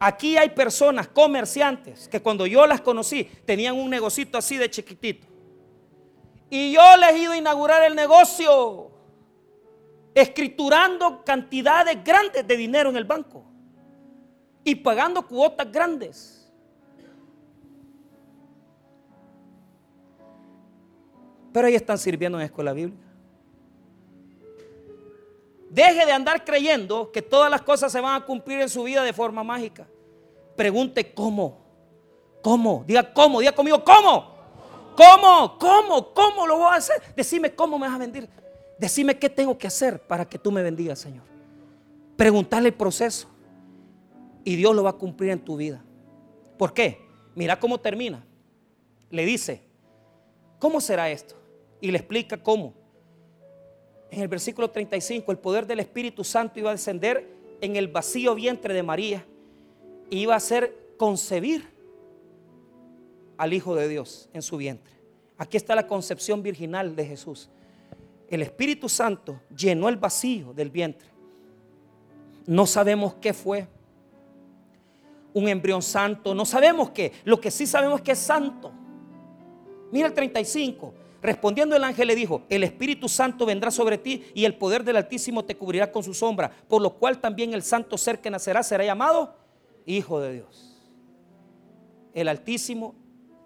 Aquí 0.00 0.36
hay 0.36 0.48
personas, 0.48 1.06
comerciantes, 1.06 2.08
que 2.08 2.20
cuando 2.20 2.46
yo 2.46 2.66
las 2.66 2.80
conocí 2.80 3.22
tenían 3.44 3.76
un 3.76 3.88
negocito 3.88 4.36
así 4.36 4.56
de 4.56 4.68
chiquitito. 4.68 5.28
Y 6.50 6.72
yo 6.72 6.82
les 6.96 7.12
he 7.12 7.18
ido 7.18 7.32
a 7.34 7.36
inaugurar 7.36 7.84
el 7.84 7.94
negocio, 7.94 8.90
escriturando 10.12 11.22
cantidades 11.24 12.02
grandes 12.02 12.44
de 12.44 12.56
dinero 12.56 12.90
en 12.90 12.96
el 12.96 13.04
banco 13.04 13.44
y 14.64 14.74
pagando 14.74 15.24
cuotas 15.24 15.70
grandes. 15.70 16.39
Pero 21.52 21.66
ahí 21.66 21.74
están 21.74 21.98
sirviendo 21.98 22.38
en 22.38 22.44
escuela 22.44 22.72
bíblica. 22.72 23.10
Deje 25.70 26.04
de 26.04 26.12
andar 26.12 26.44
creyendo 26.44 27.12
que 27.12 27.22
todas 27.22 27.50
las 27.50 27.62
cosas 27.62 27.92
se 27.92 28.00
van 28.00 28.20
a 28.20 28.26
cumplir 28.26 28.60
en 28.60 28.68
su 28.68 28.82
vida 28.82 29.04
de 29.04 29.12
forma 29.12 29.44
mágica. 29.44 29.86
Pregunte 30.56 31.14
cómo. 31.14 31.58
¿Cómo? 32.42 32.84
Diga 32.86 33.12
cómo. 33.12 33.40
Diga 33.40 33.52
conmigo 33.52 33.84
cómo. 33.84 34.34
¿Cómo? 34.96 35.58
¿Cómo? 35.58 36.12
¿Cómo 36.12 36.46
lo 36.46 36.56
voy 36.58 36.72
a 36.72 36.76
hacer? 36.76 37.00
Decime 37.14 37.54
cómo 37.54 37.78
me 37.78 37.86
vas 37.86 37.94
a 37.94 37.98
bendir. 37.98 38.28
Decime 38.78 39.18
qué 39.18 39.30
tengo 39.30 39.56
que 39.56 39.68
hacer 39.68 40.00
para 40.00 40.28
que 40.28 40.38
tú 40.38 40.50
me 40.50 40.62
bendigas, 40.62 40.98
Señor. 40.98 41.24
Preguntarle 42.16 42.68
el 42.70 42.74
proceso 42.74 43.28
y 44.44 44.56
Dios 44.56 44.74
lo 44.74 44.82
va 44.82 44.90
a 44.90 44.94
cumplir 44.94 45.30
en 45.30 45.38
tu 45.38 45.56
vida. 45.56 45.82
¿Por 46.58 46.74
qué? 46.74 47.00
Mira 47.34 47.58
cómo 47.58 47.78
termina. 47.78 48.24
Le 49.08 49.24
dice, 49.24 49.62
¿cómo 50.58 50.80
será 50.80 51.08
esto? 51.10 51.39
Y 51.80 51.90
le 51.90 51.98
explica 51.98 52.42
cómo. 52.42 52.74
En 54.10 54.22
el 54.22 54.28
versículo 54.28 54.70
35, 54.70 55.30
el 55.30 55.38
poder 55.38 55.66
del 55.66 55.80
Espíritu 55.80 56.24
Santo 56.24 56.58
iba 56.58 56.70
a 56.70 56.74
descender 56.74 57.26
en 57.60 57.76
el 57.76 57.88
vacío 57.88 58.34
vientre 58.34 58.74
de 58.74 58.82
María 58.82 59.24
y 60.08 60.18
iba 60.18 60.34
a 60.34 60.40
ser 60.40 60.94
concebir 60.96 61.68
al 63.36 63.52
Hijo 63.52 63.74
de 63.74 63.88
Dios 63.88 64.28
en 64.32 64.42
su 64.42 64.56
vientre. 64.56 64.92
Aquí 65.38 65.56
está 65.56 65.74
la 65.74 65.86
concepción 65.86 66.42
virginal 66.42 66.94
de 66.94 67.06
Jesús. 67.06 67.48
El 68.28 68.42
Espíritu 68.42 68.88
Santo 68.88 69.40
llenó 69.56 69.88
el 69.88 69.96
vacío 69.96 70.52
del 70.52 70.70
vientre. 70.70 71.08
No 72.46 72.66
sabemos 72.66 73.14
qué 73.14 73.32
fue. 73.32 73.66
Un 75.32 75.48
embrión 75.48 75.82
santo. 75.82 76.34
No 76.34 76.44
sabemos 76.44 76.90
qué. 76.90 77.12
Lo 77.24 77.40
que 77.40 77.50
sí 77.50 77.66
sabemos 77.66 78.00
es 78.00 78.04
que 78.04 78.12
es 78.12 78.18
santo. 78.18 78.72
Mira 79.90 80.08
el 80.08 80.14
35. 80.14 80.94
Respondiendo 81.22 81.76
el 81.76 81.84
ángel 81.84 82.08
le 82.08 82.14
dijo, 82.14 82.42
el 82.48 82.64
Espíritu 82.64 83.08
Santo 83.08 83.44
vendrá 83.44 83.70
sobre 83.70 83.98
ti 83.98 84.24
y 84.34 84.46
el 84.46 84.54
poder 84.56 84.84
del 84.84 84.96
Altísimo 84.96 85.44
te 85.44 85.56
cubrirá 85.56 85.92
con 85.92 86.02
su 86.02 86.14
sombra, 86.14 86.50
por 86.68 86.80
lo 86.80 86.94
cual 86.94 87.20
también 87.20 87.52
el 87.52 87.62
santo 87.62 87.98
ser 87.98 88.20
que 88.20 88.30
nacerá 88.30 88.62
será 88.62 88.84
llamado 88.84 89.34
Hijo 89.84 90.20
de 90.20 90.32
Dios. 90.32 90.90
El 92.14 92.28
Altísimo 92.28 92.94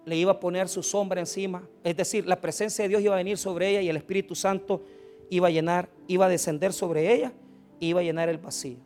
le 0.05 0.17
iba 0.17 0.33
a 0.33 0.41
poner 0.41 0.69
su 0.69 0.83
sombra 0.83 1.21
encima, 1.21 1.67
es 1.83 1.97
decir, 1.97 2.27
la 2.27 2.41
presencia 2.41 2.85
de 2.85 2.91
Dios 2.91 3.03
iba 3.03 3.15
a 3.15 3.19
venir 3.19 3.39
sobre 3.39 3.71
ella 3.71 3.81
y 3.81 3.89
el 3.89 3.97
Espíritu 3.97 4.35
Santo 4.35 4.83
iba 5.31 5.49
a 5.49 5.51
llenar, 5.51 5.89
iba 6.07 6.27
a 6.27 6.29
descender 6.29 6.73
sobre 6.73 7.13
ella 7.13 7.33
y 7.81 7.89
iba 7.89 8.01
a 8.01 8.05
llenar 8.05 8.29
el 8.29 8.39
vacío. 8.39 8.79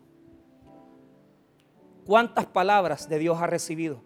¿Cuántas 2.06 2.46
palabras 2.46 3.06
de 3.06 3.18
Dios 3.18 3.36
has 3.38 3.50
recibido 3.50 4.00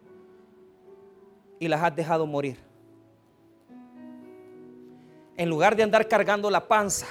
y 1.61 1.69
las 1.69 1.83
has 1.83 1.95
dejado 1.95 2.27
morir? 2.27 2.72
En 5.37 5.49
lugar 5.49 5.77
de 5.77 5.83
andar 5.83 6.09
cargando 6.09 6.51
la 6.51 6.67
panza 6.67 7.07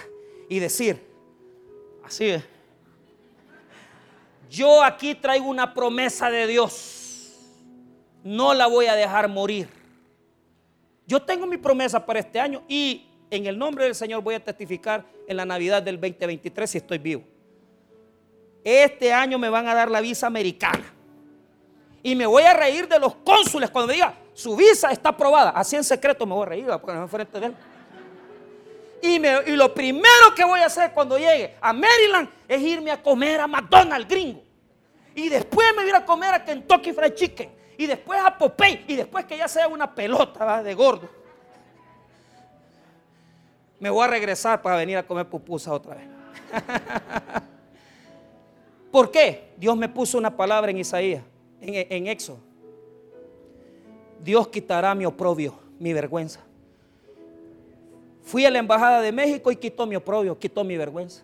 y 0.49 0.59
decir, 0.59 1.01
así 2.03 2.29
es, 2.29 2.43
yo 4.49 4.83
aquí 4.83 5.15
traigo 5.15 5.47
una 5.47 5.73
promesa 5.73 6.29
de 6.29 6.45
Dios, 6.47 7.31
no 8.23 8.53
la 8.53 8.67
voy 8.67 8.87
a 8.87 8.95
dejar 8.95 9.29
morir. 9.29 9.69
Yo 11.07 11.21
tengo 11.21 11.45
mi 11.45 11.57
promesa 11.57 12.05
para 12.05 12.19
este 12.19 12.39
año 12.39 12.63
y 12.67 13.07
en 13.29 13.45
el 13.45 13.57
nombre 13.57 13.85
del 13.85 13.95
Señor 13.95 14.21
voy 14.21 14.35
a 14.35 14.43
testificar 14.43 15.05
en 15.27 15.37
la 15.37 15.45
Navidad 15.45 15.81
del 15.81 15.99
2023 15.99 16.69
si 16.69 16.77
estoy 16.77 16.97
vivo. 16.97 17.23
Este 18.63 19.11
año 19.11 19.39
me 19.39 19.49
van 19.49 19.67
a 19.67 19.73
dar 19.73 19.89
la 19.89 20.01
visa 20.01 20.27
americana. 20.27 20.93
Y 22.03 22.15
me 22.15 22.25
voy 22.25 22.43
a 22.43 22.53
reír 22.53 22.87
de 22.87 22.99
los 22.99 23.15
cónsules 23.15 23.69
cuando 23.69 23.87
me 23.87 23.93
diga, 23.93 24.13
su 24.33 24.55
visa 24.55 24.91
está 24.91 25.09
aprobada. 25.09 25.51
Así 25.51 25.75
en 25.75 25.83
secreto 25.83 26.25
me 26.25 26.33
voy 26.33 26.43
a 26.43 26.45
reír, 26.45 26.65
porque 26.81 26.93
no 26.93 27.03
enfrente 27.03 27.39
de 27.39 27.45
él. 27.47 27.55
Y, 29.01 29.19
lo 29.55 29.73
primero 29.73 30.35
que 30.35 30.43
voy 30.43 30.59
a 30.59 30.67
hacer 30.67 30.91
cuando 30.93 31.17
llegue 31.17 31.55
a 31.59 31.73
Maryland 31.73 32.29
es 32.47 32.61
irme 32.61 32.91
a 32.91 33.01
comer 33.01 33.41
a 33.41 33.47
McDonald's 33.47 34.07
gringo. 34.07 34.43
Y 35.15 35.27
después 35.27 35.67
me 35.75 35.83
voy 35.83 35.91
a 35.91 36.05
comer 36.05 36.33
a 36.35 36.45
Kentucky 36.45 36.93
Fried 36.93 37.13
Chicken. 37.15 37.51
Y 37.77 37.87
después 37.87 38.19
a 38.23 38.37
Popeye. 38.37 38.85
Y 38.87 38.95
después 38.95 39.25
que 39.25 39.37
ya 39.37 39.47
sea 39.47 39.67
una 39.67 39.93
pelota 39.93 40.61
de 40.61 40.73
gordo. 40.75 41.09
Me 43.79 43.89
voy 43.89 44.03
a 44.03 44.07
regresar 44.07 44.61
para 44.61 44.75
venir 44.75 44.97
a 44.97 45.03
comer 45.05 45.27
pupusa 45.27 45.73
otra 45.73 45.95
vez. 45.95 46.07
¿Por 48.91 49.09
qué? 49.09 49.53
Dios 49.57 49.75
me 49.75 49.89
puso 49.89 50.17
una 50.17 50.35
palabra 50.35 50.69
en 50.69 50.77
Isaías, 50.77 51.23
en, 51.59 52.07
en. 52.07 52.17
Dios 54.19 54.47
quitará 54.49 54.93
mi 54.93 55.05
oprobio, 55.05 55.57
mi 55.79 55.93
vergüenza. 55.93 56.41
Fui 58.23 58.45
a 58.45 58.51
la 58.51 58.59
embajada 58.59 59.01
de 59.01 59.11
México 59.11 59.51
y 59.51 59.55
quitó 59.55 59.85
mi 59.85 59.95
oprobio, 59.95 60.37
quitó 60.37 60.63
mi 60.63 60.77
vergüenza. 60.77 61.23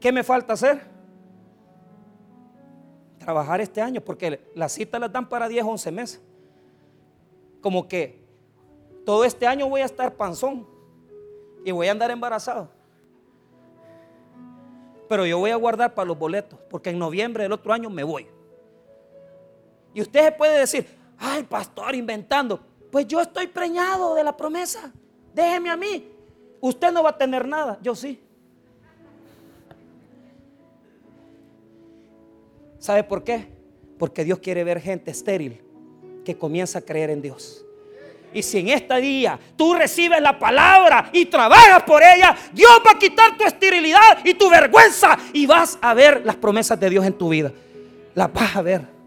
¿Qué 0.00 0.12
me 0.12 0.22
falta 0.22 0.52
hacer? 0.52 0.82
Trabajar 3.18 3.60
este 3.60 3.80
año, 3.80 4.00
porque 4.00 4.40
las 4.54 4.72
citas 4.72 5.00
las 5.00 5.12
dan 5.12 5.28
para 5.28 5.48
10, 5.48 5.64
11 5.64 5.92
meses. 5.92 6.22
Como 7.60 7.88
que 7.88 8.18
todo 9.04 9.24
este 9.24 9.46
año 9.46 9.68
voy 9.68 9.80
a 9.80 9.84
estar 9.84 10.14
panzón 10.14 10.66
y 11.64 11.70
voy 11.72 11.88
a 11.88 11.92
andar 11.92 12.10
embarazado. 12.10 12.68
Pero 15.08 15.24
yo 15.26 15.38
voy 15.38 15.50
a 15.50 15.56
guardar 15.56 15.94
para 15.94 16.06
los 16.06 16.18
boletos, 16.18 16.58
porque 16.68 16.90
en 16.90 16.98
noviembre 16.98 17.42
del 17.44 17.52
otro 17.52 17.72
año 17.72 17.88
me 17.88 18.04
voy. 18.04 18.26
Y 19.94 20.02
usted 20.02 20.36
puede 20.36 20.60
decir, 20.60 20.86
ay, 21.16 21.42
pastor, 21.44 21.94
inventando. 21.94 22.60
Pues 22.90 23.06
yo 23.06 23.20
estoy 23.20 23.46
preñado 23.46 24.14
de 24.14 24.24
la 24.24 24.36
promesa. 24.36 24.92
Déjeme 25.34 25.70
a 25.70 25.76
mí. 25.76 26.08
Usted 26.60 26.90
no 26.90 27.02
va 27.02 27.10
a 27.10 27.18
tener 27.18 27.46
nada, 27.46 27.78
yo 27.82 27.94
sí. 27.94 28.20
¿Sabe 32.78 33.04
por 33.04 33.22
qué? 33.22 33.46
Porque 33.98 34.24
Dios 34.24 34.38
quiere 34.38 34.64
ver 34.64 34.80
gente 34.80 35.10
estéril 35.10 35.60
que 36.24 36.36
comienza 36.36 36.78
a 36.78 36.82
creer 36.82 37.10
en 37.10 37.22
Dios. 37.22 37.64
Y 38.32 38.42
si 38.42 38.58
en 38.58 38.68
este 38.68 39.00
día 39.00 39.38
tú 39.56 39.74
recibes 39.74 40.20
la 40.20 40.38
palabra 40.38 41.10
y 41.12 41.26
trabajas 41.26 41.82
por 41.84 42.02
ella, 42.02 42.36
Dios 42.52 42.70
va 42.86 42.92
a 42.92 42.98
quitar 42.98 43.36
tu 43.38 43.44
esterilidad 43.44 44.24
y 44.24 44.34
tu 44.34 44.50
vergüenza 44.50 45.16
y 45.32 45.46
vas 45.46 45.78
a 45.80 45.94
ver 45.94 46.24
las 46.24 46.36
promesas 46.36 46.78
de 46.78 46.90
Dios 46.90 47.06
en 47.06 47.14
tu 47.14 47.28
vida. 47.30 47.52
Las 48.14 48.32
vas 48.32 48.56
a 48.56 48.62
ver 48.62 48.97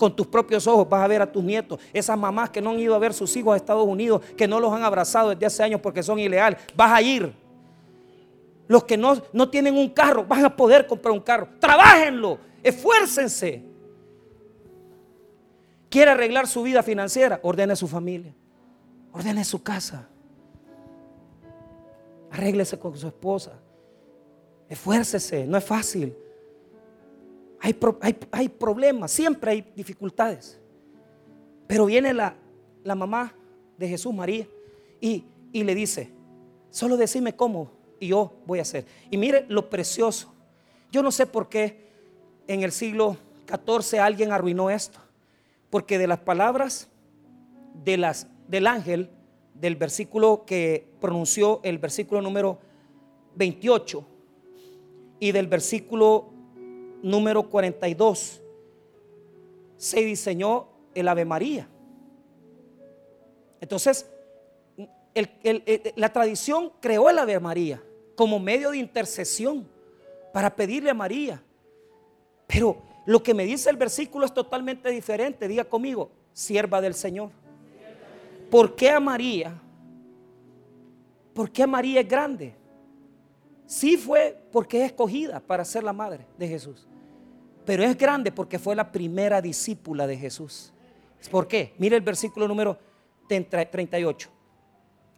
con 0.00 0.16
tus 0.16 0.26
propios 0.26 0.66
ojos 0.66 0.88
vas 0.88 1.04
a 1.04 1.06
ver 1.08 1.20
a 1.20 1.30
tus 1.30 1.44
nietos, 1.44 1.78
esas 1.92 2.18
mamás 2.18 2.48
que 2.48 2.62
no 2.62 2.70
han 2.70 2.80
ido 2.80 2.94
a 2.94 2.98
ver 2.98 3.12
sus 3.12 3.36
hijos 3.36 3.52
a 3.52 3.56
Estados 3.58 3.86
Unidos, 3.86 4.22
que 4.34 4.48
no 4.48 4.58
los 4.58 4.72
han 4.72 4.82
abrazado 4.82 5.28
desde 5.28 5.44
hace 5.44 5.62
años 5.62 5.78
porque 5.82 6.02
son 6.02 6.18
ilegales, 6.18 6.58
vas 6.74 6.90
a 6.90 7.02
ir. 7.02 7.34
Los 8.66 8.84
que 8.84 8.96
no, 8.96 9.20
no 9.34 9.50
tienen 9.50 9.76
un 9.76 9.90
carro, 9.90 10.24
van 10.24 10.42
a 10.42 10.56
poder 10.56 10.86
comprar 10.86 11.12
un 11.12 11.20
carro. 11.20 11.48
Trabajenlo, 11.58 12.38
esfuércense. 12.62 13.62
Quiere 15.90 16.12
arreglar 16.12 16.46
su 16.46 16.62
vida 16.62 16.82
financiera, 16.82 17.38
ordene 17.42 17.76
su 17.76 17.86
familia, 17.86 18.34
ordene 19.12 19.44
su 19.44 19.62
casa. 19.62 20.08
Arréglese 22.30 22.78
con 22.78 22.96
su 22.96 23.06
esposa. 23.06 23.52
Esfuércese, 24.66 25.46
no 25.46 25.58
es 25.58 25.64
fácil. 25.64 26.16
Hay, 27.60 28.48
problemas, 28.48 29.10
siempre 29.10 29.50
hay 29.50 29.72
dificultades. 29.76 30.58
Pero 31.66 31.86
viene 31.86 32.14
la, 32.14 32.34
mamá 32.96 33.34
de 33.76 33.88
Jesús, 33.88 34.14
María, 34.14 34.46
y, 35.00 35.24
y 35.52 35.62
le 35.62 35.74
dice, 35.74 36.10
solo 36.70 36.96
decime 36.96 37.36
cómo 37.36 37.70
y 37.98 38.08
yo 38.08 38.32
voy 38.46 38.58
a 38.58 38.62
hacer. 38.62 38.86
Y 39.10 39.16
mire 39.16 39.44
lo 39.48 39.68
precioso. 39.68 40.34
Yo 40.90 41.02
no 41.02 41.12
sé 41.12 41.26
por 41.26 41.48
qué 41.48 41.90
en 42.48 42.62
el 42.62 42.72
siglo 42.72 43.16
XIV 43.46 44.00
alguien 44.00 44.32
arruinó 44.32 44.70
esto. 44.70 44.98
Porque 45.68 45.98
de 45.98 46.08
las 46.08 46.18
palabras 46.18 46.88
de 47.84 47.96
las, 47.96 48.26
del 48.48 48.66
ángel, 48.66 49.10
del 49.54 49.76
versículo 49.76 50.44
que 50.46 50.90
pronunció 51.00 51.60
el 51.62 51.78
versículo 51.78 52.20
número 52.22 52.58
28 53.36 54.06
y 55.20 55.32
del 55.32 55.46
versículo 55.46 56.32
número 57.02 57.48
42 57.48 58.40
se 59.76 60.00
diseñó 60.00 60.68
el 60.94 61.08
Ave 61.08 61.24
María. 61.24 61.68
Entonces, 63.60 64.06
la 65.96 66.12
tradición 66.12 66.72
creó 66.80 67.08
el 67.10 67.18
Ave 67.18 67.40
María 67.40 67.82
como 68.14 68.38
medio 68.38 68.70
de 68.70 68.78
intercesión 68.78 69.66
para 70.32 70.54
pedirle 70.54 70.90
a 70.90 70.94
María. 70.94 71.42
Pero 72.46 72.82
lo 73.06 73.22
que 73.22 73.32
me 73.32 73.44
dice 73.44 73.70
el 73.70 73.76
versículo 73.76 74.26
es 74.26 74.34
totalmente 74.34 74.90
diferente. 74.90 75.48
Diga 75.48 75.64
conmigo, 75.64 76.10
sierva 76.32 76.80
del 76.80 76.94
Señor. 76.94 77.30
¿Por 78.50 78.74
qué 78.74 78.90
a 78.90 79.00
María? 79.00 79.58
¿Por 81.32 81.50
qué 81.50 81.66
María 81.66 82.00
es 82.00 82.08
grande? 82.08 82.54
Sí 83.66 83.96
fue 83.96 84.36
porque 84.50 84.80
es 84.80 84.90
escogida 84.90 85.40
para 85.40 85.64
ser 85.64 85.84
la 85.84 85.92
madre 85.92 86.26
de 86.36 86.48
Jesús. 86.48 86.86
Pero 87.70 87.84
es 87.84 87.96
grande 87.96 88.32
porque 88.32 88.58
fue 88.58 88.74
la 88.74 88.90
primera 88.90 89.40
discípula 89.40 90.04
de 90.04 90.16
Jesús. 90.16 90.72
¿Por 91.30 91.46
qué? 91.46 91.72
Mire 91.78 91.94
el 91.94 92.02
versículo 92.02 92.48
número 92.48 92.76
38. 93.28 94.28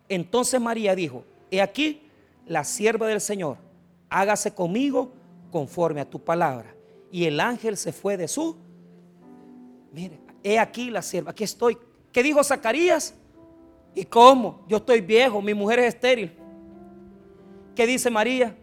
Entonces 0.06 0.60
María 0.60 0.94
dijo, 0.94 1.24
he 1.50 1.62
aquí 1.62 2.02
la 2.44 2.62
sierva 2.62 3.06
del 3.06 3.22
Señor, 3.22 3.56
hágase 4.10 4.52
conmigo 4.52 5.14
conforme 5.50 6.02
a 6.02 6.10
tu 6.10 6.22
palabra. 6.22 6.74
Y 7.10 7.24
el 7.24 7.40
ángel 7.40 7.74
se 7.78 7.90
fue 7.90 8.18
de 8.18 8.28
su. 8.28 8.54
Mire, 9.90 10.20
he 10.42 10.58
aquí 10.58 10.90
la 10.90 11.00
sierva, 11.00 11.30
aquí 11.30 11.44
estoy. 11.44 11.78
¿Qué 12.12 12.22
dijo 12.22 12.44
Zacarías? 12.44 13.14
¿Y 13.94 14.04
cómo? 14.04 14.62
Yo 14.68 14.76
estoy 14.76 15.00
viejo, 15.00 15.40
mi 15.40 15.54
mujer 15.54 15.78
es 15.78 15.94
estéril. 15.94 16.36
¿Qué 17.74 17.86
dice 17.86 18.10
María? 18.10 18.54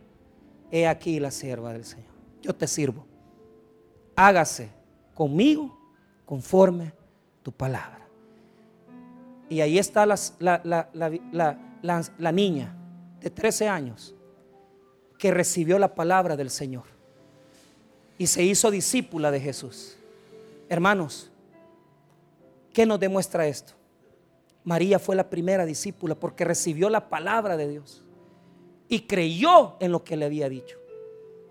He 0.70 0.86
aquí 0.86 1.20
la 1.20 1.32
sierva 1.32 1.74
del 1.74 1.86
Señor. 1.86 2.14
Yo 2.44 2.54
te 2.54 2.68
sirvo. 2.68 3.09
Hágase 4.22 4.70
conmigo 5.14 5.78
conforme 6.26 6.92
tu 7.42 7.52
palabra. 7.52 8.08
Y 9.48 9.62
ahí 9.62 9.80
está 9.80 10.06
la, 10.06 10.18
la, 10.40 12.32
niña 12.32 12.76
de 13.22 13.30
13 13.30 13.70
años 13.70 14.14
que 15.18 15.32
recibió 15.32 15.80
la 15.80 15.96
palabra 15.96 16.36
del 16.36 16.50
Señor 16.50 16.84
y 18.18 18.28
se 18.28 18.44
hizo 18.44 18.70
discípula 18.70 19.32
de 19.32 19.40
Jesús. 19.40 19.98
Hermanos, 20.68 21.32
¿Qué 22.74 22.86
nos 22.86 23.00
demuestra 23.00 23.48
esto? 23.48 23.74
María 24.64 25.00
fue 25.00 25.16
la 25.16 25.30
primera 25.30 25.66
discípula 25.66 26.16
porque 26.16 26.46
recibió 26.46 26.90
la 26.90 27.10
palabra 27.10 27.58
de 27.58 27.68
Dios 27.68 28.04
y 28.88 29.02
creyó 29.02 29.76
en 29.80 29.92
lo 29.92 30.04
que 30.04 30.16
le 30.16 30.26
había 30.26 30.50
dicho, 30.50 30.78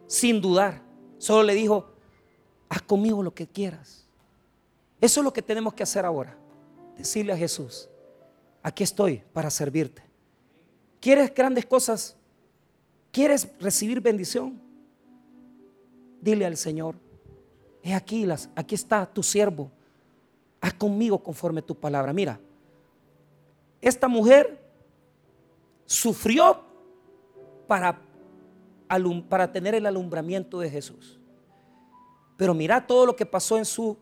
sin 0.07 0.41
dudar. 0.41 0.83
Solo 1.19 1.43
le 1.43 1.55
dijo, 1.55 1.91
haz 2.69 2.83
conmigo 2.83 3.23
lo 3.23 3.35
que 3.35 3.47
quieras. 3.47 4.07
Eso 5.01 5.21
es 5.21 5.25
lo 5.25 5.33
que 5.33 5.43
tenemos 5.43 5.75
que 5.75 5.83
hacer 5.83 6.05
ahora. 6.05 6.37
Decirle 6.97 7.33
a 7.33 7.37
Jesús, 7.37 7.89
aquí 8.62 8.83
estoy 8.83 9.23
para 9.33 9.51
servirte. 9.51 10.03
¿Quieres 11.01 11.33
grandes 11.33 11.64
cosas? 11.64 12.16
¿Quieres 13.12 13.49
recibir 13.61 14.01
bendición? 14.01 14.61
Dile 16.21 16.45
al 16.45 16.57
Señor, 16.57 16.97
he 17.83 17.95
aquí, 17.95 18.27
las, 18.27 18.51
aquí 18.57 18.75
está 18.75 19.07
tu 19.07 19.23
siervo. 19.23 19.71
Haz 20.61 20.75
conmigo 20.75 21.23
conforme 21.23 21.62
tu 21.62 21.77
palabra. 21.77 22.12
Mira, 22.12 22.41
esta 23.81 24.09
mujer 24.09 24.61
sufrió 25.87 26.61
para, 27.69 28.01
para 29.29 29.53
tener 29.53 29.77
el 29.77 29.87
alumbramiento 29.87 30.59
de 30.59 30.69
Jesús. 30.69 31.18
Pero 32.39 32.55
mira 32.55 32.86
todo 32.86 33.05
lo 33.05 33.16
que 33.16 33.26
pasó 33.26 33.59
en 33.59 33.64
su 33.64 33.99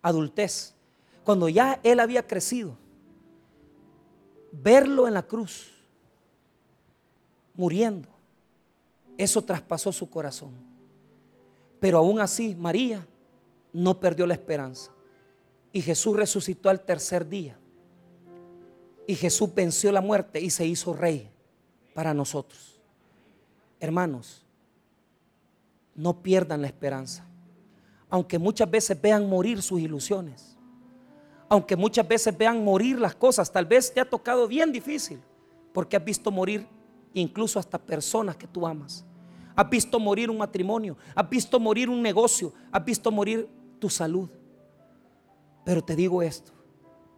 adultez. 0.00 0.72
Cuando 1.24 1.48
ya 1.48 1.80
él 1.82 1.98
había 1.98 2.24
crecido, 2.24 2.78
verlo 4.52 5.08
en 5.08 5.14
la 5.14 5.24
cruz, 5.24 5.72
muriendo, 7.54 8.08
eso 9.18 9.42
traspasó 9.42 9.90
su 9.90 10.08
corazón. 10.08 10.52
Pero 11.80 11.98
aún 11.98 12.20
así, 12.20 12.54
María 12.54 13.04
no 13.72 13.98
perdió 13.98 14.28
la 14.28 14.34
esperanza. 14.34 14.92
Y 15.72 15.82
Jesús 15.82 16.16
resucitó 16.16 16.70
al 16.70 16.84
tercer 16.84 17.28
día. 17.28 17.58
Y 19.08 19.16
Jesús 19.16 19.52
venció 19.52 19.90
la 19.90 20.00
muerte 20.00 20.40
y 20.40 20.50
se 20.50 20.64
hizo 20.64 20.92
rey 20.92 21.28
para 21.94 22.14
nosotros. 22.14 22.80
Hermanos, 23.80 24.44
no 25.96 26.22
pierdan 26.22 26.62
la 26.62 26.68
esperanza. 26.68 27.26
Aunque 28.12 28.38
muchas 28.38 28.70
veces 28.70 29.00
vean 29.00 29.26
morir 29.26 29.62
sus 29.62 29.80
ilusiones. 29.80 30.58
Aunque 31.48 31.76
muchas 31.76 32.06
veces 32.06 32.36
vean 32.36 32.62
morir 32.62 33.00
las 33.00 33.14
cosas. 33.14 33.50
Tal 33.50 33.64
vez 33.64 33.90
te 33.90 34.00
ha 34.00 34.04
tocado 34.04 34.46
bien 34.46 34.70
difícil. 34.70 35.18
Porque 35.72 35.96
has 35.96 36.04
visto 36.04 36.30
morir 36.30 36.66
incluso 37.14 37.58
hasta 37.58 37.78
personas 37.78 38.36
que 38.36 38.46
tú 38.46 38.66
amas. 38.66 39.02
Has 39.56 39.70
visto 39.70 39.98
morir 39.98 40.28
un 40.28 40.36
matrimonio. 40.36 40.98
Has 41.14 41.26
visto 41.30 41.58
morir 41.58 41.88
un 41.88 42.02
negocio. 42.02 42.52
Has 42.70 42.84
visto 42.84 43.10
morir 43.10 43.48
tu 43.78 43.88
salud. 43.88 44.28
Pero 45.64 45.82
te 45.82 45.96
digo 45.96 46.22
esto, 46.22 46.52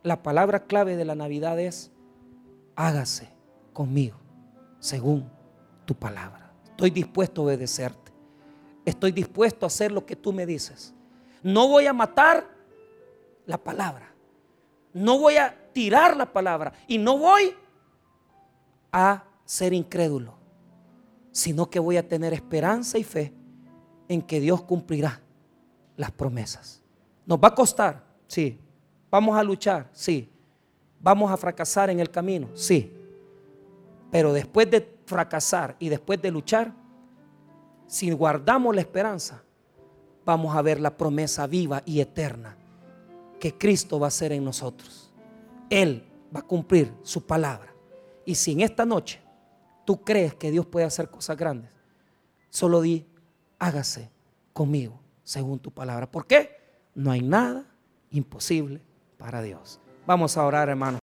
la 0.05 0.23
palabra 0.23 0.65
clave 0.65 0.95
de 0.95 1.05
la 1.05 1.17
Navidad 1.17 1.59
es, 1.59 1.91
hágase 2.77 3.31
conmigo 3.73 4.19
según 4.79 5.29
tu 5.87 5.97
palabra. 5.97 6.53
Estoy 6.67 6.91
dispuesto 6.91 7.41
a 7.41 7.45
obedecerte. 7.47 8.04
Estoy 8.85 9.13
dispuesto 9.13 9.65
a 9.65 9.69
hacer 9.69 9.93
lo 9.93 10.05
que 10.05 10.17
tú 10.17 10.33
me 10.33 10.47
dices. 10.47 10.95
No 11.43 11.69
voy 11.69 11.87
a 11.87 11.93
matar 11.93 12.49
la 13.47 13.59
palabra. 13.59 14.13
No 14.93 15.19
voy 15.19 15.37
a 15.37 15.55
tirar 15.73 16.17
la 16.17 16.33
palabra. 16.33 16.73
Y 16.87 16.99
no 16.99 17.19
voy 17.19 17.55
a 18.93 19.25
ser 19.45 19.73
incrédulo. 19.73 20.35
Sino 21.33 21.69
que 21.69 21.79
voy 21.79 21.97
a 21.97 22.09
tener 22.09 22.33
esperanza 22.33 22.99
y 22.99 23.05
fe 23.05 23.33
en 24.09 24.23
que 24.23 24.41
Dios 24.41 24.63
cumplirá 24.63 25.21
las 25.97 26.11
promesas. 26.13 26.83
Nos 27.27 27.39
va 27.39 27.49
a 27.49 27.55
costar, 27.55 28.05
Sí. 28.27 28.59
¿Vamos 29.11 29.37
a 29.37 29.43
luchar? 29.45 29.89
Sí. 29.93 30.29
¿Vamos 31.01 31.31
a 31.31 31.37
fracasar 31.37 31.91
en 31.91 32.01
el 32.01 32.11
camino? 32.11 32.49
Sí. 32.55 32.93
Pero 34.11 34.33
después 34.33 34.71
de 34.71 34.99
fracasar 35.07 35.77
y 35.79 35.89
después 35.89 36.21
de 36.21 36.31
luchar, 36.31 36.73
si 37.87 38.11
guardamos 38.11 38.75
la 38.75 38.81
esperanza, 38.81 39.43
vamos 40.25 40.57
a 40.57 40.63
ver 40.63 40.81
la 40.81 40.97
promesa 40.97 41.47
viva 41.47 41.83
y 41.85 42.01
eterna 42.01 42.57
que 43.39 43.57
Cristo 43.57 44.01
va 44.01 44.07
a 44.07 44.09
hacer 44.09 44.33
en 44.33 44.45
nosotros. 44.45 45.13
Él 45.71 46.05
va 46.35 46.41
a 46.41 46.47
cumplir 46.47 46.93
su 47.03 47.27
palabra. 47.27 47.75
Y 48.25 48.35
si 48.35 48.53
en 48.53 48.61
esta 48.61 48.85
noche 48.85 49.21
tú 49.85 50.03
crees 50.03 50.35
que 50.35 50.51
Dios 50.51 50.67
puede 50.67 50.87
hacer 50.87 51.11
cosas 51.11 51.37
grandes, 51.37 51.71
solo 52.49 52.81
di, 52.81 53.07
hágase 53.59 54.11
conmigo 54.53 55.01
según 55.23 55.59
tu 55.59 55.71
palabra. 55.71 56.11
¿Por 56.11 56.27
qué? 56.27 56.57
No 56.95 57.11
hay 57.11 57.21
nada 57.21 57.67
imposible 58.11 58.81
para 59.19 59.43
Dios. 59.43 59.81
Vamos 60.07 60.37
a 60.37 60.45
orar, 60.45 60.69
hermanos. 60.69 60.93